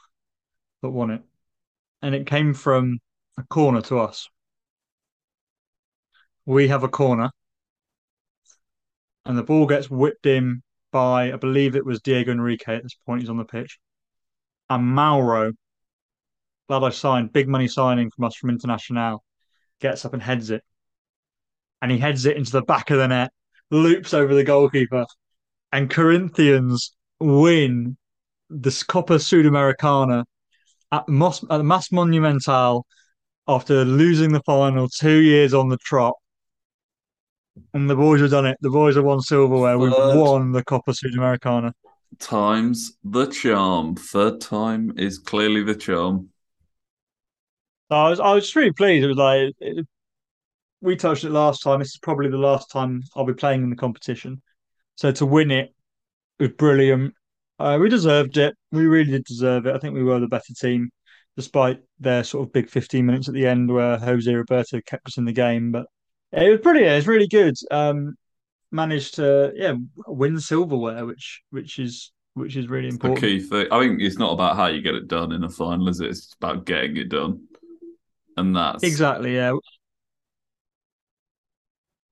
that 0.82 0.90
won 0.90 1.10
it, 1.10 1.22
and 2.02 2.14
it 2.14 2.26
came 2.26 2.52
from 2.52 2.98
a 3.38 3.44
corner 3.44 3.80
to 3.82 4.00
us. 4.00 4.28
We 6.44 6.68
have 6.68 6.82
a 6.82 6.88
corner, 6.88 7.30
and 9.24 9.38
the 9.38 9.42
ball 9.42 9.66
gets 9.66 9.88
whipped 9.88 10.26
in 10.26 10.62
by, 10.92 11.32
I 11.32 11.36
believe 11.36 11.76
it 11.76 11.86
was 11.86 12.00
Diego 12.00 12.32
Enrique 12.32 12.76
at 12.76 12.82
this 12.82 12.96
point. 13.06 13.20
He's 13.20 13.30
on 13.30 13.36
the 13.36 13.44
pitch, 13.44 13.78
and 14.68 14.84
Mauro, 14.84 15.52
glad 16.68 16.82
I 16.82 16.90
signed, 16.90 17.32
big 17.32 17.48
money 17.48 17.68
signing 17.68 18.10
from 18.10 18.24
us 18.24 18.36
from 18.36 18.50
International, 18.50 19.24
gets 19.80 20.04
up 20.04 20.14
and 20.14 20.22
heads 20.22 20.50
it, 20.50 20.62
and 21.80 21.90
he 21.90 21.98
heads 21.98 22.26
it 22.26 22.36
into 22.36 22.52
the 22.52 22.62
back 22.62 22.90
of 22.90 22.98
the 22.98 23.08
net, 23.08 23.32
loops 23.70 24.14
over 24.14 24.34
the 24.34 24.44
goalkeeper, 24.44 25.06
and 25.72 25.90
Corinthians 25.90 26.96
win 27.20 27.96
the 28.50 28.84
Copa 28.88 29.14
Sudamericana 29.14 30.24
at, 30.92 31.08
Mos- 31.08 31.44
at 31.44 31.58
the 31.58 31.64
Mâs 31.64 31.92
Monumental 31.92 32.86
after 33.48 33.84
losing 33.84 34.32
the 34.32 34.42
final 34.42 34.88
two 34.88 35.20
years 35.20 35.54
on 35.54 35.68
the 35.68 35.76
trot. 35.78 36.14
And 37.72 37.88
the 37.88 37.96
boys 37.96 38.20
have 38.20 38.30
done 38.30 38.46
it. 38.46 38.58
The 38.60 38.70
boys 38.70 38.96
have 38.96 39.04
won 39.04 39.20
silverware. 39.20 39.78
We've 39.78 39.92
won 39.92 40.52
the 40.52 40.62
Copa 40.62 40.92
Sudamericana. 40.92 41.72
Times 42.18 42.96
the 43.02 43.26
charm. 43.26 43.96
Third 43.96 44.40
time 44.40 44.92
is 44.96 45.18
clearly 45.18 45.62
the 45.62 45.74
charm. 45.74 46.30
I 47.90 48.10
was 48.10 48.20
I 48.20 48.32
was 48.34 48.54
really 48.56 48.72
pleased. 48.72 49.04
It 49.04 49.08
was 49.08 49.16
like 49.16 49.54
it, 49.60 49.86
we 50.80 50.96
touched 50.96 51.24
it 51.24 51.30
last 51.30 51.62
time. 51.62 51.78
This 51.78 51.88
is 51.88 51.98
probably 51.98 52.28
the 52.28 52.36
last 52.36 52.70
time 52.70 53.02
I'll 53.14 53.24
be 53.24 53.34
playing 53.34 53.62
in 53.62 53.70
the 53.70 53.76
competition. 53.76 54.42
So 54.96 55.12
to 55.12 55.26
win 55.26 55.50
it 55.50 55.74
was 56.38 56.50
brilliant. 56.50 57.14
Uh, 57.58 57.78
we 57.80 57.88
deserved 57.88 58.36
it. 58.36 58.54
We 58.72 58.86
really 58.86 59.10
did 59.12 59.24
deserve 59.24 59.66
it. 59.66 59.74
I 59.74 59.78
think 59.78 59.94
we 59.94 60.02
were 60.02 60.20
the 60.20 60.28
better 60.28 60.52
team, 60.58 60.90
despite 61.36 61.80
their 61.98 62.24
sort 62.24 62.46
of 62.46 62.52
big 62.52 62.68
15 62.68 63.04
minutes 63.04 63.28
at 63.28 63.34
the 63.34 63.46
end 63.46 63.72
where 63.72 63.98
Jose 63.98 64.32
Roberto 64.32 64.80
kept 64.84 65.06
us 65.06 65.18
in 65.18 65.24
the 65.24 65.32
game. 65.32 65.72
But 65.72 65.86
it 66.32 66.50
was 66.50 66.60
pretty. 66.60 66.84
It 66.84 66.94
was 66.94 67.06
really 67.06 67.28
good. 67.28 67.54
Um, 67.70 68.16
managed 68.72 69.14
to 69.14 69.52
yeah 69.54 69.74
win 70.06 70.38
silverware, 70.40 71.06
which 71.06 71.42
which 71.50 71.78
is 71.78 72.12
which 72.34 72.56
is 72.56 72.68
really 72.68 72.88
important. 72.88 73.20
The 73.20 73.26
key 73.26 73.40
thing. 73.40 73.66
I 73.70 73.80
think 73.80 74.00
it's 74.00 74.18
not 74.18 74.32
about 74.32 74.56
how 74.56 74.66
you 74.66 74.82
get 74.82 74.94
it 74.94 75.08
done 75.08 75.32
in 75.32 75.44
a 75.44 75.48
final, 75.48 75.88
is 75.88 76.00
it? 76.00 76.10
It's 76.10 76.34
about 76.40 76.66
getting 76.66 76.96
it 76.96 77.08
done, 77.08 77.44
and 78.36 78.54
that's 78.54 78.84
exactly 78.84 79.34
yeah. 79.34 79.54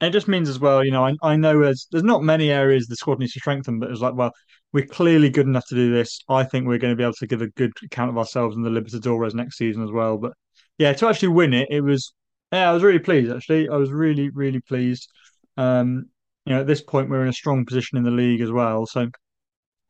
It 0.01 0.11
just 0.11 0.29
means 0.29 0.49
as 0.49 0.59
well, 0.59 0.85
you 0.85 0.91
know, 0.91 1.07
I, 1.07 1.15
I 1.23 1.37
know 1.37 1.63
as 1.63 1.87
there's 1.91 2.05
not 2.05 2.23
many 2.23 2.51
areas 2.51 2.87
the 2.87 2.97
squad 2.97 3.19
needs 3.19 3.33
to 3.35 3.41
strengthen, 3.41 3.79
but 3.79 3.91
it's 3.91 4.01
like, 4.01 4.15
well, 4.15 4.33
we're 4.73 4.87
clearly 4.87 5.31
good 5.31 5.47
enough 5.47 5.67
to 5.69 5.75
do 5.75 5.93
this. 5.93 6.21
I 6.29 6.45
think 6.45 6.67
we're 6.67 6.79
going 6.79 6.93
to 6.93 6.97
be 6.97 7.05
able 7.05 7.15
to 7.15 7.27
give 7.27 7.43
a 7.43 7.49
good 7.49 7.73
account 7.85 8.11
of 8.11 8.19
ourselves 8.19 8.57
in 8.57 8.63
the 8.63 8.71
Libertadores 8.71 9.35
next 9.35 9.57
season 9.57 9.83
as 9.85 9.93
well. 9.93 10.19
But 10.19 10.33
yeah, 10.79 10.93
to 10.93 11.09
actually 11.09 11.29
win 11.29 11.55
it, 11.55 11.69
it 11.71 11.81
was 11.81 12.13
yeah, 12.53 12.71
I 12.71 12.73
was 12.73 12.83
really 12.83 12.99
pleased 12.99 13.33
actually. 13.33 13.69
I 13.69 13.77
was 13.77 13.93
really 13.93 14.31
really 14.31 14.61
pleased. 14.61 15.09
Um, 15.57 16.07
you 16.45 16.55
know, 16.55 16.61
at 16.61 16.67
this 16.67 16.83
point 16.83 17.09
we're 17.09 17.23
in 17.23 17.29
a 17.29 17.33
strong 17.33 17.65
position 17.65 17.97
in 17.97 18.05
the 18.05 18.11
league 18.11 18.41
as 18.41 18.51
well. 18.51 18.87
So 18.87 19.09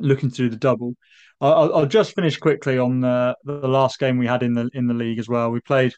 looking 0.00 0.30
through 0.30 0.50
the 0.50 0.56
double, 0.56 0.94
I'll, 1.40 1.74
I'll 1.74 1.86
just 1.86 2.14
finish 2.14 2.38
quickly 2.38 2.78
on 2.78 3.00
the 3.00 3.36
the 3.44 3.68
last 3.68 3.98
game 3.98 4.18
we 4.18 4.26
had 4.26 4.42
in 4.42 4.54
the 4.54 4.68
in 4.74 4.86
the 4.86 4.94
league 4.94 5.18
as 5.18 5.28
well. 5.28 5.50
We 5.50 5.60
played 5.60 5.94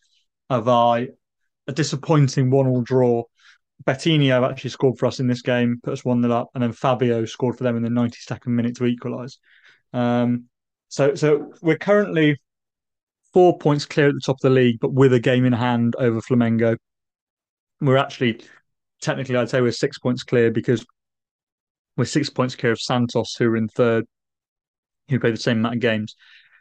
Avai, 0.51 1.09
a 1.67 1.73
disappointing 1.73 2.51
one 2.51 2.67
all 2.67 2.83
draw. 2.83 3.25
Betinho 3.87 4.49
actually 4.49 4.71
scored 4.71 4.99
for 4.99 5.07
us 5.07 5.21
in 5.21 5.29
this 5.29 5.43
game, 5.43 5.79
put 5.83 5.93
us 5.93 6.05
1 6.05 6.23
0 6.23 6.35
up, 6.35 6.51
and 6.55 6.63
then 6.63 6.73
Fabio 6.73 7.25
scored 7.25 7.57
for 7.57 7.65
them 7.65 7.77
in 7.77 7.83
the 7.83 7.89
92nd 7.89 8.49
minute 8.49 8.77
to 8.77 8.87
equalise. 8.87 9.39
Um, 9.93 10.45
so, 10.89 11.15
so 11.15 11.53
we're 11.63 11.79
currently 11.79 12.37
four 13.33 13.59
points 13.59 13.87
clear 13.87 14.09
at 14.09 14.15
the 14.15 14.21
top 14.25 14.37
of 14.37 14.41
the 14.41 14.51
league, 14.51 14.79
but 14.81 14.93
with 14.93 15.13
a 15.13 15.21
game 15.21 15.45
in 15.45 15.53
hand 15.53 15.95
over 15.99 16.21
Flamengo. 16.21 16.77
We're 17.81 17.99
actually, 17.99 18.41
technically, 19.01 19.37
I'd 19.37 19.51
say 19.51 19.61
we're 19.61 19.73
six 19.73 19.99
points 19.99 20.23
clear 20.23 20.51
because 20.51 20.85
we're 21.97 22.07
six 22.07 22.31
points 22.31 22.57
clear 22.57 22.73
of 22.73 22.81
Santos, 22.81 23.35
who 23.39 23.47
are 23.51 23.57
in 23.57 23.69
third, 23.69 24.05
who 25.09 25.21
play 25.21 25.31
the 25.31 25.37
same 25.37 25.59
amount 25.59 25.77
of 25.77 25.81
games. 25.81 26.17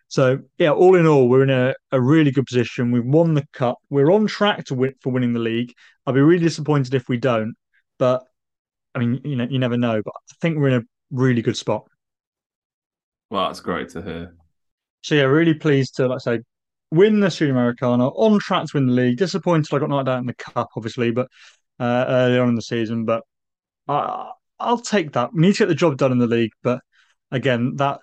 So 0.08 0.40
yeah, 0.58 0.72
all 0.72 0.96
in 0.96 1.08
all, 1.08 1.28
we're 1.28 1.44
in 1.44 1.50
a, 1.50 1.74
a 1.92 2.00
really 2.00 2.32
good 2.32 2.46
position. 2.46 2.92
We've 2.92 3.06
won 3.06 3.34
the 3.34 3.46
cup. 3.54 3.78
We're 3.90 4.12
on 4.12 4.28
track 4.28 4.66
to 4.66 4.76
win 4.76 4.94
for 5.02 5.12
winning 5.12 5.34
the 5.34 5.40
league. 5.40 5.74
I'll 6.06 6.14
be 6.14 6.22
really 6.22 6.44
disappointed 6.44 6.94
if 6.94 7.10
we 7.10 7.18
don't. 7.18 7.56
But 7.98 8.24
I 8.94 9.00
mean, 9.00 9.22
you 9.24 9.36
know, 9.36 9.48
you 9.50 9.60
never 9.60 9.78
know. 9.78 10.02
But 10.04 10.14
I 10.16 10.34
think 10.42 10.58
we're 10.58 10.70
in 10.70 10.82
a 10.82 10.84
really 11.12 11.42
good 11.42 11.58
spot. 11.58 11.88
Well, 13.30 13.48
that's 13.48 13.60
great 13.60 13.90
to 13.90 14.02
hear. 14.02 14.36
So 15.02 15.16
yeah, 15.16 15.24
really 15.24 15.54
pleased 15.54 15.96
to 15.96 16.08
like 16.08 16.18
I 16.28 16.38
say 16.38 16.40
win 16.92 17.20
the 17.20 17.28
Sudamericana, 17.28 18.12
on 18.16 18.40
track 18.40 18.66
to 18.66 18.72
win 18.76 18.88
the 18.88 18.94
league. 18.94 19.18
Disappointed 19.18 19.74
I 19.74 19.80
got 19.80 19.90
knocked 19.90 20.08
out 20.08 20.20
in 20.20 20.26
the 20.26 20.34
cup, 20.36 20.70
obviously, 20.76 21.12
but 21.12 21.28
uh, 21.80 22.06
early 22.08 22.40
on 22.40 22.50
in 22.50 22.56
the 22.56 22.62
season. 22.62 23.06
But 23.06 23.24
I, 23.88 24.32
I'll 24.60 24.80
take 24.80 25.14
that. 25.14 25.34
We 25.34 25.42
need 25.42 25.54
to 25.54 25.60
get 25.60 25.68
the 25.68 25.76
job 25.76 25.98
done 25.98 26.12
in 26.12 26.20
the 26.20 26.28
league, 26.28 26.54
but 26.64 26.80
again, 27.32 27.76
that 27.76 28.00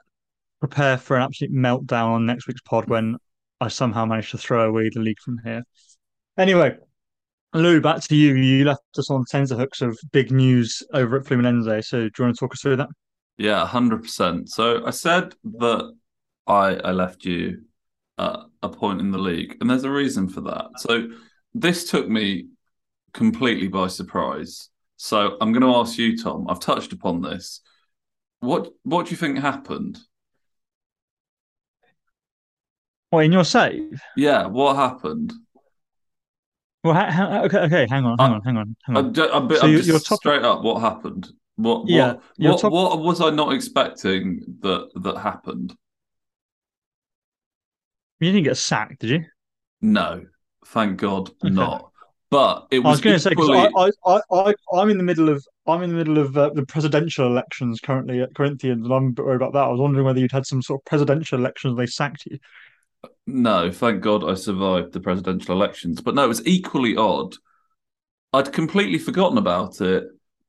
prepare 0.62 0.96
for 0.96 1.16
an 1.16 1.24
absolute 1.24 1.52
meltdown 1.52 2.10
on 2.10 2.24
next 2.24 2.46
week's 2.46 2.60
pod 2.60 2.88
when 2.88 3.16
I 3.60 3.66
somehow 3.66 4.04
manage 4.04 4.30
to 4.30 4.38
throw 4.38 4.68
away 4.68 4.90
the 4.94 5.00
league 5.00 5.18
from 5.18 5.40
here. 5.44 5.64
Anyway, 6.38 6.76
Lou, 7.52 7.80
back 7.80 8.00
to 8.04 8.14
you. 8.14 8.36
You 8.36 8.64
left 8.64 8.80
us 8.96 9.10
on 9.10 9.24
tenterhooks 9.24 9.82
of 9.82 9.88
hooks 9.88 10.02
of 10.04 10.10
big 10.12 10.30
news 10.30 10.80
over 10.94 11.16
at 11.16 11.24
Fluminense. 11.24 11.84
So 11.86 12.02
do 12.02 12.10
you 12.16 12.24
want 12.24 12.36
to 12.36 12.38
talk 12.38 12.52
us 12.52 12.60
through 12.60 12.76
that? 12.76 12.90
Yeah, 13.38 13.66
hundred 13.66 14.02
percent. 14.02 14.50
So 14.50 14.86
I 14.86 14.90
said 14.90 15.34
that 15.42 15.92
I 16.46 16.76
I 16.76 16.92
left 16.92 17.24
you 17.24 17.62
at 18.18 18.38
a 18.62 18.68
point 18.68 19.00
in 19.00 19.10
the 19.10 19.18
league, 19.18 19.56
and 19.60 19.68
there's 19.68 19.82
a 19.82 19.90
reason 19.90 20.28
for 20.28 20.42
that. 20.42 20.66
So 20.78 21.08
this 21.54 21.90
took 21.90 22.08
me 22.08 22.46
completely 23.12 23.66
by 23.66 23.88
surprise. 23.88 24.68
So 24.96 25.36
I'm 25.40 25.50
going 25.50 25.62
to 25.62 25.76
ask 25.80 25.98
you, 25.98 26.16
Tom. 26.16 26.46
I've 26.48 26.60
touched 26.60 26.92
upon 26.92 27.20
this. 27.20 27.62
What 28.38 28.70
what 28.84 29.06
do 29.06 29.10
you 29.10 29.16
think 29.16 29.40
happened? 29.40 29.98
What 33.12 33.26
in 33.26 33.32
your 33.32 33.44
save? 33.44 34.00
Yeah, 34.16 34.46
what 34.46 34.74
happened? 34.74 35.34
Well, 36.82 36.94
ha- 36.94 37.10
ha- 37.10 37.42
okay, 37.42 37.58
okay, 37.58 37.86
hang 37.90 38.06
on, 38.06 38.16
hang 38.18 38.32
on, 38.32 38.40
hang 38.40 38.56
on, 38.56 38.76
hang 38.86 38.96
on. 38.96 39.04
I'm, 39.04 39.12
just, 39.12 39.34
I'm, 39.34 39.50
so 39.54 39.66
I'm 39.66 39.76
just 39.82 40.14
straight 40.14 40.42
up. 40.42 40.62
What 40.62 40.80
happened? 40.80 41.28
What? 41.56 41.90
Yeah, 41.90 42.14
What? 42.38 42.60
top- 42.62 42.72
what 42.72 42.98
was 43.00 43.20
I 43.20 43.28
not 43.28 43.52
expecting 43.52 44.40
that 44.62 44.88
that 45.02 45.18
happened? 45.18 45.76
You 48.20 48.32
didn't 48.32 48.44
get 48.44 48.56
sacked, 48.56 49.00
did 49.00 49.10
you? 49.10 49.24
No, 49.82 50.24
thank 50.68 50.98
God 50.98 51.28
Okay. 51.44 51.50
not. 51.52 51.90
But 52.30 52.68
it 52.70 52.76
I 52.76 52.78
was, 52.78 52.92
was 52.92 53.00
going 53.02 53.16
to 53.16 53.20
say 53.20 53.28
because. 53.28 53.50
I, 53.50 53.68
I, 53.76 53.90
I, 54.06 54.20
I, 54.32 54.54
I'm 54.72 54.88
in 54.88 54.96
the 54.96 55.04
middle 55.04 55.28
of 55.28 55.44
I'm 55.66 55.82
in 55.82 55.90
the 55.90 55.96
middle 55.96 56.16
of 56.16 56.34
uh, 56.34 56.48
the 56.54 56.64
presidential 56.64 57.26
elections 57.26 57.78
currently 57.78 58.22
at 58.22 58.34
Corinthians, 58.34 58.86
and 58.86 58.94
I'm 58.94 59.08
a 59.08 59.10
bit 59.10 59.26
worried 59.26 59.36
about 59.36 59.52
that. 59.52 59.64
I 59.64 59.68
was 59.68 59.80
wondering 59.80 60.06
whether 60.06 60.18
you'd 60.18 60.32
had 60.32 60.46
some 60.46 60.62
sort 60.62 60.80
of 60.80 60.86
presidential 60.86 61.38
elections 61.38 61.76
they 61.76 61.84
sacked 61.84 62.24
you. 62.24 62.38
No, 63.26 63.70
thank 63.70 64.02
God 64.02 64.28
I 64.28 64.34
survived 64.34 64.92
the 64.92 65.00
presidential 65.00 65.54
elections. 65.54 66.00
But 66.00 66.14
no, 66.14 66.24
it 66.24 66.28
was 66.28 66.46
equally 66.46 66.96
odd. 66.96 67.34
I'd 68.32 68.52
completely 68.52 68.98
forgotten 68.98 69.38
about 69.38 69.80
it, 69.80 70.04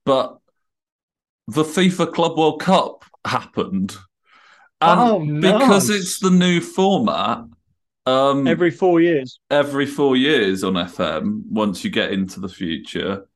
but 0.05 0.37
the 1.47 1.63
FIFA 1.63 2.13
Club 2.13 2.37
World 2.37 2.61
Cup 2.61 3.03
happened. 3.25 3.95
And 4.81 4.99
Oh, 4.99 5.19
because 5.41 5.89
it's 5.89 6.19
the 6.19 6.29
new 6.31 6.61
format, 6.61 7.45
um, 8.05 8.47
Every 8.47 8.71
four 8.71 9.01
years. 9.01 9.39
every 9.49 9.85
four 9.85 10.15
years 10.15 10.63
on 10.63 10.73
FM, 10.73 11.43
once 11.49 11.83
you 11.83 11.89
get 11.89 12.11
into 12.11 12.39
the 12.39 12.49
future, 12.49 13.27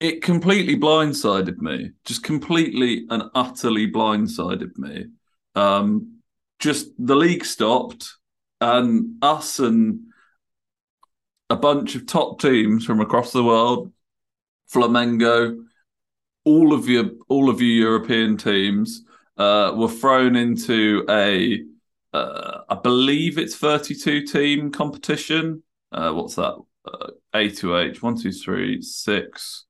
it 0.00 0.22
completely 0.22 0.76
blindsided 0.76 1.58
me. 1.58 1.90
Just 2.04 2.22
completely 2.22 3.06
and 3.10 3.24
utterly 3.34 3.90
blindsided 3.90 4.76
me. 4.78 5.06
Um, 5.54 6.18
just 6.58 6.88
the 6.98 7.16
league 7.16 7.44
stopped, 7.44 8.16
and 8.62 9.16
us 9.22 9.58
and 9.58 10.00
a 11.50 11.56
bunch 11.56 11.96
of 11.96 12.06
top 12.06 12.40
teams 12.40 12.84
from 12.86 13.00
across 13.00 13.32
the 13.32 13.42
world, 13.42 13.92
Flamengo, 14.72 15.64
all 16.44 16.72
of 16.72 16.88
your 16.88 17.10
all 17.28 17.50
of 17.50 17.60
your 17.60 17.90
European 17.90 18.36
teams 18.36 19.04
uh, 19.36 19.72
were 19.74 19.88
thrown 19.88 20.36
into 20.36 21.04
a 21.10 21.62
uh, 22.12 22.60
I 22.68 22.74
believe 22.76 23.38
it's 23.38 23.56
32 23.56 24.26
team 24.26 24.70
competition. 24.70 25.62
Uh, 25.90 26.12
what's 26.12 26.36
that? 26.36 26.56
Uh, 26.84 27.08
A 27.34 27.50
to 27.50 27.78
H, 27.78 28.02
one, 28.02 28.20
two, 28.20 28.32
three, 28.32 28.80
six, 28.82 29.64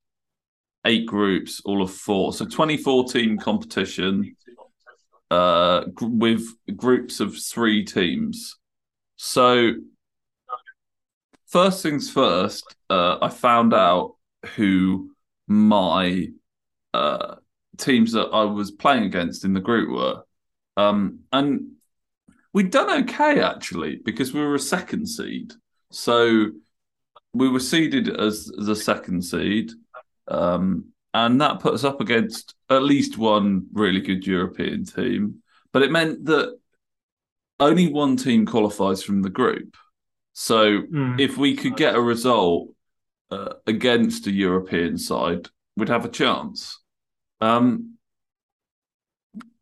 eight 0.85 1.07
groups, 1.07 1.63
all 1.65 1.83
of 1.83 1.91
four. 1.91 2.33
So 2.33 2.45
2014 2.45 3.39
competition 3.39 4.37
uh, 5.31 5.85
with 6.01 6.45
groups 6.77 7.21
of 7.21 7.37
three 7.37 7.85
teams. 7.85 8.59
So, 9.25 9.75
first 11.47 11.81
things 11.81 12.11
first, 12.11 12.75
uh, 12.91 13.19
I 13.23 13.29
found 13.29 13.73
out 13.73 14.17
who 14.57 15.13
my 15.47 16.27
uh, 16.93 17.37
teams 17.79 18.11
that 18.13 18.31
I 18.33 18.43
was 18.43 18.73
playing 18.73 19.05
against 19.05 19.45
in 19.45 19.53
the 19.53 19.61
group 19.61 19.91
were. 19.91 20.25
Um, 20.77 21.21
and 21.33 21.75
we'd 22.53 22.73
done 22.73 23.05
okay 23.05 23.41
actually 23.41 24.01
because 24.05 24.35
we 24.35 24.41
were 24.41 24.57
a 24.57 24.59
second 24.59 25.07
seed. 25.07 25.53
So 25.93 26.49
we 27.33 27.49
were 27.49 27.61
seeded 27.61 28.09
as 28.09 28.47
the 28.47 28.75
second 28.75 29.23
seed. 29.23 29.71
Um, 30.27 30.87
and 31.15 31.41
that 31.41 31.61
put 31.61 31.75
us 31.75 31.85
up 31.85 32.01
against 32.01 32.57
at 32.69 32.83
least 32.83 33.19
one 33.19 33.69
really 33.73 34.01
good 34.01 34.27
European 34.27 34.85
team. 34.85 35.45
But 35.71 35.83
it 35.83 35.93
meant 35.93 36.25
that 36.25 36.59
only 37.63 37.93
one 37.93 38.17
team 38.17 38.47
qualifies 38.47 39.03
from 39.03 39.23
the 39.23 39.31
group. 39.31 39.77
So 40.35 40.83
Mm. 40.83 41.21
if 41.21 41.37
we 41.37 41.55
could 41.57 41.77
get 41.77 41.95
a 41.95 42.01
result 42.01 42.69
uh, 43.31 43.55
against 43.67 44.27
a 44.27 44.31
European 44.31 44.99
side, 44.99 45.49
we'd 45.77 45.89
have 45.89 46.05
a 46.05 46.09
chance. 46.11 46.79
Um, 47.41 47.95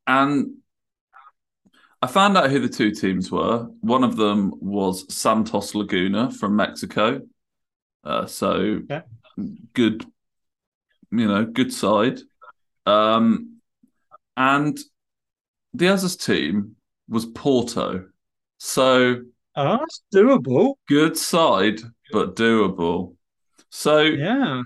and 0.06 0.54
I 2.02 2.06
found 2.06 2.36
out 2.36 2.50
who 2.50 2.58
the 2.60 2.68
two 2.68 2.90
teams 2.90 3.30
were. 3.30 3.64
One 3.80 4.04
of 4.04 4.16
them 4.16 4.52
was 4.60 5.12
Santos 5.14 5.74
Laguna 5.74 6.30
from 6.30 6.56
Mexico. 6.56 7.20
Uh, 8.02 8.26
so 8.26 8.80
Yeah. 8.88 9.02
good, 9.74 10.04
you 11.12 11.28
know, 11.28 11.44
good 11.44 11.72
side. 11.72 12.20
Um, 12.86 13.60
and 14.36 14.78
the 15.74 15.88
other's 15.88 16.16
team 16.16 16.76
was 17.10 17.26
Porto. 17.26 18.06
So 18.58 19.22
Oh, 19.56 19.76
that's 19.78 20.02
doable. 20.14 20.74
good 20.88 21.16
side, 21.16 21.80
but 22.12 22.36
doable. 22.36 23.16
So 23.70 23.98
Yeah. 24.00 24.62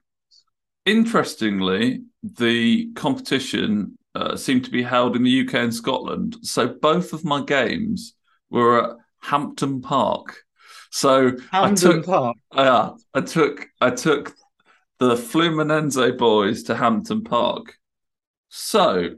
interestingly, 0.86 2.04
the 2.22 2.92
competition 2.94 3.98
uh, 4.14 4.36
seemed 4.36 4.64
to 4.64 4.70
be 4.70 4.82
held 4.82 5.16
in 5.16 5.22
the 5.24 5.30
UK 5.30 5.54
and 5.54 5.74
Scotland. 5.74 6.36
So 6.42 6.68
both 6.68 7.12
of 7.12 7.24
my 7.24 7.42
games 7.42 8.14
were 8.50 8.82
at 8.84 8.96
Hampden 9.22 9.80
Park. 9.80 10.44
So 10.90 11.32
I 11.52 11.72
took, 11.74 12.06
Park. 12.06 12.36
uh, 12.52 12.92
I 13.12 13.20
took, 13.22 13.66
I 13.80 13.90
took 13.90 14.34
the 14.98 15.16
Fluminense 15.16 16.16
boys 16.16 16.62
to 16.64 16.76
Hampden 16.76 17.24
Park. 17.24 17.76
So 18.50 19.16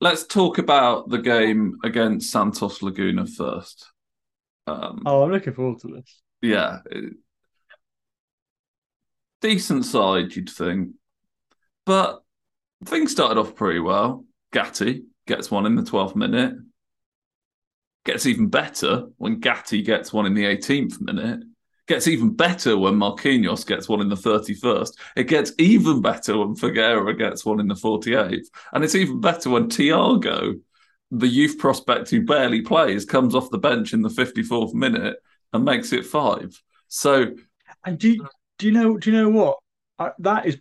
let's 0.00 0.24
talk 0.26 0.58
about 0.58 1.08
the 1.08 1.18
game 1.18 1.78
against 1.84 2.30
Santos 2.30 2.82
Laguna 2.82 3.26
first. 3.26 3.90
Um, 4.66 5.02
Oh, 5.06 5.22
I'm 5.22 5.30
looking 5.32 5.52
forward 5.54 5.80
to 5.80 5.88
this. 5.88 6.20
yeah. 6.42 6.78
Decent 9.40 9.84
side, 9.86 10.34
you'd 10.36 10.50
think. 10.50 10.90
But 11.86 12.22
things 12.84 13.10
started 13.12 13.38
off 13.38 13.54
pretty 13.54 13.80
well. 13.80 14.24
Gatti 14.52 15.04
gets 15.26 15.50
one 15.50 15.66
in 15.66 15.76
the 15.76 15.82
12th 15.82 16.14
minute. 16.14 16.54
Gets 18.04 18.26
even 18.26 18.48
better 18.48 19.08
when 19.16 19.40
Gatti 19.40 19.82
gets 19.82 20.12
one 20.12 20.26
in 20.26 20.34
the 20.34 20.44
18th 20.44 21.00
minute. 21.00 21.40
Gets 21.90 22.06
even 22.06 22.32
better 22.32 22.78
when 22.78 22.94
Marquinhos 22.94 23.66
gets 23.66 23.88
one 23.88 24.00
in 24.00 24.08
the 24.08 24.14
31st. 24.14 24.92
It 25.16 25.24
gets 25.24 25.50
even 25.58 26.00
better 26.00 26.38
when 26.38 26.54
Figueira 26.54 27.18
gets 27.18 27.44
one 27.44 27.58
in 27.58 27.66
the 27.66 27.74
48th. 27.74 28.46
And 28.72 28.84
it's 28.84 28.94
even 28.94 29.20
better 29.20 29.50
when 29.50 29.68
Tiago, 29.68 30.54
the 31.10 31.26
youth 31.26 31.58
prospect 31.58 32.08
who 32.08 32.24
barely 32.24 32.62
plays, 32.62 33.04
comes 33.04 33.34
off 33.34 33.50
the 33.50 33.58
bench 33.58 33.92
in 33.92 34.02
the 34.02 34.08
54th 34.08 34.72
minute 34.72 35.16
and 35.52 35.64
makes 35.64 35.92
it 35.92 36.06
five. 36.06 36.62
So 36.86 37.34
And 37.84 37.98
do 37.98 38.12
you, 38.12 38.28
do 38.58 38.66
you 38.66 38.72
know 38.72 38.96
do 38.96 39.10
you 39.10 39.16
know 39.16 39.28
what? 39.28 39.58
I, 39.98 40.12
that 40.20 40.46
is 40.46 40.58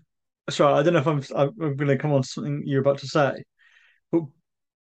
sorry. 0.49 0.80
I 0.80 0.82
don't 0.82 0.93
know 0.93 0.99
if 0.99 1.07
I'm 1.07 1.21
I'm 1.36 1.75
going 1.75 1.89
to 1.89 1.97
come 1.97 2.11
on 2.11 2.23
to 2.23 2.27
something 2.27 2.63
you're 2.65 2.82
about 2.82 2.97
to 2.99 3.07
say, 3.07 3.43
but 4.11 4.23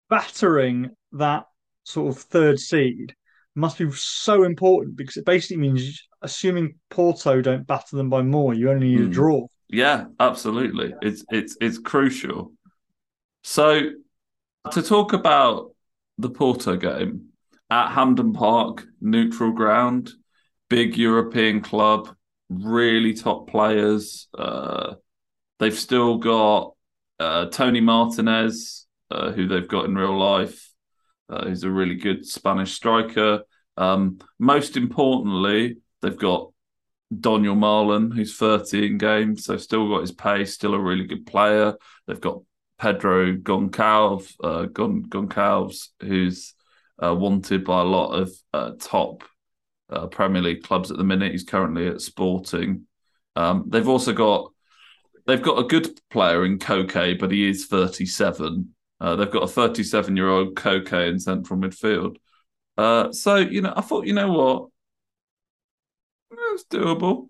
battering 0.09 0.97
that 1.13 1.45
sort 1.85 2.17
of 2.17 2.23
third 2.23 2.59
seed 2.59 3.15
must 3.59 3.79
be 3.79 3.91
so 3.93 4.45
important 4.45 4.97
because 4.97 5.17
it 5.17 5.25
basically 5.25 5.59
means 5.59 6.09
assuming 6.23 6.77
Porto 6.91 7.41
don't 7.41 7.67
batter 7.67 7.97
them 7.97 8.11
by 8.11 8.23
more, 8.23 8.55
you 8.55 8.71
only 8.71 8.89
need 8.89 9.01
a 9.01 9.07
Hmm. 9.07 9.11
draw. 9.13 9.47
Yeah, 9.69 10.07
absolutely. 10.19 10.95
It's 11.03 11.25
it's 11.31 11.57
it's 11.61 11.79
crucial. 11.79 12.53
So 13.45 13.91
to 14.73 14.83
talk 14.83 15.13
about 15.13 15.73
the 16.19 16.31
Porto 16.31 16.77
game 16.77 17.29
at 17.71 17.93
Hampden 17.93 18.33
Park, 18.33 18.85
neutral 19.01 19.53
ground, 19.53 20.11
big 20.69 20.97
European 20.97 21.61
club, 21.61 22.15
really 22.49 23.15
top 23.15 23.49
players. 23.49 24.29
Uh, 24.37 24.95
they've 25.59 25.79
still 25.79 26.19
got 26.19 26.73
uh, 27.21 27.47
Tony 27.47 27.81
Martinez, 27.81 28.87
uh, 29.11 29.33
who 29.33 29.47
they've 29.49 29.69
got 29.69 29.85
in 29.85 29.95
real 29.95 30.19
life, 30.19 30.68
uh, 31.31 31.55
a 31.63 31.71
really 31.71 31.97
good 31.97 32.27
Spanish 32.27 32.73
striker. 32.73 33.43
Um, 33.77 34.19
most 34.39 34.77
importantly, 34.77 35.79
they've 36.03 36.19
got 36.19 36.51
Daniel 37.21 37.57
Marlon, 37.57 38.15
who's 38.15 38.37
30 38.37 38.87
in 38.87 38.99
game, 38.99 39.37
so 39.37 39.57
still 39.57 39.89
got 39.89 40.03
his 40.03 40.13
pace, 40.13 40.55
still 40.55 40.75
a 40.75 40.81
really 40.81 41.07
good 41.07 41.27
player. 41.27 41.75
They've 42.07 42.21
got 42.21 42.43
Pedro 42.79 43.35
Goncalves, 43.35 44.35
uh, 44.43 44.67
Gon- 44.67 45.07
Goncalves, 45.07 45.89
who's 46.01 46.55
uh, 47.03 47.15
wanted 47.15 47.65
by 47.65 47.81
a 47.81 47.85
lot 47.85 48.13
of 48.13 48.33
uh, 48.53 48.73
top 48.79 49.25
uh, 49.91 50.07
Premier 50.07 50.43
League 50.43 50.63
clubs 50.63 50.91
at 50.91 50.99
the 50.99 51.05
minute. 51.05 51.33
He's 51.33 51.45
currently 51.45 51.89
at 51.89 52.01
Sporting. 52.01 52.87
Um, 53.37 53.65
they've 53.69 53.89
also 53.89 54.13
got 54.13 54.53
they've 55.27 55.43
got 55.43 55.59
a 55.59 55.69
good 55.69 56.01
player 56.11 56.45
in 56.45 56.59
Koke, 56.59 57.19
but 57.19 57.31
he 57.31 57.49
is 57.49 57.67
37. 57.67 58.75
Uh, 59.01 59.17
they've 59.17 59.31
got 59.31 59.45
a 59.45 59.49
37 59.49 60.17
year 60.17 60.29
old 60.29 60.55
Koke 60.57 61.09
in 61.09 61.19
central 61.21 61.59
midfield. 61.59 62.17
Uh, 62.77 63.13
so 63.13 63.37
you 63.37 63.63
know, 63.63 63.73
I 63.77 63.81
thought, 63.83 64.07
you 64.07 64.15
know 64.15 64.33
what, 64.33 64.69
it's 66.53 66.65
doable. 66.65 67.29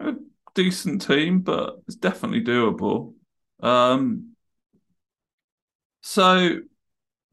A 0.00 0.14
decent 0.54 1.02
team, 1.02 1.40
but 1.40 1.76
it's 1.86 1.96
definitely 1.96 2.42
doable. 2.42 3.14
Um, 3.60 4.36
so, 6.02 6.60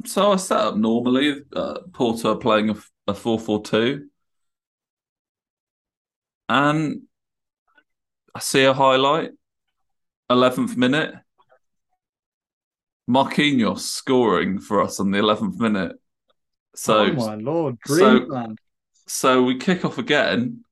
so 0.06 0.34
I 0.34 0.38
set 0.38 0.60
up 0.60 0.78
normally. 0.78 1.44
Uh, 1.56 1.80
Porto 1.94 2.34
are 2.34 2.38
playing 2.38 2.72
a, 2.72 2.76
a 3.08 3.14
four 3.16 3.40
four 3.40 3.64
two, 3.64 4.10
and 6.50 7.04
I 8.36 8.40
see 8.40 8.64
a 8.66 8.74
highlight, 8.74 9.32
eleventh 10.30 10.78
minute. 10.78 11.16
Marquinhos 13.10 13.80
scoring 13.80 14.60
for 14.60 14.82
us 14.82 15.00
on 15.00 15.12
the 15.12 15.20
eleventh 15.20 15.60
minute. 15.60 15.94
So, 16.76 17.06
oh 17.06 17.14
my 17.14 17.36
lord, 17.36 17.78
so- 17.86 18.28
so 19.08 19.44
we 19.44 19.58
kick 19.58 19.84
off 19.86 19.98
again. 19.98 20.64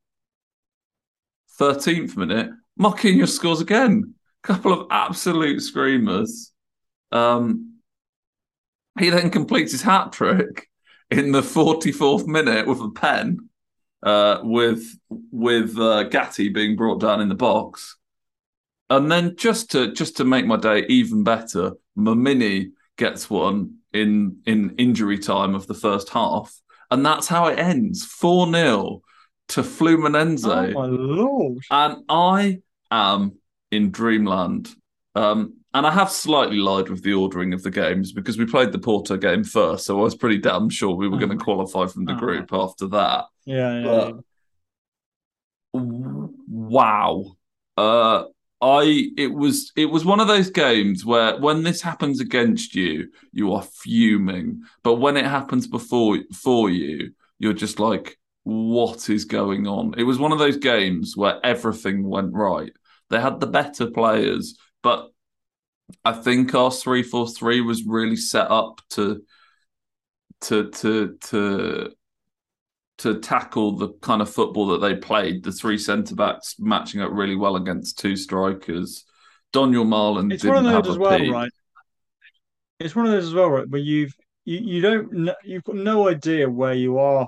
Thirteenth 1.57 2.17
minute, 2.17 2.49
Marquinhos 2.79 3.29
scores 3.29 3.61
again. 3.61 4.15
Couple 4.43 4.73
of 4.73 4.87
absolute 4.89 5.61
screamers. 5.61 6.51
Um, 7.11 7.75
he 8.99 9.09
then 9.09 9.29
completes 9.29 9.71
his 9.71 9.83
hat 9.83 10.11
trick 10.11 10.67
in 11.11 11.31
the 11.31 11.43
forty-fourth 11.43 12.25
minute 12.25 12.65
with 12.65 12.79
a 12.79 12.89
pen, 12.89 13.49
uh, 14.01 14.39
with 14.41 14.83
with 15.09 15.77
uh, 15.77 16.03
Gatti 16.03 16.49
being 16.49 16.75
brought 16.75 16.99
down 17.01 17.21
in 17.21 17.29
the 17.29 17.35
box, 17.35 17.97
and 18.89 19.11
then 19.11 19.35
just 19.35 19.71
to 19.71 19.91
just 19.93 20.17
to 20.17 20.23
make 20.23 20.47
my 20.47 20.57
day 20.57 20.85
even 20.87 21.23
better, 21.23 21.73
Mamini 21.97 22.71
gets 22.97 23.29
one 23.29 23.77
in 23.93 24.37
in 24.45 24.75
injury 24.77 25.17
time 25.19 25.55
of 25.55 25.67
the 25.67 25.73
first 25.73 26.09
half, 26.09 26.53
and 26.89 27.05
that's 27.05 27.27
how 27.27 27.47
it 27.47 27.59
ends 27.59 28.05
four 28.05 28.49
0 28.51 29.01
to 29.49 29.61
Fluminense 29.61 30.45
oh 30.45 30.71
my 30.71 30.85
lord. 30.85 31.57
and 31.69 32.03
I 32.07 32.59
am 32.89 33.33
in 33.71 33.91
dreamland. 33.91 34.69
Um, 35.15 35.55
and 35.73 35.85
I 35.87 35.91
have 35.91 36.09
slightly 36.11 36.57
lied 36.57 36.89
with 36.89 37.01
the 37.03 37.13
ordering 37.13 37.53
of 37.53 37.63
the 37.63 37.71
games 37.71 38.11
because 38.13 38.37
we 38.37 38.45
played 38.45 38.71
the 38.73 38.79
Porto 38.79 39.17
game 39.17 39.43
first, 39.43 39.85
so 39.85 39.99
I 39.99 40.03
was 40.03 40.15
pretty 40.15 40.37
damn 40.37 40.69
sure 40.69 40.95
we 40.95 41.07
were 41.09 41.17
going 41.17 41.37
to 41.37 41.43
qualify 41.43 41.85
from 41.87 42.05
the 42.05 42.13
Oh. 42.13 42.17
group 42.17 42.49
after 42.53 42.87
that. 42.87 43.25
Yeah, 43.45 43.79
yeah. 43.79 44.11
But- 44.11 44.23
Wow. 45.73 47.37
Uh, 47.77 48.23
I 48.61 49.09
it 49.17 49.33
was 49.33 49.71
it 49.75 49.85
was 49.85 50.05
one 50.05 50.19
of 50.19 50.27
those 50.27 50.49
games 50.51 51.03
where 51.05 51.39
when 51.39 51.63
this 51.63 51.81
happens 51.81 52.19
against 52.19 52.75
you, 52.75 53.09
you 53.31 53.53
are 53.53 53.63
fuming, 53.63 54.61
but 54.83 54.95
when 54.95 55.17
it 55.17 55.25
happens 55.25 55.67
before 55.67 56.19
for 56.33 56.69
you, 56.69 57.13
you're 57.39 57.53
just 57.53 57.79
like, 57.79 58.17
what 58.43 59.09
is 59.09 59.25
going 59.25 59.67
on? 59.67 59.95
It 59.97 60.03
was 60.03 60.19
one 60.19 60.31
of 60.31 60.39
those 60.39 60.57
games 60.57 61.17
where 61.17 61.43
everything 61.43 62.07
went 62.07 62.33
right. 62.33 62.71
They 63.09 63.19
had 63.19 63.39
the 63.39 63.47
better 63.47 63.89
players, 63.89 64.57
but 64.83 65.09
I 66.05 66.13
think 66.13 66.53
our 66.55 66.71
three 66.71 67.03
four 67.03 67.27
three 67.27 67.61
was 67.61 67.83
really 67.85 68.15
set 68.15 68.49
up 68.51 68.81
to 68.91 69.23
to 70.41 70.69
to 70.69 71.17
to 71.29 71.93
to 73.01 73.19
tackle 73.19 73.77
the 73.77 73.89
kind 74.01 74.21
of 74.21 74.29
football 74.29 74.67
that 74.67 74.79
they 74.81 74.95
played. 74.95 75.43
The 75.43 75.51
three 75.51 75.77
centre 75.77 76.15
backs 76.15 76.55
matching 76.59 77.01
up 77.01 77.11
really 77.11 77.35
well 77.35 77.55
against 77.55 77.99
two 77.99 78.15
strikers. 78.15 79.05
Daniel 79.53 79.85
Marlin 79.85 80.29
it's 80.29 80.45
one 80.45 80.57
didn't 80.57 80.65
of 80.65 80.71
have 80.71 80.85
those 80.85 80.87
as 80.87 80.97
a 80.97 80.99
well, 80.99 81.17
peak. 81.17 81.33
right? 81.33 81.51
It's 82.79 82.95
one 82.95 83.05
of 83.05 83.11
those 83.11 83.27
as 83.27 83.33
well, 83.33 83.49
right? 83.49 83.67
Where 83.69 83.81
you've 83.81 84.13
you, 84.45 84.59
you 84.59 84.81
don't 84.81 85.29
you've 85.43 85.63
got 85.63 85.75
no 85.75 86.07
idea 86.07 86.49
where 86.49 86.73
you 86.73 86.97
are, 86.97 87.27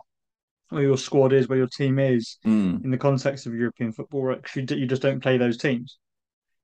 where 0.69 0.83
your 0.83 0.97
squad 0.97 1.33
is, 1.33 1.47
where 1.47 1.57
your 1.57 1.67
team 1.67 1.99
is 1.99 2.37
Mm, 2.45 2.83
in 2.83 2.91
the 2.91 2.97
context 2.97 3.45
of 3.45 3.55
European 3.55 3.91
football, 3.91 4.23
right? 4.23 4.41
you, 4.55 4.65
you 4.69 4.87
just 4.87 5.01
don't 5.01 5.21
play 5.21 5.37
those 5.37 5.57
teams. 5.57 5.97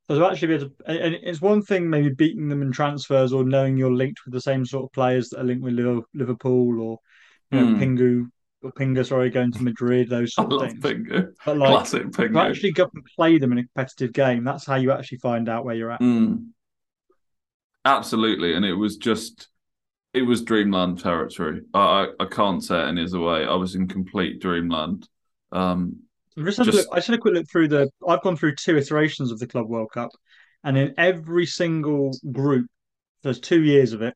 So 0.10 0.20
to 0.20 0.26
actually 0.26 0.50
be 0.50 0.54
able 0.56 0.70
to, 0.70 0.76
and 0.88 1.16
it's 1.24 1.42
one 1.42 1.62
thing 1.62 1.90
maybe 1.90 2.10
beating 2.10 2.50
them 2.50 2.64
in 2.64 2.72
transfers 2.72 3.34
or 3.34 3.44
knowing 3.44 3.78
you're 3.78 3.94
linked 3.94 4.22
with 4.26 4.34
the 4.34 4.42
same 4.42 4.66
sort 4.66 4.86
of 4.86 4.94
players 4.94 5.30
that 5.30 5.42
are 5.42 5.44
linked 5.44 5.64
with 5.64 5.76
Liverpool 6.14 6.82
or 6.82 7.00
you 7.52 7.60
know 7.60 7.68
Hmm. 7.68 7.80
Pingu 7.80 8.30
Pinga, 8.64 9.06
sorry, 9.06 9.30
going 9.30 9.52
to 9.54 9.64
Madrid, 9.64 10.10
those 10.10 10.34
I 10.38 10.42
sort 10.42 10.54
of 10.54 10.60
love 10.62 10.72
things. 10.72 11.08
Pingu. 11.08 11.34
But 11.46 11.58
like 11.58 11.70
Classic 11.70 12.08
Pingu. 12.08 12.50
actually 12.50 12.72
go 12.72 12.90
and 12.94 13.06
play 13.16 13.38
them 13.38 13.52
in 13.54 13.60
a 13.60 13.64
competitive 13.64 14.14
game, 14.14 14.44
that's 14.44 14.66
how 14.66 14.76
you 14.76 14.92
actually 14.92 15.20
find 15.20 15.48
out 15.48 15.66
where 15.66 15.76
you're 15.76 15.92
at. 15.92 16.02
Mm. 16.02 16.48
Absolutely, 17.86 18.54
and 18.54 18.66
it 18.66 18.74
was 18.74 18.98
just 18.98 19.48
it 20.14 20.24
was 20.24 20.42
dreamland 20.42 21.00
territory. 21.00 21.62
I 21.74 21.80
I, 21.80 22.08
I 22.20 22.26
can't 22.26 22.64
say 22.64 22.80
it 22.82 22.88
any 22.88 23.04
other 23.04 23.20
way. 23.20 23.46
I 23.46 23.56
was 23.56 23.76
in 23.76 23.88
complete 23.88 24.42
dreamland. 24.42 25.08
Um, 25.52 25.98
I'm 26.38 26.46
just, 26.46 26.58
Just- 26.64 26.78
look, 26.78 26.88
I 26.92 26.98
just 26.98 27.08
had 27.08 27.18
a 27.18 27.22
quick 27.22 27.34
look 27.34 27.50
through 27.50 27.70
the. 27.70 27.90
I've 28.08 28.22
gone 28.22 28.36
through 28.36 28.56
two 28.56 28.78
iterations 28.78 29.32
of 29.32 29.40
the 29.40 29.48
Club 29.48 29.68
World 29.68 29.92
Cup, 29.94 30.12
and 30.64 30.78
in 30.78 30.94
every 30.98 31.46
single 31.46 32.12
group, 32.32 32.68
there's 33.24 33.40
two 33.40 33.62
years 33.64 33.94
of 33.94 34.02
it, 34.02 34.14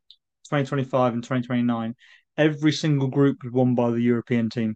2025 0.50 1.14
and 1.14 1.24
2029. 1.24 1.96
Every 2.38 2.72
single 2.72 3.08
group 3.08 3.44
was 3.44 3.54
won 3.54 3.74
by 3.76 3.90
the 3.90 4.02
European 4.02 4.50
team. 4.52 4.76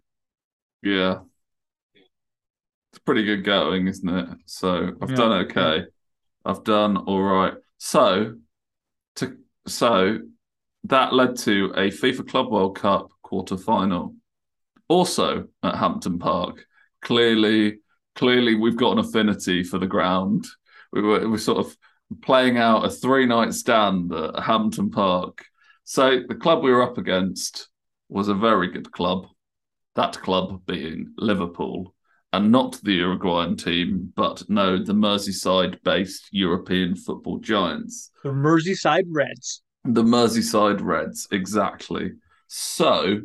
yeah, 0.82 1.20
it's 2.92 2.98
pretty 3.00 3.24
good 3.24 3.44
going, 3.44 3.86
isn't 3.88 4.08
it? 4.08 4.28
So 4.46 4.92
I've 5.00 5.14
Yeah, 5.14 5.14
done 5.14 5.32
okay. 5.46 5.84
I've 6.44 6.64
done 6.64 6.96
all 6.98 7.22
right. 7.22 7.54
So 7.78 8.36
to 9.16 9.38
so 9.66 10.20
that 10.84 11.14
led 11.14 11.36
to 11.38 11.72
a 11.76 11.90
FIFA 11.90 12.28
Club 12.28 12.50
World 12.52 12.78
Cup 12.78 13.08
quarter 13.22 13.56
final, 13.58 14.14
also 14.88 15.48
at 15.62 15.76
Hampden 15.76 16.18
Park. 16.18 16.66
Clearly, 17.02 17.80
clearly 18.16 18.54
we've 18.56 18.76
got 18.78 18.92
an 18.92 19.00
affinity 19.00 19.64
for 19.64 19.78
the 19.78 19.86
ground. 19.86 20.46
We 20.92 21.02
were 21.02 21.20
we 21.20 21.26
were 21.26 21.38
sort 21.38 21.58
of 21.58 21.76
playing 22.22 22.58
out 22.58 22.84
a 22.86 22.90
three 22.90 23.26
night 23.26 23.54
stand 23.54 24.12
at 24.14 24.42
Hampden 24.42 24.90
Park. 24.90 25.44
So 25.90 26.20
the 26.28 26.34
club 26.34 26.62
we 26.62 26.70
were 26.70 26.82
up 26.82 26.98
against 26.98 27.70
was 28.10 28.28
a 28.28 28.34
very 28.34 28.70
good 28.70 28.92
club. 28.92 29.26
That 29.94 30.20
club 30.20 30.60
being 30.66 31.14
Liverpool, 31.16 31.94
and 32.34 32.52
not 32.52 32.78
the 32.82 32.92
Uruguayan 32.92 33.56
team, 33.56 34.12
but 34.14 34.42
no, 34.50 34.84
the 34.84 34.92
Merseyside-based 34.92 36.28
European 36.30 36.94
football 36.94 37.38
giants. 37.38 38.10
The 38.22 38.28
Merseyside 38.28 39.06
Reds. 39.08 39.62
The 39.82 40.02
Merseyside 40.02 40.82
Reds, 40.82 41.26
exactly. 41.30 42.12
So 42.48 43.22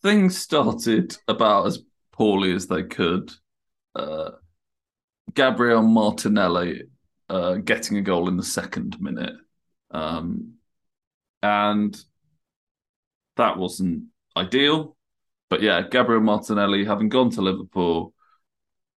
things 0.00 0.38
started 0.38 1.16
about 1.26 1.66
as 1.66 1.80
poorly 2.12 2.52
as 2.52 2.68
they 2.68 2.84
could. 2.84 3.32
Uh, 3.96 4.30
Gabriel 5.34 5.82
Martinelli 5.82 6.82
uh, 7.34 7.54
getting 7.56 7.96
a 7.96 8.02
goal 8.02 8.28
in 8.28 8.36
the 8.36 8.44
second 8.44 9.00
minute. 9.00 9.34
Um, 9.90 10.54
and 11.42 12.00
that 13.36 13.58
wasn't 13.58 14.04
ideal. 14.36 14.96
But 15.50 15.60
yeah, 15.60 15.82
Gabriel 15.82 16.22
Martinelli, 16.22 16.84
having 16.84 17.08
gone 17.08 17.30
to 17.30 17.42
Liverpool, 17.42 18.14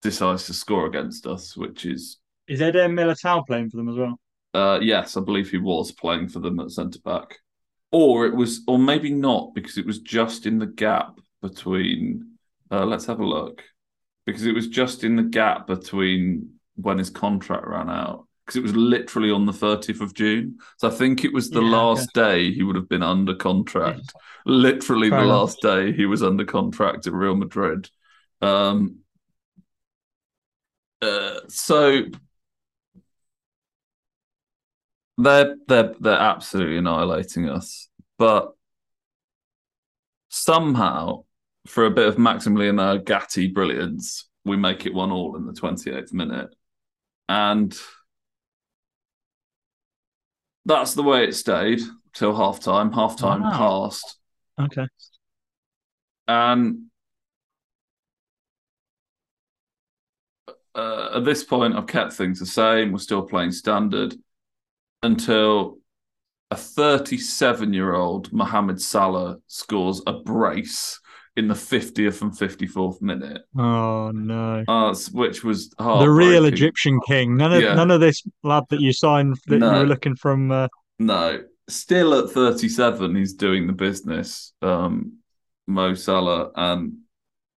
decides 0.01 0.45
to 0.45 0.53
score 0.53 0.85
against 0.85 1.25
us, 1.25 1.57
which 1.57 1.85
is 1.85 2.17
Is 2.47 2.61
Eder 2.61 2.87
Militao 2.87 3.45
playing 3.45 3.69
for 3.71 3.77
them 3.77 3.89
as 3.89 3.95
well? 3.95 4.19
uh, 4.53 4.79
yes, 4.81 5.17
I 5.17 5.21
believe 5.21 5.49
he 5.49 5.57
was 5.57 5.91
playing 5.91 6.29
for 6.29 6.39
them 6.39 6.59
at 6.59 6.71
centre 6.71 6.99
back, 7.03 7.39
or 7.91 8.25
it 8.27 8.35
was, 8.35 8.61
or 8.67 8.77
maybe 8.77 9.11
not 9.11 9.53
because 9.55 9.77
it 9.77 9.85
was 9.85 9.99
just 9.99 10.45
in 10.45 10.59
the 10.59 10.67
gap 10.67 11.19
between. 11.41 12.37
Uh, 12.69 12.85
let's 12.85 13.05
have 13.05 13.19
a 13.19 13.25
look, 13.25 13.63
because 14.25 14.45
it 14.45 14.53
was 14.53 14.67
just 14.67 15.03
in 15.03 15.15
the 15.15 15.23
gap 15.23 15.67
between 15.67 16.53
when 16.75 16.97
his 16.97 17.09
contract 17.09 17.65
ran 17.65 17.89
out. 17.89 18.26
Because 18.47 18.57
it 18.57 18.63
was 18.63 18.75
literally 18.77 19.31
on 19.31 19.45
the 19.45 19.53
30th 19.53 20.01
of 20.01 20.15
June. 20.15 20.59
So 20.79 20.89
I 20.89 20.91
think 20.91 21.25
it 21.25 21.33
was 21.33 21.51
the 21.51 21.61
Yeah, 21.61 21.63
last 21.63 22.13
day 22.13 22.53
he 22.53 22.63
would 22.63 22.77
have 22.77 22.89
been 22.89 23.03
under 23.03 23.35
contract. 23.35 24.15
Literally 24.45 25.09
Fair 25.09 25.17
the 25.17 25.23
enough. 25.23 25.41
last 25.41 25.61
day 25.61 25.93
he 25.93 26.07
was 26.07 26.23
under 26.23 26.45
contract 26.45 27.07
at 27.07 27.13
Real 27.13 27.35
Madrid. 27.35 27.89
Um, 28.41 28.99
uh, 31.01 31.39
so 31.47 32.03
they're 35.17 35.55
they're 35.67 35.93
they're 35.99 36.19
absolutely 36.19 36.77
annihilating 36.77 37.49
us. 37.49 37.89
But 38.17 38.53
somehow, 40.29 41.23
for 41.67 41.85
a 41.85 41.91
bit 41.91 42.07
of 42.07 42.15
Maximiliano 42.17 43.03
Gatti 43.03 43.47
brilliance, 43.47 44.27
we 44.45 44.57
make 44.57 44.85
it 44.85 44.93
one 44.93 45.11
all 45.11 45.35
in 45.35 45.45
the 45.45 45.53
28th 45.53 46.13
minute. 46.13 46.49
And 47.29 47.77
that's 50.67 50.93
the 50.93 51.03
way 51.03 51.23
it 51.23 51.33
stayed 51.33 51.79
till 52.13 52.35
half 52.35 52.59
time. 52.59 52.91
Half 52.91 53.17
time 53.17 53.41
Wow. 53.41 53.51
passed. 53.89 54.17
Okay. 54.59 54.87
And 56.27 56.83
uh, 60.75 61.11
at 61.15 61.25
this 61.25 61.43
point, 61.43 61.75
I've 61.75 61.87
kept 61.87 62.13
things 62.13 62.39
the 62.39 62.45
same. 62.45 62.91
We're 62.91 62.99
still 62.99 63.23
playing 63.23 63.51
standard 63.51 64.15
until 65.01 65.79
a 66.51 66.55
37 66.55 67.73
year 67.73 67.95
old 67.95 68.31
Mohamed 68.33 68.81
Salah 68.81 69.37
scores 69.47 70.01
a 70.05 70.13
brace 70.13 70.99
in 71.37 71.47
the 71.47 71.53
50th 71.53 72.21
and 72.23 72.31
54th 72.31 73.01
minute, 73.01 73.43
Oh 73.57 74.11
no. 74.11 74.63
uh, 74.67 74.95
which 75.13 75.43
was 75.43 75.69
The 75.77 76.09
real 76.09 76.45
Egyptian 76.45 76.99
king. 77.07 77.37
None 77.37 77.53
of 77.53 77.61
Yeah. 77.61 77.75
none 77.75 77.91
of 77.91 78.01
this 78.01 78.23
lad 78.43 78.63
that 78.71 78.81
you 78.81 78.91
signed 78.91 79.37
that 79.45 79.59
No. 79.59 79.73
you 79.75 79.79
were 79.81 79.85
looking 79.85 80.15
from. 80.15 80.51
Uh, 80.51 80.67
No, 80.99 81.43
still 81.69 82.15
at 82.15 82.31
37, 82.31 83.15
he's 83.15 83.33
doing 83.33 83.67
the 83.67 83.73
business, 83.73 84.53
um, 84.63 85.17
Mo 85.67 85.93
Salah. 85.93 86.49
And 86.55 86.97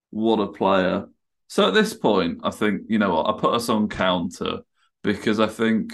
what 0.09 0.39
a 0.39 0.47
player. 0.47 1.07
So 1.47 1.67
at 1.67 1.75
this 1.75 1.93
point, 1.93 2.39
I 2.43 2.49
think, 2.49 2.81
you 2.89 2.97
know 2.97 3.13
what, 3.13 3.29
I 3.29 3.39
put 3.39 3.53
us 3.53 3.69
on 3.69 3.89
counter 3.89 4.61
because 5.03 5.39
I 5.39 5.47
think, 5.47 5.93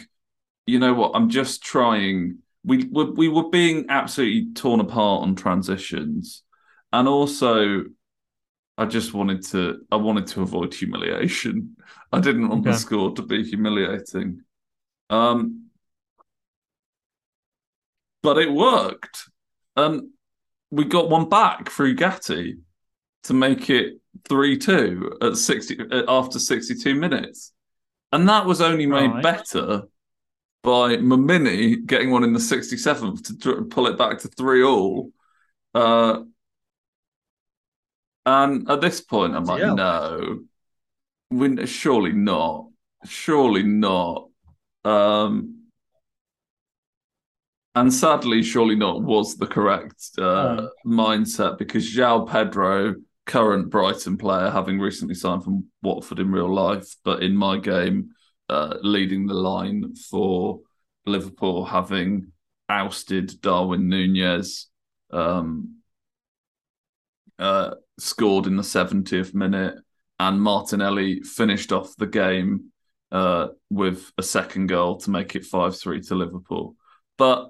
you 0.65 0.79
know 0.79 0.93
what, 0.93 1.11
I'm 1.15 1.29
just 1.29 1.61
trying. 1.63 2.37
We 2.63 2.85
were, 2.85 3.11
we 3.11 3.27
were 3.27 3.49
being 3.49 3.87
absolutely 3.89 4.53
torn 4.53 4.79
apart 4.79 5.23
on 5.23 5.35
transitions. 5.35 6.43
And 6.93 7.07
also, 7.07 7.85
I 8.77 8.85
just 8.85 9.13
wanted 9.13 9.43
to 9.47 9.81
I 9.91 9.97
wanted 9.97 10.27
to 10.27 10.41
avoid 10.41 10.73
humiliation. 10.73 11.75
I 12.11 12.19
didn't 12.19 12.49
want 12.49 12.61
okay. 12.61 12.71
the 12.71 12.77
score 12.77 13.13
to 13.15 13.21
be 13.21 13.43
humiliating. 13.43 14.43
Um 15.09 15.69
but 18.21 18.37
it 18.37 18.51
worked. 18.51 19.29
And 19.75 20.09
we 20.71 20.85
got 20.85 21.09
one 21.09 21.29
back 21.29 21.69
through 21.69 21.95
Gatti 21.95 22.57
to 23.23 23.33
make 23.33 23.69
it 23.69 23.99
3-2 24.29 25.23
at 25.23 25.35
60 25.35 25.77
after 26.07 26.39
62 26.39 26.95
minutes. 26.95 27.51
And 28.11 28.29
that 28.29 28.45
was 28.45 28.61
only 28.61 28.85
made 28.85 29.11
right. 29.11 29.23
better 29.23 29.83
by 30.61 30.97
Mamini 30.97 31.85
getting 31.85 32.11
one 32.11 32.23
in 32.23 32.33
the 32.33 32.39
67th 32.39 33.41
to 33.41 33.65
pull 33.65 33.87
it 33.87 33.97
back 33.97 34.19
to 34.19 34.27
3 34.29 34.63
all. 34.63 35.11
Uh, 35.73 36.21
and 38.25 38.69
at 38.69 38.81
this 38.81 39.01
point, 39.01 39.35
I'm 39.35 39.45
like, 39.45 39.61
yeah. 39.61 39.73
no, 39.73 40.39
we, 41.29 41.65
surely 41.65 42.13
not, 42.13 42.67
surely 43.05 43.63
not. 43.63 44.29
Um, 44.85 45.63
and 47.75 47.91
sadly, 47.91 48.43
surely 48.43 48.75
not 48.75 49.01
was 49.01 49.35
the 49.35 49.47
correct 49.47 50.11
uh, 50.17 50.67
mindset 50.85 51.57
because 51.57 51.91
João 51.91 52.29
Pedro, 52.29 52.95
current 53.25 53.69
Brighton 53.69 54.17
player, 54.17 54.49
having 54.49 54.79
recently 54.79 55.15
signed 55.15 55.43
from 55.43 55.65
Watford 55.81 56.19
in 56.19 56.31
real 56.31 56.53
life, 56.53 56.95
but 57.03 57.23
in 57.23 57.35
my 57.35 57.57
game, 57.57 58.11
uh, 58.47 58.75
leading 58.81 59.25
the 59.25 59.33
line 59.33 59.95
for 59.95 60.59
Liverpool, 61.05 61.65
having 61.65 62.31
ousted 62.69 63.41
Darwin 63.41 63.89
Nunez. 63.89 64.67
Um, 65.11 65.77
uh, 67.39 67.75
scored 67.99 68.47
in 68.47 68.55
the 68.55 68.63
70th 68.63 69.33
minute, 69.33 69.75
and 70.19 70.41
Martinelli 70.41 71.21
finished 71.21 71.71
off 71.71 71.95
the 71.97 72.07
game 72.07 72.71
uh, 73.11 73.49
with 73.69 74.11
a 74.17 74.23
second 74.23 74.67
goal 74.67 74.97
to 74.97 75.11
make 75.11 75.35
it 75.35 75.45
5 75.45 75.77
3 75.77 76.01
to 76.01 76.15
Liverpool. 76.15 76.75
But 77.17 77.49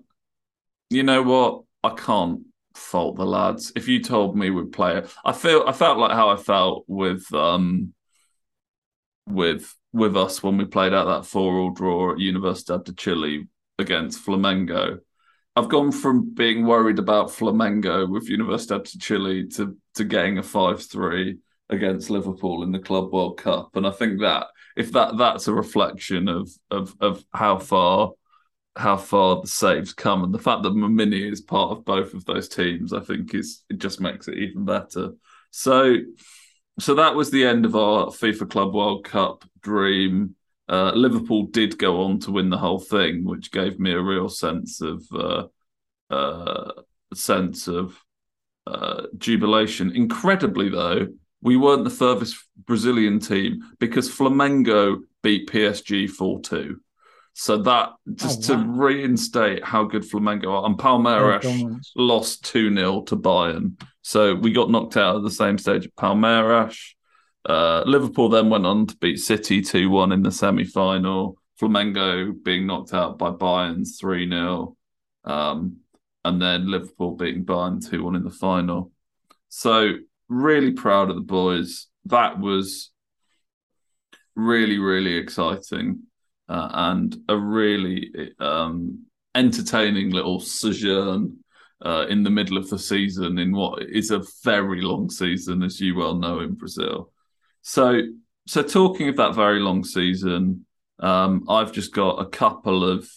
you 0.89 1.03
know 1.03 1.23
what? 1.23 1.63
I 1.83 1.95
can't 1.95 2.41
fault 2.75 3.15
the 3.15 3.25
lads. 3.25 3.71
If 3.75 3.87
you 3.87 4.01
told 4.01 4.37
me 4.37 4.49
we'd 4.49 4.71
play 4.71 4.97
it, 4.97 5.13
I 5.23 5.31
feel 5.31 5.63
I 5.67 5.71
felt 5.71 5.97
like 5.97 6.11
how 6.11 6.29
I 6.29 6.37
felt 6.37 6.85
with 6.87 7.31
um 7.33 7.93
with 9.27 9.73
with 9.91 10.17
us 10.17 10.41
when 10.41 10.57
we 10.57 10.65
played 10.65 10.93
out 10.93 11.05
that 11.05 11.27
four 11.27 11.57
all 11.57 11.71
draw 11.71 12.11
at 12.11 12.17
Universidad 12.17 12.83
de 12.83 12.93
Chile 12.93 13.47
against 13.79 14.25
Flamengo. 14.25 14.99
I've 15.55 15.69
gone 15.69 15.91
from 15.91 16.33
being 16.33 16.65
worried 16.65 16.97
about 16.99 17.29
Flamengo 17.29 18.09
with 18.09 18.29
Universidad 18.29 18.91
de 18.91 18.97
Chile 18.97 19.47
to 19.49 19.77
to 19.95 20.03
getting 20.03 20.37
a 20.37 20.43
five 20.43 20.83
three 20.83 21.37
against 21.69 22.09
Liverpool 22.09 22.63
in 22.63 22.71
the 22.71 22.79
Club 22.79 23.11
World 23.11 23.37
Cup, 23.37 23.75
and 23.75 23.87
I 23.87 23.91
think 23.91 24.19
that 24.21 24.47
if 24.75 24.91
that 24.93 25.17
that's 25.17 25.47
a 25.47 25.53
reflection 25.53 26.27
of 26.27 26.49
of 26.71 26.95
of 26.99 27.23
how 27.33 27.59
far 27.59 28.11
how 28.75 28.97
far 28.97 29.41
the 29.41 29.47
saves 29.47 29.93
come, 29.93 30.23
and 30.23 30.33
the 30.33 30.39
fact 30.39 30.63
that 30.63 30.73
Mamini 30.73 31.31
is 31.31 31.41
part 31.41 31.71
of 31.71 31.85
both 31.85 32.13
of 32.13 32.25
those 32.25 32.47
teams, 32.47 32.91
I 32.93 33.01
think 33.01 33.33
is 33.35 33.63
it 33.69 33.77
just 33.77 34.01
makes 34.01 34.27
it 34.27 34.37
even 34.37 34.65
better. 34.65 35.11
So, 35.51 35.97
so 36.79 36.95
that 36.95 37.15
was 37.15 37.29
the 37.29 37.45
end 37.45 37.65
of 37.65 37.75
our 37.75 38.07
FIFA 38.07 38.49
Club 38.49 38.73
World 38.73 39.05
Cup 39.05 39.45
dream. 39.61 40.35
Uh, 40.67 40.91
Liverpool 40.95 41.47
did 41.47 41.77
go 41.77 42.01
on 42.03 42.19
to 42.21 42.31
win 42.31 42.49
the 42.49 42.57
whole 42.57 42.79
thing, 42.79 43.25
which 43.25 43.51
gave 43.51 43.79
me 43.79 43.91
a 43.91 44.01
real 44.01 44.29
sense 44.29 44.81
of 44.81 45.03
uh, 45.13 45.43
uh, 46.09 46.71
sense 47.13 47.67
of 47.67 48.02
uh, 48.67 49.03
jubilation. 49.17 49.95
Incredibly, 49.95 50.69
though, 50.69 51.07
we 51.41 51.57
weren't 51.57 51.83
the 51.83 51.89
furthest 51.89 52.37
Brazilian 52.65 53.19
team 53.19 53.61
because 53.79 54.09
Flamengo 54.09 54.99
beat 55.21 55.49
PSG 55.49 56.09
4 56.09 56.41
2. 56.41 56.79
So 57.33 57.57
that 57.63 57.93
just 58.13 58.49
oh, 58.49 58.55
wow. 58.55 58.63
to 58.63 58.69
reinstate 58.69 59.63
how 59.63 59.83
good 59.85 60.03
Flamengo 60.03 60.51
are, 60.51 60.65
and 60.65 60.77
Palmeiras 60.77 61.45
oh, 61.45 61.79
lost 61.95 62.45
2 62.45 62.73
0 62.73 63.01
to 63.03 63.15
Bayern. 63.15 63.81
So 64.01 64.35
we 64.35 64.51
got 64.51 64.69
knocked 64.69 64.97
out 64.97 65.15
at 65.17 65.23
the 65.23 65.31
same 65.31 65.57
stage 65.57 65.85
at 65.85 65.95
Palmeiras. 65.95 66.77
Uh, 67.45 67.83
Liverpool 67.85 68.29
then 68.29 68.49
went 68.49 68.65
on 68.65 68.87
to 68.87 68.97
beat 68.97 69.17
City 69.17 69.61
2 69.61 69.89
1 69.89 70.11
in 70.11 70.21
the 70.21 70.31
semi 70.31 70.63
final. 70.63 71.37
Flamengo 71.59 72.33
being 72.43 72.67
knocked 72.67 72.93
out 72.93 73.17
by 73.17 73.31
Bayern 73.31 73.85
3 73.99 74.29
0. 74.29 74.77
Um, 75.25 75.77
and 76.25 76.41
then 76.41 76.69
Liverpool 76.69 77.15
beating 77.15 77.45
Bayern 77.45 77.87
2 77.87 78.03
1 78.03 78.15
in 78.15 78.23
the 78.23 78.29
final. 78.29 78.91
So, 79.49 79.93
really 80.29 80.71
proud 80.71 81.09
of 81.09 81.15
the 81.15 81.21
boys. 81.21 81.87
That 82.05 82.39
was 82.39 82.91
really, 84.35 84.79
really 84.79 85.15
exciting 85.15 86.03
uh, 86.49 86.69
and 86.71 87.15
a 87.29 87.37
really 87.37 88.11
um, 88.39 89.05
entertaining 89.35 90.11
little 90.11 90.39
sojourn 90.39 91.37
uh, 91.85 92.05
in 92.09 92.23
the 92.23 92.29
middle 92.29 92.57
of 92.57 92.69
the 92.69 92.79
season 92.79 93.37
in 93.37 93.51
what 93.51 93.83
is 93.83 94.11
a 94.11 94.23
very 94.43 94.81
long 94.81 95.09
season, 95.09 95.63
as 95.63 95.79
you 95.79 95.95
well 95.95 96.15
know 96.15 96.39
in 96.39 96.53
Brazil. 96.53 97.11
So, 97.61 98.01
so 98.47 98.63
talking 98.63 99.09
of 99.09 99.17
that 99.17 99.35
very 99.35 99.59
long 99.59 99.83
season, 99.83 100.65
um, 100.99 101.45
I've 101.49 101.71
just 101.71 101.93
got 101.93 102.21
a 102.21 102.29
couple 102.29 102.83
of 102.83 103.09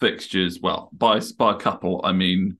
fixtures. 0.00 0.60
Well, 0.60 0.90
by 0.92 1.20
by 1.36 1.52
a 1.52 1.58
couple, 1.58 2.00
I 2.04 2.12
mean 2.12 2.58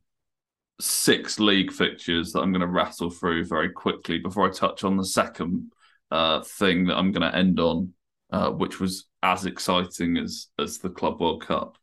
six 0.81 1.39
league 1.39 1.73
fixtures 1.73 2.33
that 2.33 2.41
I'm 2.41 2.53
going 2.53 2.61
to 2.61 2.67
rattle 2.67 3.11
through 3.11 3.45
very 3.45 3.71
quickly 3.71 4.19
before 4.19 4.49
I 4.49 4.51
touch 4.51 4.83
on 4.83 4.97
the 4.97 5.05
second 5.05 5.73
uh, 6.11 6.41
thing 6.43 6.87
that 6.87 6.97
I'm 6.97 7.13
going 7.13 7.31
to 7.31 7.37
end 7.37 7.61
on, 7.61 7.93
uh, 8.33 8.51
which 8.51 8.81
was 8.81 9.07
as 9.23 9.47
exciting 9.47 10.17
as 10.17 10.49
as 10.59 10.79
the 10.79 10.91
Club 10.91 11.21
World 11.21 11.47
Cup. 11.47 11.77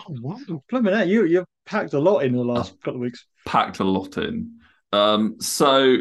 Oh, 0.00 0.16
wow, 0.20 0.62
Flipping 0.68 1.08
you 1.08 1.24
you've 1.24 1.44
packed 1.66 1.94
a 1.94 1.98
lot 1.98 2.20
in 2.20 2.32
the 2.32 2.44
last 2.44 2.80
couple 2.80 2.94
of 2.94 3.00
weeks. 3.00 3.26
Packed 3.46 3.80
a 3.80 3.84
lot 3.84 4.16
in. 4.16 4.58
Um, 4.92 5.36
so 5.40 5.96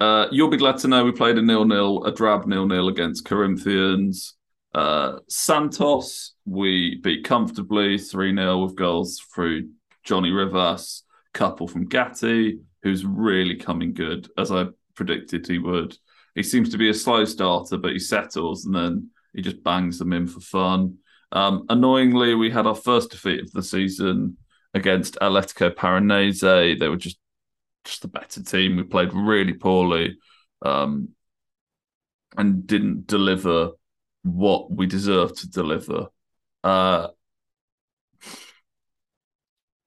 uh, 0.00 0.26
you'll 0.30 0.48
be 0.48 0.56
glad 0.56 0.78
to 0.78 0.88
know 0.88 1.04
we 1.04 1.12
played 1.12 1.38
a 1.38 1.42
nil 1.42 1.64
nil, 1.64 2.04
a 2.04 2.12
drab 2.12 2.46
nil 2.46 2.66
nil 2.66 2.88
against 2.88 3.24
Corinthians. 3.24 4.34
Uh, 4.74 5.18
Santos, 5.28 6.34
we 6.46 6.96
beat 7.02 7.24
comfortably 7.24 7.98
3 7.98 8.34
0 8.34 8.64
with 8.64 8.76
goals 8.76 9.20
through 9.34 9.68
Johnny 10.04 10.30
Rivas, 10.30 11.04
couple 11.34 11.68
from 11.68 11.86
Gatti, 11.86 12.60
who's 12.82 13.04
really 13.04 13.56
coming 13.56 13.92
good, 13.92 14.28
as 14.38 14.50
I 14.50 14.66
predicted 14.94 15.46
he 15.46 15.58
would. 15.58 15.96
He 16.34 16.42
seems 16.42 16.70
to 16.70 16.78
be 16.78 16.88
a 16.88 16.94
slow 16.94 17.24
starter, 17.24 17.76
but 17.76 17.92
he 17.92 17.98
settles 17.98 18.64
and 18.64 18.74
then 18.74 19.10
he 19.34 19.42
just 19.42 19.62
bangs 19.62 19.98
them 19.98 20.12
in 20.12 20.26
for 20.26 20.40
fun. 20.40 20.98
Um, 21.30 21.66
annoyingly, 21.68 22.34
we 22.34 22.50
had 22.50 22.66
our 22.66 22.74
first 22.74 23.10
defeat 23.10 23.40
of 23.40 23.52
the 23.52 23.62
season 23.62 24.36
against 24.74 25.18
Athletico 25.20 25.74
Paranaense. 25.74 26.78
They 26.78 26.88
were 26.88 26.96
just 26.96 27.18
just 27.84 28.04
a 28.04 28.08
better 28.08 28.42
team. 28.42 28.76
We 28.76 28.84
played 28.84 29.12
really 29.12 29.54
poorly 29.54 30.16
um, 30.64 31.08
and 32.36 32.66
didn't 32.66 33.06
deliver 33.06 33.70
what 34.22 34.70
we 34.70 34.86
deserve 34.86 35.36
to 35.36 35.50
deliver. 35.50 36.06
Uh, 36.62 37.08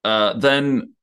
uh, 0.04 0.34
then 0.34 0.94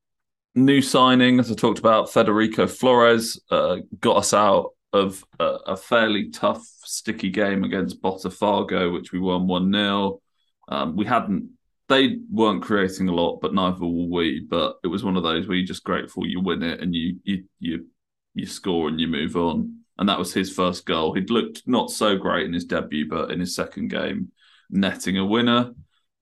new 0.55 0.81
signing, 0.81 1.39
as 1.39 1.51
I 1.51 1.55
talked 1.55 1.79
about, 1.79 2.11
Federico 2.11 2.67
Flores 2.67 3.39
uh, 3.49 3.77
got 3.99 4.17
us 4.17 4.33
out 4.33 4.71
of 4.93 5.23
a, 5.39 5.45
a, 5.67 5.77
fairly 5.77 6.29
tough, 6.29 6.63
sticky 6.83 7.31
game 7.31 7.63
against 7.63 8.01
Botafogo, 8.01 8.93
which 8.93 9.11
we 9.11 9.19
won 9.19 9.47
1 9.47 9.73
0. 9.73 10.21
Um, 10.69 10.95
we 10.95 11.05
hadn't, 11.05 11.49
they 11.89 12.17
weren't 12.31 12.61
creating 12.61 13.09
a 13.09 13.13
lot, 13.13 13.39
but 13.41 13.55
neither 13.55 13.79
were 13.79 14.07
we. 14.09 14.45
But 14.47 14.75
it 14.83 14.87
was 14.87 15.03
one 15.03 15.17
of 15.17 15.23
those 15.23 15.47
where 15.47 15.57
you're 15.57 15.65
just 15.65 15.83
grateful 15.83 16.27
you 16.27 16.39
win 16.39 16.61
it 16.61 16.79
and 16.79 16.93
you, 16.93 17.17
you, 17.23 17.43
you, 17.59 17.87
you 18.35 18.45
score 18.45 18.87
and 18.87 19.01
you 19.01 19.07
move 19.07 19.35
on 19.35 19.82
and 19.97 20.09
that 20.09 20.19
was 20.19 20.33
his 20.33 20.51
first 20.51 20.85
goal. 20.85 21.13
He'd 21.13 21.29
looked 21.29 21.67
not 21.67 21.91
so 21.91 22.17
great 22.17 22.45
in 22.45 22.53
his 22.53 22.65
debut, 22.65 23.07
but 23.07 23.31
in 23.31 23.39
his 23.39 23.55
second 23.55 23.89
game, 23.89 24.31
netting 24.69 25.17
a 25.17 25.25
winner. 25.25 25.73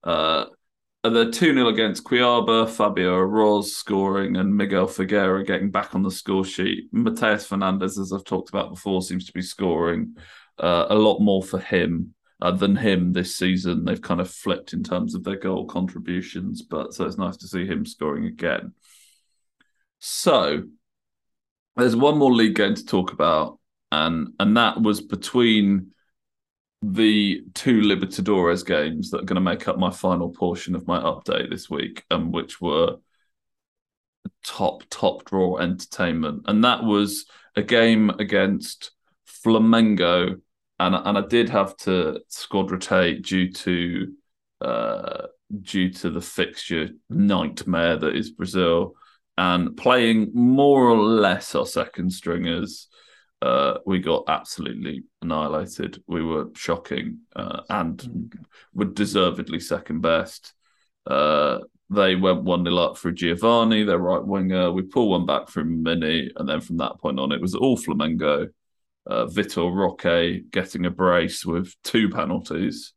Uh, 0.04 0.46
the 1.02 1.30
2 1.30 1.54
0 1.54 1.68
against 1.68 2.04
Cuiabá, 2.04 2.68
Fabio 2.68 3.16
Aroz 3.18 3.64
scoring, 3.64 4.36
and 4.36 4.56
Miguel 4.56 4.86
Figueira 4.86 5.44
getting 5.44 5.70
back 5.70 5.94
on 5.94 6.02
the 6.02 6.10
score 6.10 6.44
sheet. 6.44 6.92
Matheus 6.94 7.46
Fernandez, 7.46 7.98
as 7.98 8.12
I've 8.12 8.24
talked 8.24 8.50
about 8.50 8.70
before, 8.70 9.02
seems 9.02 9.26
to 9.26 9.32
be 9.32 9.42
scoring 9.42 10.16
uh, 10.58 10.86
a 10.90 10.94
lot 10.94 11.18
more 11.18 11.42
for 11.42 11.58
him 11.58 12.14
uh, 12.40 12.52
than 12.52 12.76
him 12.76 13.12
this 13.12 13.36
season. 13.36 13.84
They've 13.84 14.00
kind 14.00 14.20
of 14.20 14.30
flipped 14.30 14.74
in 14.74 14.84
terms 14.84 15.14
of 15.14 15.24
their 15.24 15.38
goal 15.38 15.66
contributions, 15.66 16.62
but 16.62 16.94
so 16.94 17.04
it's 17.04 17.18
nice 17.18 17.36
to 17.38 17.48
see 17.48 17.66
him 17.66 17.84
scoring 17.84 18.26
again. 18.26 18.72
So 19.98 20.64
there's 21.76 21.96
one 21.96 22.18
more 22.18 22.32
league 22.32 22.56
game 22.56 22.74
to 22.74 22.84
talk 22.84 23.12
about, 23.12 23.58
and 23.92 24.32
and 24.40 24.56
that 24.56 24.80
was 24.80 25.00
between 25.00 25.92
the 26.80 27.42
two 27.54 27.82
Libertadores 27.82 28.66
games 28.66 29.10
that 29.10 29.20
are 29.20 29.26
going 29.26 29.36
to 29.36 29.40
make 29.40 29.68
up 29.68 29.78
my 29.78 29.90
final 29.90 30.30
portion 30.30 30.74
of 30.74 30.88
my 30.88 30.98
update 30.98 31.50
this 31.50 31.70
week, 31.70 32.02
and 32.10 32.22
um, 32.22 32.32
which 32.32 32.60
were 32.60 32.96
top 34.42 34.82
top 34.90 35.24
draw 35.26 35.58
entertainment, 35.58 36.42
and 36.46 36.64
that 36.64 36.82
was 36.82 37.26
a 37.54 37.62
game 37.62 38.10
against 38.18 38.92
Flamengo, 39.44 40.40
and 40.80 40.94
and 40.94 41.18
I 41.18 41.26
did 41.28 41.50
have 41.50 41.76
to 41.78 42.20
squad 42.28 42.70
rotate 42.70 43.26
due 43.26 43.52
to 43.52 44.12
uh, 44.62 45.26
due 45.60 45.92
to 45.92 46.08
the 46.08 46.22
fixture 46.22 46.88
nightmare 47.10 47.98
that 47.98 48.16
is 48.16 48.30
Brazil, 48.30 48.94
and 49.36 49.76
playing 49.76 50.30
more 50.32 50.88
or 50.88 50.96
less 50.96 51.54
our 51.54 51.66
second 51.66 52.10
stringers 52.10 52.88
uh, 53.42 53.78
we 53.84 53.98
got 53.98 54.24
absolutely 54.28 55.02
annihilated. 55.20 56.00
We 56.06 56.22
were 56.22 56.50
shocking 56.54 57.18
uh, 57.34 57.62
and 57.68 57.98
mm. 57.98 58.32
were 58.72 58.84
deservedly 58.84 59.58
second 59.58 60.00
best. 60.00 60.54
Uh, 61.04 61.58
they 61.90 62.14
went 62.14 62.44
1 62.44 62.64
0 62.64 62.76
up 62.76 62.96
for 62.96 63.10
Giovanni, 63.10 63.82
their 63.82 63.98
right 63.98 64.24
winger. 64.24 64.70
We 64.70 64.82
pull 64.82 65.10
one 65.10 65.26
back 65.26 65.48
from 65.48 65.82
Mini, 65.82 66.30
and 66.36 66.48
then 66.48 66.60
from 66.60 66.76
that 66.76 66.98
point 67.00 67.18
on, 67.18 67.32
it 67.32 67.40
was 67.40 67.56
all 67.56 67.76
Flamengo. 67.76 68.48
Uh, 69.04 69.26
Vitor 69.26 69.74
Roque 69.74 70.48
getting 70.52 70.86
a 70.86 70.90
brace 70.90 71.44
with 71.44 71.74
two 71.82 72.08
penalties. 72.08 72.94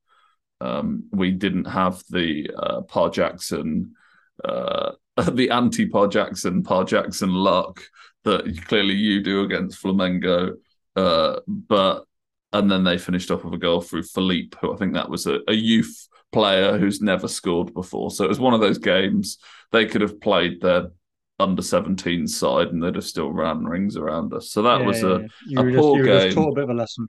Um, 0.62 1.06
we 1.12 1.32
didn't 1.32 1.66
have 1.66 2.04
the 2.12 2.52
uh, 2.56 2.82
Pa 2.82 3.10
Jackson, 3.10 3.96
uh, 4.44 4.92
the 5.32 5.50
anti 5.50 5.88
Pa 5.88 6.06
Jackson, 6.06 6.62
Pa 6.62 6.84
Jackson 6.84 7.34
luck 7.34 7.82
that 8.26 8.62
clearly 8.68 8.94
you 8.94 9.24
do 9.24 9.44
against 9.44 9.82
Flamengo. 9.82 10.56
Uh, 10.96 11.40
but 11.48 12.06
and 12.54 12.72
then 12.72 12.84
they 12.84 12.98
finished 12.98 13.32
off 13.32 13.44
with 13.44 13.54
a 13.54 13.58
goal 13.58 13.82
through 13.82 14.04
Philippe, 14.04 14.58
who 14.62 14.74
I 14.74 14.78
think 14.78 14.94
that 14.94 15.10
was 15.10 15.28
a, 15.28 15.40
a, 15.48 15.54
youth 15.54 16.08
player 16.32 16.78
who's 16.78 17.02
never 17.02 17.28
scored 17.28 17.74
before. 17.74 18.12
So 18.12 18.24
it 18.24 18.30
was 18.30 18.40
one 18.40 18.54
of 18.54 18.62
those 18.62 18.78
games 18.78 19.38
they 19.72 19.86
could 19.86 20.02
have 20.02 20.22
played 20.22 20.62
their 20.62 20.92
under 21.38 21.62
17 21.62 22.28
side 22.28 22.68
and 22.68 22.82
they'd 22.82 22.96
have 22.96 23.04
still 23.04 23.32
ran 23.32 23.66
rings 23.66 23.98
around 23.98 24.34
us. 24.34 24.52
So 24.52 24.62
that 24.62 24.80
yeah, 24.80 24.86
was 24.86 25.04
a, 25.04 25.28
yeah. 25.48 25.60
a 25.60 25.64
poor 25.74 26.04
just, 26.04 26.36
game. 26.36 26.46
a 26.46 26.52
bit 26.54 26.64
of 26.64 26.70
a 26.70 26.74
lesson. 26.74 27.08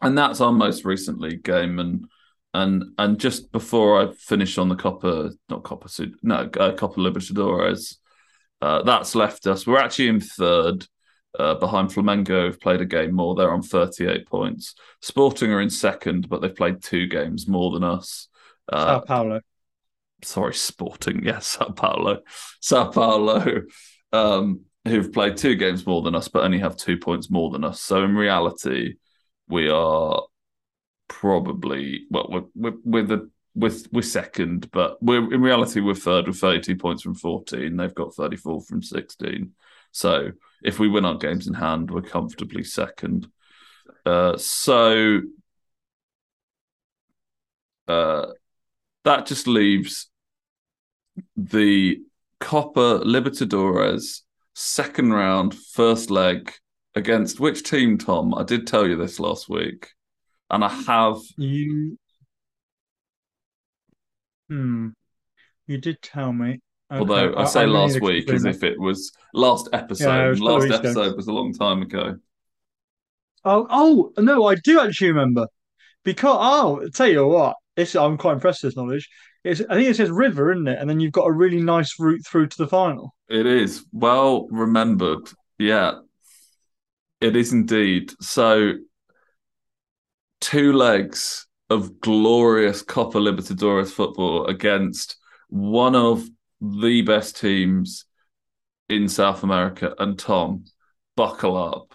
And 0.00 0.18
that's 0.18 0.40
our 0.40 0.52
most 0.52 0.84
recent 0.84 1.20
league 1.20 1.44
game. 1.44 1.78
And 1.78 2.06
and 2.52 2.84
and 2.98 3.18
just 3.18 3.52
before 3.52 4.02
I 4.02 4.12
finish 4.12 4.58
on 4.58 4.68
the 4.68 4.76
Copper, 4.76 5.30
not 5.48 5.62
Copper, 5.62 5.88
no, 6.22 6.50
uh, 6.58 6.72
Copa 6.74 7.00
Libertadores, 7.00 7.96
uh, 8.64 8.82
that's 8.82 9.14
left 9.14 9.46
us. 9.46 9.66
We're 9.66 9.78
actually 9.78 10.08
in 10.08 10.20
third. 10.20 10.86
Uh, 11.36 11.56
behind 11.56 11.88
Flamengo, 11.88 12.46
who've 12.46 12.60
played 12.60 12.80
a 12.80 12.84
game 12.84 13.12
more. 13.12 13.34
They're 13.34 13.50
on 13.50 13.60
38 13.60 14.24
points. 14.24 14.76
Sporting 15.02 15.50
are 15.50 15.60
in 15.60 15.68
second, 15.68 16.28
but 16.28 16.40
they've 16.40 16.54
played 16.54 16.80
two 16.80 17.08
games 17.08 17.48
more 17.48 17.72
than 17.72 17.82
us. 17.82 18.28
Uh, 18.72 18.84
Sao 18.84 19.00
Paulo. 19.00 19.40
Sorry, 20.22 20.54
Sporting. 20.54 21.24
Yes, 21.24 21.48
Sao 21.48 21.70
Paulo. 21.70 22.20
Sao 22.60 22.88
Paulo, 22.88 23.62
um, 24.12 24.60
who've 24.86 25.12
played 25.12 25.36
two 25.36 25.56
games 25.56 25.84
more 25.84 26.02
than 26.02 26.14
us, 26.14 26.28
but 26.28 26.44
only 26.44 26.60
have 26.60 26.76
two 26.76 26.98
points 26.98 27.28
more 27.28 27.50
than 27.50 27.64
us. 27.64 27.80
So 27.80 28.04
in 28.04 28.14
reality, 28.14 28.94
we 29.48 29.68
are 29.68 30.22
probably 31.08 32.04
well, 32.10 32.28
we're, 32.30 32.44
we're, 32.54 32.78
we're 32.84 33.06
the 33.06 33.30
we're, 33.54 33.72
we're 33.92 34.02
second, 34.02 34.70
but 34.72 35.02
we're 35.02 35.32
in 35.32 35.40
reality 35.40 35.80
we're 35.80 35.94
third 35.94 36.26
with 36.26 36.38
32 36.38 36.76
points 36.76 37.02
from 37.02 37.14
14. 37.14 37.76
They've 37.76 37.94
got 37.94 38.14
34 38.14 38.62
from 38.62 38.82
16. 38.82 39.52
So 39.92 40.32
if 40.62 40.78
we 40.78 40.88
win 40.88 41.04
our 41.04 41.16
games 41.16 41.46
in 41.46 41.54
hand, 41.54 41.90
we're 41.90 42.02
comfortably 42.02 42.64
second. 42.64 43.28
Uh, 44.04 44.36
so 44.36 45.20
uh, 47.86 48.26
that 49.04 49.26
just 49.26 49.46
leaves 49.46 50.10
the 51.36 52.00
Copa 52.40 53.02
Libertadores 53.04 54.22
second 54.54 55.12
round, 55.12 55.54
first 55.54 56.10
leg 56.10 56.52
against 56.94 57.40
which 57.40 57.62
team, 57.62 57.98
Tom? 57.98 58.34
I 58.34 58.42
did 58.42 58.66
tell 58.66 58.86
you 58.86 58.96
this 58.96 59.20
last 59.20 59.48
week, 59.48 59.90
and 60.50 60.64
I 60.64 60.68
have 60.68 61.18
you 61.36 61.98
Hmm. 64.48 64.88
You 65.66 65.78
did 65.78 66.00
tell 66.02 66.32
me. 66.32 66.60
Okay. 66.92 67.00
Although 67.00 67.34
I 67.36 67.44
say 67.44 67.62
I, 67.62 67.66
last 67.66 68.00
week 68.00 68.30
as 68.30 68.44
if 68.44 68.62
it 68.62 68.78
was 68.78 69.10
last 69.32 69.68
episode. 69.72 70.08
Yeah, 70.08 70.28
was 70.28 70.40
last 70.40 70.70
episode 70.70 71.06
ago. 71.06 71.16
was 71.16 71.26
a 71.26 71.32
long 71.32 71.52
time 71.54 71.82
ago. 71.82 72.16
Oh, 73.44 73.66
oh 73.70 74.12
no, 74.18 74.46
I 74.46 74.54
do 74.56 74.80
actually 74.80 75.08
remember. 75.08 75.46
Because 76.04 76.36
oh, 76.38 76.80
I'll 76.82 76.90
tell 76.90 77.08
you 77.08 77.26
what, 77.26 77.56
this 77.76 77.96
I'm 77.96 78.18
quite 78.18 78.34
impressed 78.34 78.62
with 78.62 78.72
this 78.72 78.76
knowledge. 78.76 79.08
It's, 79.42 79.60
I 79.68 79.74
think 79.74 79.88
it 79.88 79.96
says 79.96 80.10
river, 80.10 80.52
isn't 80.52 80.68
it? 80.68 80.78
And 80.78 80.88
then 80.88 81.00
you've 81.00 81.12
got 81.12 81.26
a 81.26 81.32
really 81.32 81.60
nice 81.60 81.98
route 81.98 82.24
through 82.26 82.48
to 82.48 82.56
the 82.56 82.68
final. 82.68 83.14
It 83.28 83.46
is 83.46 83.84
well 83.92 84.46
remembered. 84.50 85.28
Yeah, 85.58 86.00
it 87.20 87.36
is 87.36 87.52
indeed. 87.52 88.12
So 88.20 88.74
two 90.40 90.74
legs 90.74 91.46
of 91.70 92.00
glorious 92.00 92.82
Copa 92.82 93.18
Libertadores 93.18 93.90
football 93.90 94.46
against 94.46 95.16
one 95.48 95.94
of 95.94 96.24
the 96.60 97.02
best 97.02 97.38
teams 97.40 98.04
in 98.88 99.08
South 99.08 99.42
America. 99.42 99.94
And 99.98 100.18
Tom, 100.18 100.64
buckle 101.16 101.56
up. 101.56 101.94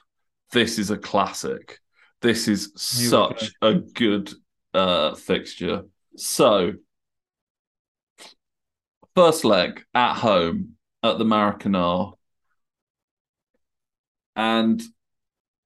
This 0.51 0.79
is 0.79 0.89
a 0.89 0.97
classic. 0.97 1.79
This 2.21 2.47
is 2.47 2.71
such 2.75 3.51
a 3.61 3.75
good 3.75 4.31
uh, 4.73 5.15
fixture. 5.15 5.83
So, 6.17 6.73
first 9.15 9.45
leg 9.45 9.83
at 9.93 10.15
home 10.15 10.75
at 11.03 11.17
the 11.17 11.23
Maracanã. 11.23 12.13
And 14.35 14.81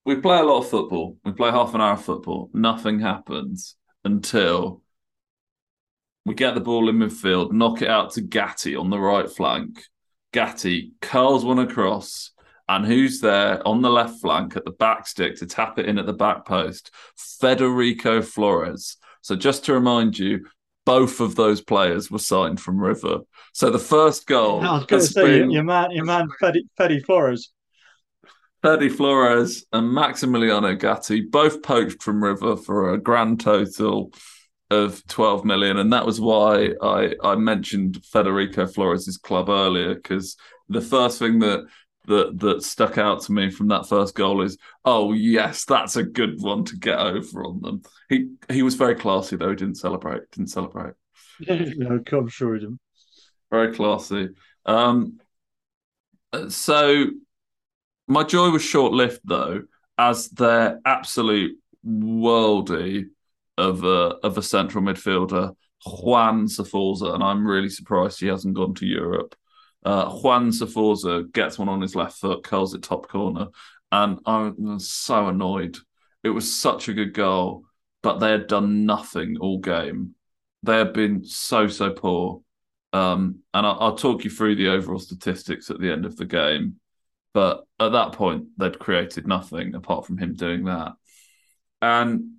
we 0.06 0.18
play 0.18 0.40
a 0.40 0.44
lot 0.44 0.60
of 0.60 0.70
football. 0.70 1.18
We 1.24 1.32
play 1.32 1.52
half 1.52 1.74
an 1.74 1.82
hour 1.82 1.94
of 1.94 2.04
football. 2.04 2.50
Nothing 2.54 3.00
happens 3.00 3.78
until 4.04 4.82
we 6.26 6.34
get 6.34 6.56
the 6.56 6.62
ball 6.62 6.90
in 6.90 6.98
midfield, 6.98 7.52
knock 7.52 7.82
it 7.82 7.90
out 7.90 8.12
to 8.14 8.22
Gatti 8.22 8.76
on 8.76 8.90
the 8.90 9.00
right 9.00 9.30
flank. 9.30 9.84
Gatti 10.32 10.94
curls 11.02 11.44
one 11.44 11.60
across, 11.60 12.32
and 12.68 12.86
who's 12.86 13.20
there 13.20 13.66
on 13.68 13.82
the 13.82 13.90
left 13.90 14.22
flank 14.22 14.56
at 14.56 14.66
the 14.66 14.72
back 14.72 15.06
stick 15.06 15.38
to 15.38 15.46
tap 15.46 15.78
it 15.80 15.86
in 15.86 16.00
at 16.00 16.06
the 16.06 16.14
back 16.14 16.46
post? 16.46 16.92
Federico 17.18 18.22
Flores. 18.22 18.98
So 19.22 19.36
just 19.36 19.66
to 19.66 19.74
remind 19.74 20.18
you, 20.18 20.46
both 20.86 21.20
of 21.20 21.36
those 21.36 21.62
players 21.62 22.12
were 22.12 22.20
signed 22.20 22.60
from 22.60 22.80
River. 22.80 23.20
So 23.54 23.70
the 23.70 23.80
first 23.80 24.28
goal. 24.28 24.62
I 24.62 24.74
was 24.74 24.86
going 24.86 25.02
to 25.02 25.08
say 25.08 25.40
been... 25.40 25.52
your 25.52 25.64
man, 25.64 25.92
your 25.92 26.06
man, 26.06 26.28
Fede 26.40 27.06
Flores. 27.06 27.52
Fede 28.64 28.96
Flores 28.96 29.66
and 29.74 29.90
Maximiliano 29.90 30.80
Gatti 30.80 31.20
both 31.22 31.62
poached 31.62 32.02
from 32.02 32.24
River 32.24 32.56
for 32.56 32.94
a 32.94 32.98
grand 32.98 33.42
total 33.42 34.14
of 34.72 35.06
12 35.08 35.44
million. 35.44 35.78
And 35.78 35.92
that 35.92 36.06
was 36.06 36.22
why 36.22 36.70
I, 36.82 37.14
I 37.22 37.36
mentioned 37.36 38.04
Federico 38.06 38.66
Flores' 38.66 39.18
club 39.18 39.50
earlier, 39.50 39.96
because 39.96 40.38
the 40.70 40.82
first 40.82 41.20
thing 41.20 41.40
that 41.40 41.66
that 42.06 42.38
that 42.40 42.64
stuck 42.64 42.98
out 42.98 43.22
to 43.22 43.32
me 43.32 43.50
from 43.50 43.68
that 43.70 43.88
first 43.88 44.16
goal 44.16 44.42
is, 44.42 44.58
oh 44.84 45.14
yes, 45.14 45.66
that's 45.66 45.96
a 45.96 46.04
good 46.04 46.42
one 46.42 46.64
to 46.66 46.78
get 46.78 47.00
over 47.00 47.46
on 47.46 47.62
them. 47.62 47.82
He 48.10 48.30
he 48.50 48.64
was 48.64 48.76
very 48.76 48.96
classy 48.96 49.36
though. 49.36 49.50
He 49.50 49.56
didn't 49.56 49.76
celebrate. 49.76 50.30
Didn't 50.32 50.50
celebrate. 50.50 50.94
no, 51.48 52.02
I'm 52.12 52.28
sure 52.30 52.54
he 52.56 52.62
didn't. 52.62 52.80
Very 53.52 53.74
classy. 53.74 54.30
Um, 54.66 55.20
so 56.50 57.08
my 58.08 58.24
joy 58.24 58.50
was 58.50 58.62
short 58.62 58.94
lived 58.94 59.22
though, 59.24 59.64
as 59.98 60.30
their 60.30 60.80
absolute 60.86 61.58
worldy 61.86 63.06
of 63.58 63.84
a 63.84 64.16
of 64.24 64.38
a 64.38 64.42
central 64.42 64.84
midfielder, 64.84 65.56
Juan 65.86 66.48
Sforza, 66.48 67.14
and 67.14 67.24
I'm 67.24 67.46
really 67.46 67.70
surprised 67.70 68.20
he 68.20 68.28
hasn't 68.28 68.56
gone 68.56 68.74
to 68.76 68.86
Europe. 68.86 69.36
Uh, 69.86 70.10
Juan 70.10 70.52
Sforza 70.52 71.24
gets 71.32 71.60
one 71.60 71.70
on 71.70 71.82
his 71.82 71.96
left 71.96 72.18
foot, 72.18 72.44
curls 72.44 72.74
it 72.74 72.84
top 72.84 73.08
corner, 73.10 73.48
and 73.92 74.20
I'm 74.26 74.80
so 74.80 75.28
annoyed. 75.28 75.78
It 76.24 76.30
was 76.30 76.54
such 76.54 76.88
a 76.88 76.94
good 76.94 77.14
goal, 77.14 77.66
but 78.02 78.20
they 78.20 78.32
had 78.32 78.48
done 78.48 78.86
nothing 78.86 79.38
all 79.40 79.60
game. 79.60 80.16
They 80.64 80.78
had 80.78 80.94
been 80.94 81.26
so 81.26 81.68
so 81.68 81.92
poor. 81.92 82.42
Um, 82.94 83.40
and 83.56 83.66
I'll, 83.66 83.78
I'll 83.80 83.96
talk 83.96 84.24
you 84.24 84.30
through 84.30 84.56
the 84.56 84.70
overall 84.70 85.00
statistics 85.00 85.72
at 85.72 85.80
the 85.80 85.92
end 85.92 86.06
of 86.06 86.16
the 86.16 86.26
game. 86.26 86.80
But 87.34 87.66
at 87.80 87.94
that 87.94 88.14
point, 88.14 88.48
they'd 88.58 88.78
created 88.78 89.28
nothing 89.28 89.76
apart 89.76 90.06
from 90.06 90.18
him 90.18 90.34
doing 90.34 90.66
that. 90.66 90.94
And 91.82 92.36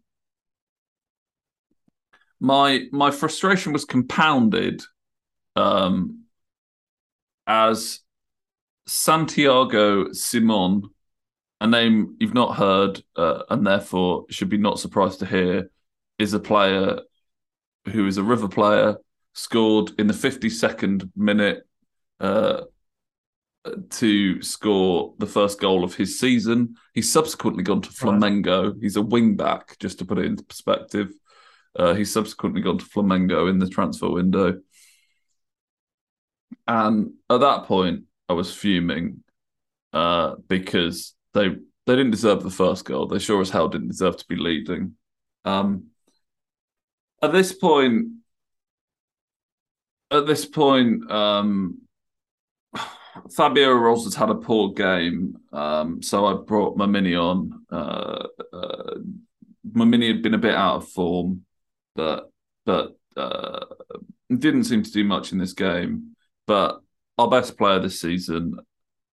my 2.41 2.87
my 2.93 3.11
frustration 3.11 3.73
was 3.73 3.85
compounded 3.85 4.83
um, 5.57 6.25
as 7.47 8.01
Santiago 8.87 10.13
Simon 10.13 10.83
a 11.61 11.67
name 11.67 12.17
you've 12.21 12.35
not 12.35 12.57
heard 12.57 13.03
uh, 13.17 13.43
and 13.49 13.67
therefore 13.67 14.27
should 14.29 14.51
be 14.51 14.59
not 14.59 14.79
surprised 14.79 15.21
to 15.21 15.27
hear 15.27 15.71
is 16.19 16.35
a 16.35 16.39
player 16.39 16.99
who 17.87 18.07
is 18.07 18.19
a 18.19 18.23
River 18.23 18.49
player, 18.49 18.97
scored 19.33 19.93
in 19.99 20.07
the 20.07 20.15
52nd 20.15 21.11
minute 21.17 21.67
uh, 22.21 22.63
to 23.91 24.43
score 24.43 25.15
the 25.19 25.27
first 25.27 25.61
goal 25.61 25.85
of 25.85 25.95
his 25.95 26.19
season. 26.19 26.77
He's 26.93 27.11
subsequently 27.11 27.63
gone 27.63 27.83
to 27.83 27.91
Flamengo. 27.91 28.75
He's 28.81 28.97
a 28.97 29.03
wing 29.03 29.37
back, 29.37 29.79
just 29.79 29.99
to 29.99 30.05
put 30.05 30.19
it 30.19 30.27
into 30.27 30.45
perspective. 30.45 31.13
Uh, 31.77 31.95
he's 31.95 32.13
subsequently 32.13 32.61
gone 32.61 32.79
to 32.79 32.85
Flamengo 32.85 33.49
in 33.49 33.59
the 33.59 33.69
transfer 33.69 34.11
window. 34.11 34.61
And 36.67 37.13
at 37.31 37.41
that 37.41 37.65
point, 37.65 38.05
I 38.29 38.35
was 38.35 38.55
fuming 38.55 39.23
uh, 39.93 40.37
because 40.49 41.15
they 41.33 41.49
they 41.87 41.97
didn't 41.97 42.13
deserve 42.13 42.43
the 42.43 42.51
first 42.51 42.85
goal. 42.85 43.07
They 43.07 43.19
sure 43.19 43.41
as 43.41 43.51
hell 43.51 43.69
didn't 43.69 43.89
deserve 43.89 44.17
to 44.17 44.27
be 44.27 44.37
leading. 44.37 44.95
Um, 45.45 45.89
at 47.23 47.33
this 47.33 47.53
point, 47.53 48.07
at 50.11 50.27
this 50.27 50.47
point, 50.47 51.11
um, 51.11 51.83
Fabio 53.35 53.71
Aroz 53.71 54.05
has 54.05 54.15
had 54.15 54.31
a 54.31 54.35
poor 54.35 54.73
game, 54.73 55.39
um, 55.53 56.03
so 56.03 56.27
I 56.27 56.35
brought 56.35 56.77
Momini 56.77 57.17
on. 57.17 57.65
Uh, 57.71 58.27
uh, 58.53 58.95
Momini 59.73 60.09
had 60.09 60.23
been 60.23 60.35
a 60.35 60.39
bit 60.39 60.55
out 60.55 60.77
of 60.77 60.89
form, 60.89 61.45
but 61.95 62.31
but 62.67 62.97
uh, 63.17 63.65
didn't 64.29 64.65
seem 64.65 64.83
to 64.83 64.91
do 64.91 65.05
much 65.05 65.33
in 65.33 65.39
this 65.39 65.53
game. 65.53 66.17
But 66.47 66.81
our 67.19 67.29
best 67.29 67.57
player 67.57 67.79
this 67.79 68.01
season 68.01 68.59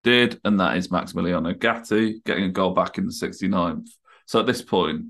did, 0.03 0.39
and 0.43 0.59
that 0.59 0.77
is 0.77 0.89
Maximiliano 0.89 1.57
Gatti 1.57 2.21
getting 2.25 2.45
a 2.45 2.49
goal 2.49 2.73
back 2.73 2.97
in 2.97 3.05
the 3.05 3.11
69th. 3.11 3.89
So 4.25 4.39
at 4.39 4.47
this 4.47 4.61
point, 4.61 5.05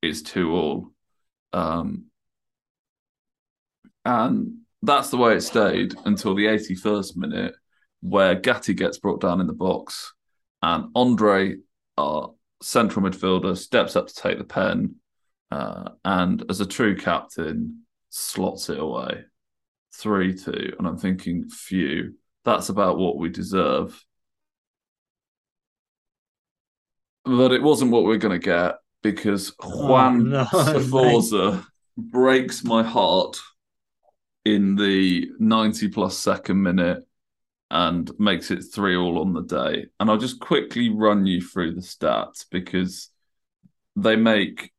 it's 0.00 0.22
two 0.22 0.52
all. 0.52 0.92
Um, 1.52 2.06
and 4.04 4.58
that's 4.82 5.10
the 5.10 5.16
way 5.16 5.36
it 5.36 5.42
stayed 5.42 5.94
until 6.04 6.34
the 6.34 6.46
81st 6.46 7.16
minute, 7.16 7.54
where 8.02 8.34
Gatti 8.34 8.74
gets 8.74 8.98
brought 8.98 9.20
down 9.20 9.40
in 9.40 9.46
the 9.46 9.52
box, 9.52 10.12
and 10.60 10.90
Andre, 10.94 11.56
our 11.96 12.34
central 12.62 13.04
midfielder, 13.04 13.56
steps 13.56 13.96
up 13.96 14.08
to 14.08 14.14
take 14.14 14.38
the 14.38 14.44
pen, 14.44 14.96
uh, 15.50 15.90
and 16.04 16.44
as 16.50 16.60
a 16.60 16.66
true 16.66 16.96
captain, 16.96 17.84
slots 18.10 18.68
it 18.68 18.78
away. 18.78 19.24
3 19.94 20.34
2. 20.34 20.74
And 20.78 20.86
I'm 20.86 20.98
thinking, 20.98 21.48
phew, 21.48 22.14
that's 22.44 22.68
about 22.68 22.98
what 22.98 23.18
we 23.18 23.28
deserve. 23.28 24.02
But 27.24 27.52
it 27.52 27.62
wasn't 27.62 27.92
what 27.92 28.04
we 28.04 28.14
are 28.14 28.18
going 28.18 28.38
to 28.40 28.44
get 28.44 28.76
because 29.02 29.54
Juan 29.62 30.34
oh, 30.34 30.46
no, 30.52 30.80
Sforza 30.80 31.64
breaks 31.96 32.64
my 32.64 32.82
heart 32.82 33.38
in 34.44 34.74
the 34.74 35.30
90 35.38 35.88
plus 35.88 36.18
second 36.18 36.62
minute 36.62 37.04
and 37.72 38.10
makes 38.20 38.50
it 38.50 38.62
three 38.62 38.94
all 38.94 39.18
on 39.18 39.32
the 39.32 39.42
day. 39.42 39.86
And 39.98 40.10
I'll 40.10 40.18
just 40.18 40.40
quickly 40.40 40.90
run 40.90 41.24
you 41.24 41.40
through 41.40 41.74
the 41.74 41.80
stats 41.80 42.44
because 42.50 43.08
they 43.96 44.14
make 44.14 44.72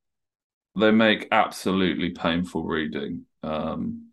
they 0.77 0.91
make 0.91 1.27
absolutely 1.31 2.11
painful 2.11 2.63
reading. 2.63 3.25
Um, 3.41 4.11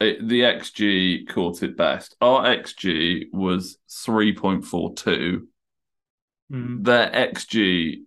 it, 0.00 0.26
the 0.26 0.40
XG 0.42 1.28
caught 1.28 1.62
it 1.62 1.76
best. 1.76 2.16
Our 2.20 2.44
XG 2.44 3.26
was 3.32 3.78
3.42. 3.88 5.42
Mm. 6.52 6.84
Their 6.84 7.10
XG 7.10 8.02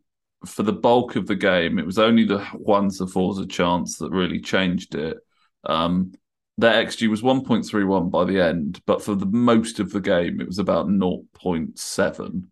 for 0.45 0.63
the 0.63 0.73
bulk 0.73 1.15
of 1.15 1.27
the 1.27 1.35
game, 1.35 1.79
it 1.79 1.85
was 1.85 1.99
only 1.99 2.25
the 2.25 2.39
one 2.53 2.89
Sforza 2.89 3.45
chance 3.45 3.97
that 3.97 4.11
really 4.11 4.41
changed 4.41 4.95
it. 4.95 5.17
Um, 5.65 6.13
their 6.57 6.85
XG 6.85 7.09
was 7.09 7.21
1.31 7.21 8.11
by 8.11 8.25
the 8.25 8.39
end, 8.39 8.81
but 8.85 9.03
for 9.03 9.15
the 9.15 9.25
most 9.25 9.79
of 9.79 9.91
the 9.91 10.01
game, 10.01 10.39
it 10.39 10.47
was 10.47 10.59
about 10.59 10.87
0.7. 10.87 12.43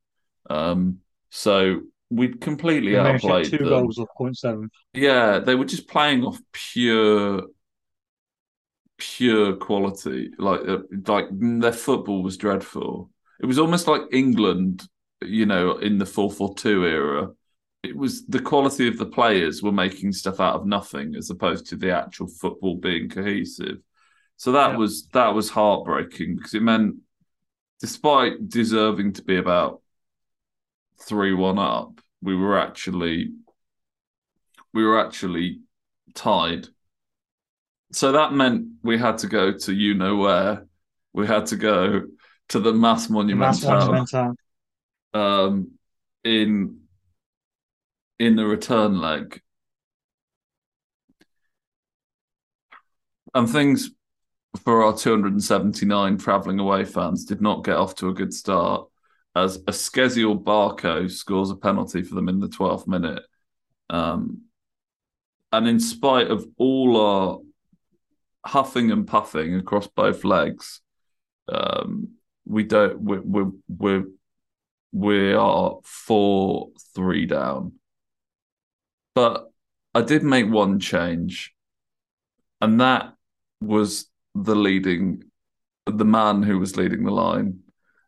Um, 0.49 0.97
so 1.29 1.81
we'd 2.09 2.41
completely 2.41 2.97
outplayed 2.97 3.45
two 3.45 3.57
them. 3.59 3.69
goals 3.69 3.99
of 3.99 4.07
0.7. 4.19 4.69
Yeah, 4.93 5.39
they 5.39 5.55
were 5.55 5.65
just 5.65 5.87
playing 5.87 6.23
off 6.23 6.39
pure, 6.51 7.43
pure 8.97 9.55
quality. 9.57 10.31
Like, 10.37 10.61
uh, 10.67 10.79
like 11.07 11.27
their 11.31 11.71
football 11.71 12.23
was 12.23 12.37
dreadful. 12.37 13.11
It 13.39 13.45
was 13.45 13.59
almost 13.59 13.87
like 13.87 14.01
England, 14.11 14.87
you 15.21 15.45
know, 15.45 15.77
in 15.77 15.99
the 15.99 16.05
4-4-2 16.05 16.89
era 16.89 17.31
it 17.83 17.95
was 17.95 18.25
the 18.27 18.39
quality 18.39 18.87
of 18.87 18.97
the 18.97 19.05
players 19.05 19.63
were 19.63 19.71
making 19.71 20.13
stuff 20.13 20.39
out 20.39 20.55
of 20.55 20.67
nothing 20.67 21.15
as 21.15 21.29
opposed 21.29 21.65
to 21.67 21.75
the 21.75 21.91
actual 21.91 22.27
football 22.27 22.75
being 22.75 23.09
cohesive. 23.09 23.77
So 24.41 24.53
that 24.53 24.71
yeah. 24.71 24.77
was 24.77 25.07
that 25.09 25.35
was 25.35 25.51
heartbreaking 25.51 26.35
because 26.35 26.55
it 26.55 26.63
meant, 26.63 26.95
despite 27.79 28.49
deserving 28.49 29.13
to 29.13 29.21
be 29.21 29.37
about 29.37 29.83
three 30.99 31.31
one 31.31 31.59
up, 31.59 32.01
we 32.23 32.35
were 32.35 32.57
actually 32.57 33.33
we 34.73 34.83
were 34.83 34.99
actually 34.99 35.59
tied. 36.15 36.65
So 37.91 38.13
that 38.13 38.33
meant 38.33 38.65
we 38.81 38.97
had 38.97 39.19
to 39.19 39.27
go 39.27 39.55
to 39.55 39.73
you 39.73 39.93
know 39.93 40.15
where. 40.15 40.65
We 41.13 41.27
had 41.27 41.45
to 41.47 41.55
go 41.55 42.07
to 42.49 42.59
the 42.59 42.73
Mâs 42.73 43.11
Monumental, 43.11 44.07
Um, 45.13 45.73
in 46.23 46.79
in 48.17 48.35
the 48.35 48.47
return 48.47 48.99
leg. 48.99 49.39
And 53.35 53.47
things 53.47 53.91
for 54.63 54.83
our 54.83 54.95
279 54.95 56.17
travelling 56.17 56.59
away 56.59 56.83
fans 56.83 57.25
did 57.25 57.41
not 57.41 57.63
get 57.63 57.77
off 57.77 57.95
to 57.95 58.09
a 58.09 58.13
good 58.13 58.33
start 58.33 58.87
as 59.35 59.59
Ezequiel 59.59 60.43
Barco 60.43 61.09
scores 61.09 61.49
a 61.49 61.55
penalty 61.55 62.03
for 62.03 62.15
them 62.15 62.27
in 62.27 62.39
the 62.39 62.49
12th 62.49 62.87
minute. 62.87 63.23
Um, 63.89 64.43
and 65.51 65.67
in 65.67 65.79
spite 65.79 66.27
of 66.27 66.45
all 66.57 66.97
our 66.97 67.39
huffing 68.45 68.91
and 68.91 69.07
puffing 69.07 69.55
across 69.55 69.87
both 69.87 70.25
legs, 70.25 70.81
um, 71.47 72.09
we 72.45 72.63
don't, 72.63 73.01
we, 73.01 73.19
we, 73.19 73.43
we, 73.77 74.03
we 74.91 75.33
are 75.33 75.77
4 75.83 76.69
3 76.93 77.25
down. 77.25 77.73
But 79.15 79.49
I 79.93 80.01
did 80.01 80.23
make 80.23 80.49
one 80.49 80.79
change, 80.79 81.53
and 82.61 82.79
that 82.79 83.13
was 83.59 84.10
the 84.35 84.55
leading, 84.55 85.23
the 85.85 86.05
man 86.05 86.43
who 86.43 86.59
was 86.59 86.77
leading 86.77 87.03
the 87.03 87.11
line. 87.11 87.59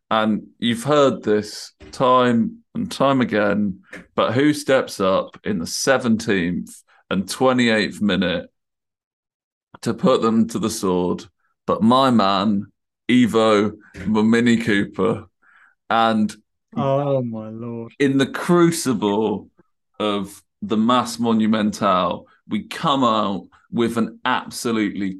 And 0.09 0.47
you've 0.59 0.83
heard 0.83 1.23
this 1.23 1.73
time 1.91 2.59
and 2.75 2.91
time 2.91 3.21
again, 3.21 3.81
but 4.15 4.33
who 4.33 4.53
steps 4.53 4.99
up 4.99 5.39
in 5.43 5.59
the 5.59 5.65
17th 5.65 6.83
and 7.09 7.25
28th 7.25 8.01
minute 8.01 8.51
to 9.81 9.93
put 9.93 10.21
them 10.21 10.47
to 10.49 10.59
the 10.59 10.69
sword? 10.69 11.25
But 11.65 11.81
my 11.81 12.11
man, 12.11 12.67
Ivo 13.09 13.73
Mini 14.05 14.57
Cooper. 14.57 15.25
And 15.89 16.35
oh 16.75 17.21
my 17.21 17.49
lord, 17.49 17.93
in 17.99 18.17
the 18.17 18.27
crucible 18.27 19.49
of 19.99 20.43
the 20.61 20.77
Mâs 20.77 21.19
Monumental, 21.19 22.27
we 22.47 22.63
come 22.67 23.03
out 23.03 23.47
with 23.71 23.97
an 23.97 24.19
absolutely 24.25 25.19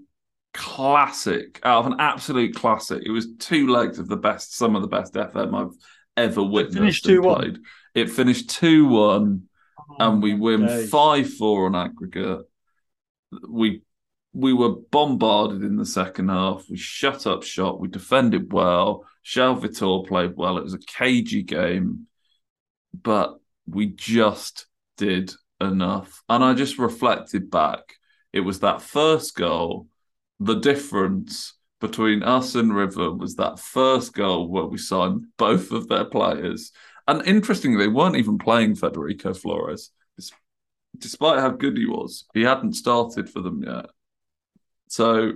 classic, 0.54 1.60
out 1.64 1.86
of 1.86 1.92
an 1.92 2.00
absolute 2.00 2.56
classic. 2.56 3.04
It 3.06 3.12
was 3.12 3.28
two 3.40 3.68
legs 3.68 4.00
of 4.00 4.08
the 4.08 4.18
best, 4.18 4.56
some 4.56 4.76
of 4.76 4.82
the 4.82 4.88
best 4.88 5.14
FM 5.14 5.54
I've 5.54 5.76
ever 6.16 6.44
witnessed. 6.44 6.76
It 6.76 6.80
finished 6.80 7.06
two 7.06 7.22
one. 7.22 7.64
It 7.94 8.10
finished 8.10 8.50
two 8.50 8.88
one, 8.88 9.44
oh, 9.80 9.96
and 10.00 10.22
we 10.22 10.34
win 10.34 10.88
five 10.88 11.32
four 11.34 11.66
on 11.66 11.76
aggregate. 11.76 12.46
We 13.48 13.82
we 14.34 14.54
were 14.54 14.76
bombarded 14.92 15.64
in 15.64 15.76
the 15.76 15.86
second 15.86 16.30
half. 16.30 16.66
We 16.70 16.78
shut 16.78 17.28
up 17.28 17.44
shot. 17.44 17.80
We 17.80 17.88
defended 17.88 18.52
well. 18.52 19.06
João 19.26 19.60
Vitor 19.60 20.08
played 20.08 20.36
well. 20.36 20.58
It 20.58 20.64
was 20.64 20.74
a 20.74 20.80
cagey 20.80 21.44
game, 21.44 22.08
but 22.94 23.36
we 23.68 23.88
just 23.88 24.66
did 24.98 25.34
enough. 25.62 26.24
And 26.28 26.44
I 26.44 26.54
just 26.54 26.78
reflected 26.78 27.50
back. 27.50 27.80
It 28.34 28.42
was 28.42 28.60
that 28.62 28.82
first 28.82 29.36
goal 29.36 29.88
the 30.46 30.60
difference 30.60 31.54
between 31.80 32.24
us 32.24 32.56
and 32.56 32.76
River 32.76 33.12
was 33.12 33.36
that 33.36 33.60
first 33.60 34.14
goal 34.14 34.48
where 34.48 34.66
we 34.66 34.78
signed 34.78 35.26
both 35.38 35.72
of 35.72 35.88
their 35.88 36.06
players. 36.06 36.72
And 37.08 37.26
interestingly, 37.28 37.78
they 37.78 37.92
weren't 37.92 38.16
even 38.16 38.38
playing 38.38 38.76
Federico 38.76 39.34
Flores. 39.34 39.92
Despite 40.98 41.40
how 41.40 41.50
good 41.50 41.78
he 41.78 41.88
was, 41.88 42.26
he 42.34 42.44
hadn't 42.44 42.74
started 42.74 43.30
for 43.30 43.42
them 43.42 43.64
yet. 43.64 43.88
So 44.88 45.34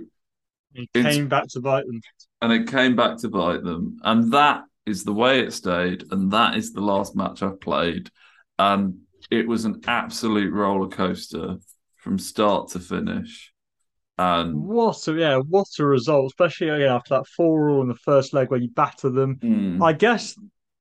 it 0.74 0.88
came 0.92 1.28
back 1.28 1.48
to 1.48 1.60
bite 1.60 1.86
them. 1.86 2.00
And 2.40 2.52
it 2.52 2.68
came 2.68 2.94
back 2.94 3.18
to 3.18 3.28
bite 3.28 3.64
them. 3.64 3.98
And 4.04 4.32
that 4.32 4.62
is 4.88 5.04
the 5.04 5.12
way 5.12 5.40
it 5.40 5.52
stayed, 5.52 6.04
and 6.10 6.30
that 6.32 6.56
is 6.56 6.72
the 6.72 6.80
last 6.80 7.14
match 7.14 7.42
I've 7.42 7.60
played, 7.60 8.08
and 8.58 8.98
it 9.30 9.46
was 9.46 9.66
an 9.66 9.82
absolute 9.86 10.52
roller 10.52 10.88
coaster 10.88 11.56
from 11.96 12.18
start 12.18 12.70
to 12.70 12.80
finish. 12.80 13.52
And 14.18 14.68
what 14.68 15.06
a 15.08 15.12
yeah, 15.14 15.36
what 15.38 15.66
a 15.78 15.84
result, 15.86 16.26
especially 16.26 16.68
again 16.70 16.90
after 16.92 17.14
that 17.14 17.26
four 17.28 17.70
all 17.70 17.82
in 17.82 17.88
the 17.88 17.94
first 17.96 18.32
leg 18.32 18.50
where 18.50 18.60
you 18.60 18.70
batter 18.70 19.10
them. 19.10 19.42
mm, 19.42 19.80
I 19.80 19.92
guess 19.92 20.34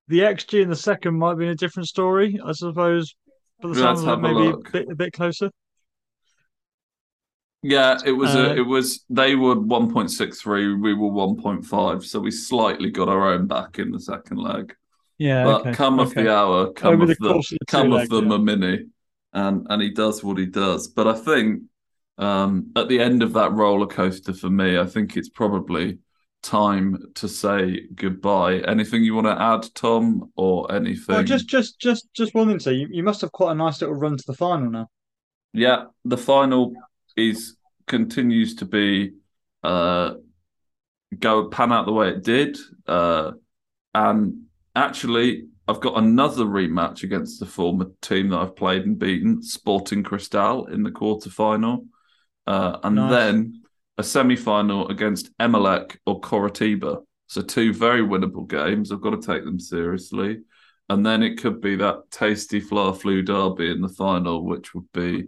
the 0.07 0.23
XG 0.23 0.61
in 0.61 0.69
the 0.69 0.75
second 0.75 1.17
might 1.19 1.35
be 1.37 1.45
in 1.45 1.51
a 1.51 1.55
different 1.55 1.87
story, 1.89 2.39
I 2.43 2.53
suppose. 2.53 3.15
But 3.61 3.69
the 3.69 3.75
sounds 3.75 4.01
of 4.01 4.07
it 4.09 4.09
have 4.09 4.23
a 4.23 4.23
maybe 4.23 4.47
a 4.49 4.53
bit, 4.71 4.89
a 4.91 4.95
bit 4.95 5.13
closer. 5.13 5.51
yeah, 7.63 7.97
it 8.05 8.11
was 8.11 8.35
Uh, 8.35 8.35
a, 8.35 8.55
it 8.55 8.61
was 8.61 9.03
they 9.09 9.35
were 9.35 9.59
one 9.59 9.91
point 9.91 10.11
six 10.11 10.41
three, 10.41 10.73
we 10.75 10.93
were 10.93 11.09
one 11.09 11.35
point 11.37 11.65
five, 11.65 12.05
so 12.05 12.19
we 12.19 12.31
slightly 12.31 12.91
got 12.91 13.09
our 13.09 13.33
own 13.33 13.47
back 13.47 13.79
in 13.79 13.91
the 13.91 13.99
second 13.99 14.37
leg. 14.37 14.75
Yeah, 15.17 15.45
But 15.45 15.61
okay, 15.61 15.71
come 15.71 15.99
of 15.99 16.13
okay. 16.13 16.23
the 16.23 16.33
hour, 16.33 16.73
come 16.73 17.01
Over 17.01 17.03
of 17.03 17.17
the 17.17 17.17
the, 17.19 17.35
of 17.39 17.45
the 17.49 17.59
come 17.67 17.91
two 17.91 17.93
of 17.93 18.09
the 18.09 18.21
yeah. 18.21 18.29
Mamini, 18.29 18.89
and 19.33 19.67
and 19.69 19.81
he 19.81 19.91
does 19.91 20.23
what 20.23 20.37
he 20.39 20.45
does. 20.47 20.87
But 20.89 21.07
I 21.07 21.13
think 21.15 21.63
um, 22.17 22.71
at 22.75 22.87
the 22.87 22.99
end 22.99 23.23
of 23.23 23.33
that 23.33 23.53
roller 23.53 23.87
coaster 23.87 24.33
for 24.33 24.49
me, 24.49 24.77
I 24.77 24.85
think 24.85 25.15
it's 25.15 25.29
probably 25.29 25.99
time 26.41 26.97
to 27.15 27.27
say 27.27 27.87
goodbye. 27.93 28.59
Anything 28.59 29.03
you 29.03 29.15
want 29.15 29.27
to 29.27 29.41
add, 29.41 29.67
Tom, 29.75 30.31
or 30.35 30.71
anything? 30.73 31.15
Well, 31.15 31.23
just 31.23 31.47
just 31.47 31.79
just 31.79 32.07
just 32.13 32.33
one 32.33 32.47
thing. 32.47 32.59
So 32.59 32.69
you, 32.69 32.87
you 32.89 33.03
must 33.03 33.21
have 33.21 33.31
quite 33.31 33.51
a 33.51 33.55
nice 33.55 33.81
little 33.81 33.95
run 33.95 34.17
to 34.17 34.23
the 34.25 34.33
final 34.33 34.69
now. 34.69 34.87
Yeah, 35.53 35.85
the 36.05 36.17
final 36.17 36.73
is 37.15 37.55
continues 37.87 38.55
to 38.55 38.65
be 38.65 39.13
uh 39.63 40.13
go 41.19 41.47
pan 41.47 41.71
out 41.71 41.85
the 41.85 41.93
way 41.93 42.09
it 42.09 42.23
did. 42.23 42.57
Uh 42.85 43.31
and 43.93 44.43
actually 44.75 45.47
I've 45.67 45.81
got 45.81 45.97
another 45.97 46.45
rematch 46.45 47.03
against 47.03 47.39
the 47.39 47.45
former 47.45 47.87
team 48.01 48.29
that 48.29 48.39
I've 48.39 48.55
played 48.55 48.85
and 48.85 48.97
beaten, 48.97 49.41
Sporting 49.41 50.03
Cristal 50.03 50.67
in 50.67 50.83
the 50.83 50.91
quarter 50.91 51.29
final. 51.29 51.85
Uh 52.47 52.79
and 52.83 52.95
Nice. 52.95 53.11
then 53.11 53.61
a 53.97 54.03
semi 54.03 54.35
final 54.35 54.87
against 54.89 55.35
Emelec 55.37 55.97
or 56.05 56.21
Coritiba. 56.21 57.03
So 57.27 57.41
two 57.41 57.73
very 57.73 58.01
winnable 58.01 58.47
games. 58.47 58.91
I've 58.91 59.01
got 59.01 59.19
to 59.21 59.27
take 59.27 59.43
them 59.43 59.59
seriously. 59.59 60.39
And 60.89 61.05
then 61.05 61.21
it 61.23 61.41
could 61.41 61.59
be 61.59 61.75
that 61.77 62.09
tasty 62.11 62.61
Fla 62.61 62.93
Flu 62.93 63.21
derby 63.21 63.69
in 63.69 63.81
the 63.81 63.89
final, 63.89 64.45
which 64.45 64.73
would 64.73 64.89
be 64.93 65.25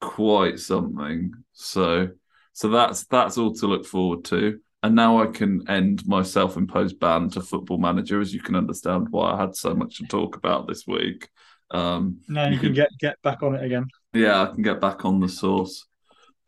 quite 0.00 0.58
something. 0.58 1.32
So 1.52 2.08
so 2.52 2.68
that's 2.68 3.04
that's 3.06 3.38
all 3.38 3.54
to 3.54 3.66
look 3.66 3.86
forward 3.86 4.24
to. 4.26 4.58
And 4.82 4.94
now 4.96 5.22
I 5.22 5.26
can 5.26 5.68
end 5.68 6.02
my 6.06 6.22
self-imposed 6.22 6.98
ban 6.98 7.28
to 7.30 7.42
football 7.42 7.76
manager, 7.78 8.18
as 8.20 8.32
you 8.32 8.40
can 8.40 8.56
understand 8.56 9.08
why 9.10 9.32
I 9.32 9.40
had 9.40 9.54
so 9.54 9.74
much 9.74 9.98
to 9.98 10.06
talk 10.06 10.36
about 10.36 10.66
this 10.66 10.86
week. 10.86 11.28
Um 11.70 12.20
Now 12.28 12.46
you, 12.46 12.54
You 12.54 12.58
can 12.58 12.68
could- 12.70 12.76
get 12.76 12.88
get 12.98 13.22
back 13.22 13.42
on 13.44 13.54
it 13.54 13.62
again. 13.64 13.86
yeah, 14.12 14.42
I 14.42 14.46
can 14.46 14.62
get 14.62 14.80
back 14.80 15.04
on 15.04 15.20
the 15.20 15.28
source. 15.28 15.86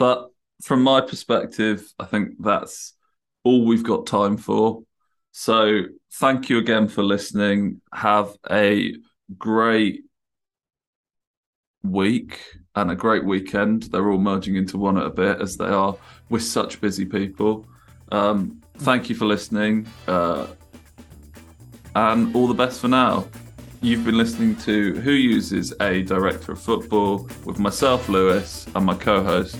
But 0.03 0.31
from 0.63 0.83
my 0.83 1.01
perspective, 1.01 1.93
I 1.97 2.07
think 2.07 2.31
that's 2.41 2.95
all 3.45 3.65
we've 3.65 3.85
got 3.85 4.05
time 4.05 4.37
for. 4.37 4.83
So 5.31 5.83
thank 6.15 6.51
you 6.51 6.59
again 6.59 6.89
for 6.89 7.05
listening. 7.05 7.81
Have 7.95 8.37
a 8.51 8.97
great 9.39 10.03
week 11.85 12.41
and 12.75 12.91
a 12.91 12.97
great 12.97 13.25
weekend. 13.25 13.85
They're 13.85 14.11
all 14.11 14.19
merging 14.19 14.57
into 14.57 14.77
one 14.77 14.99
at 14.99 15.07
a 15.07 15.11
bit 15.11 15.41
as 15.41 15.57
they 15.57 15.67
are. 15.67 15.97
We're 16.31 16.41
such 16.41 16.81
busy 16.81 17.05
people. 17.05 17.65
Um, 18.11 18.61
thank 18.79 19.09
you 19.09 19.15
for 19.15 19.27
listening. 19.27 19.87
Uh, 20.09 20.49
and 21.95 22.35
all 22.35 22.49
the 22.49 22.55
best 22.55 22.81
for 22.81 22.89
now. 22.89 23.29
You've 23.85 24.05
been 24.05 24.17
listening 24.17 24.55
to 24.59 24.95
Who 25.01 25.11
Uses 25.11 25.75
a 25.81 26.03
Director 26.03 26.53
of 26.53 26.61
Football 26.61 27.29
with 27.45 27.59
myself, 27.59 28.09
Lewis, 28.09 28.69
and 28.77 28.87
my 28.87 28.95
co 28.95 29.25
host. 29.25 29.59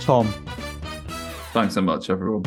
Tom. 0.00 0.34
Thanks 1.52 1.74
so 1.74 1.80
much, 1.80 2.10
everyone. 2.10 2.42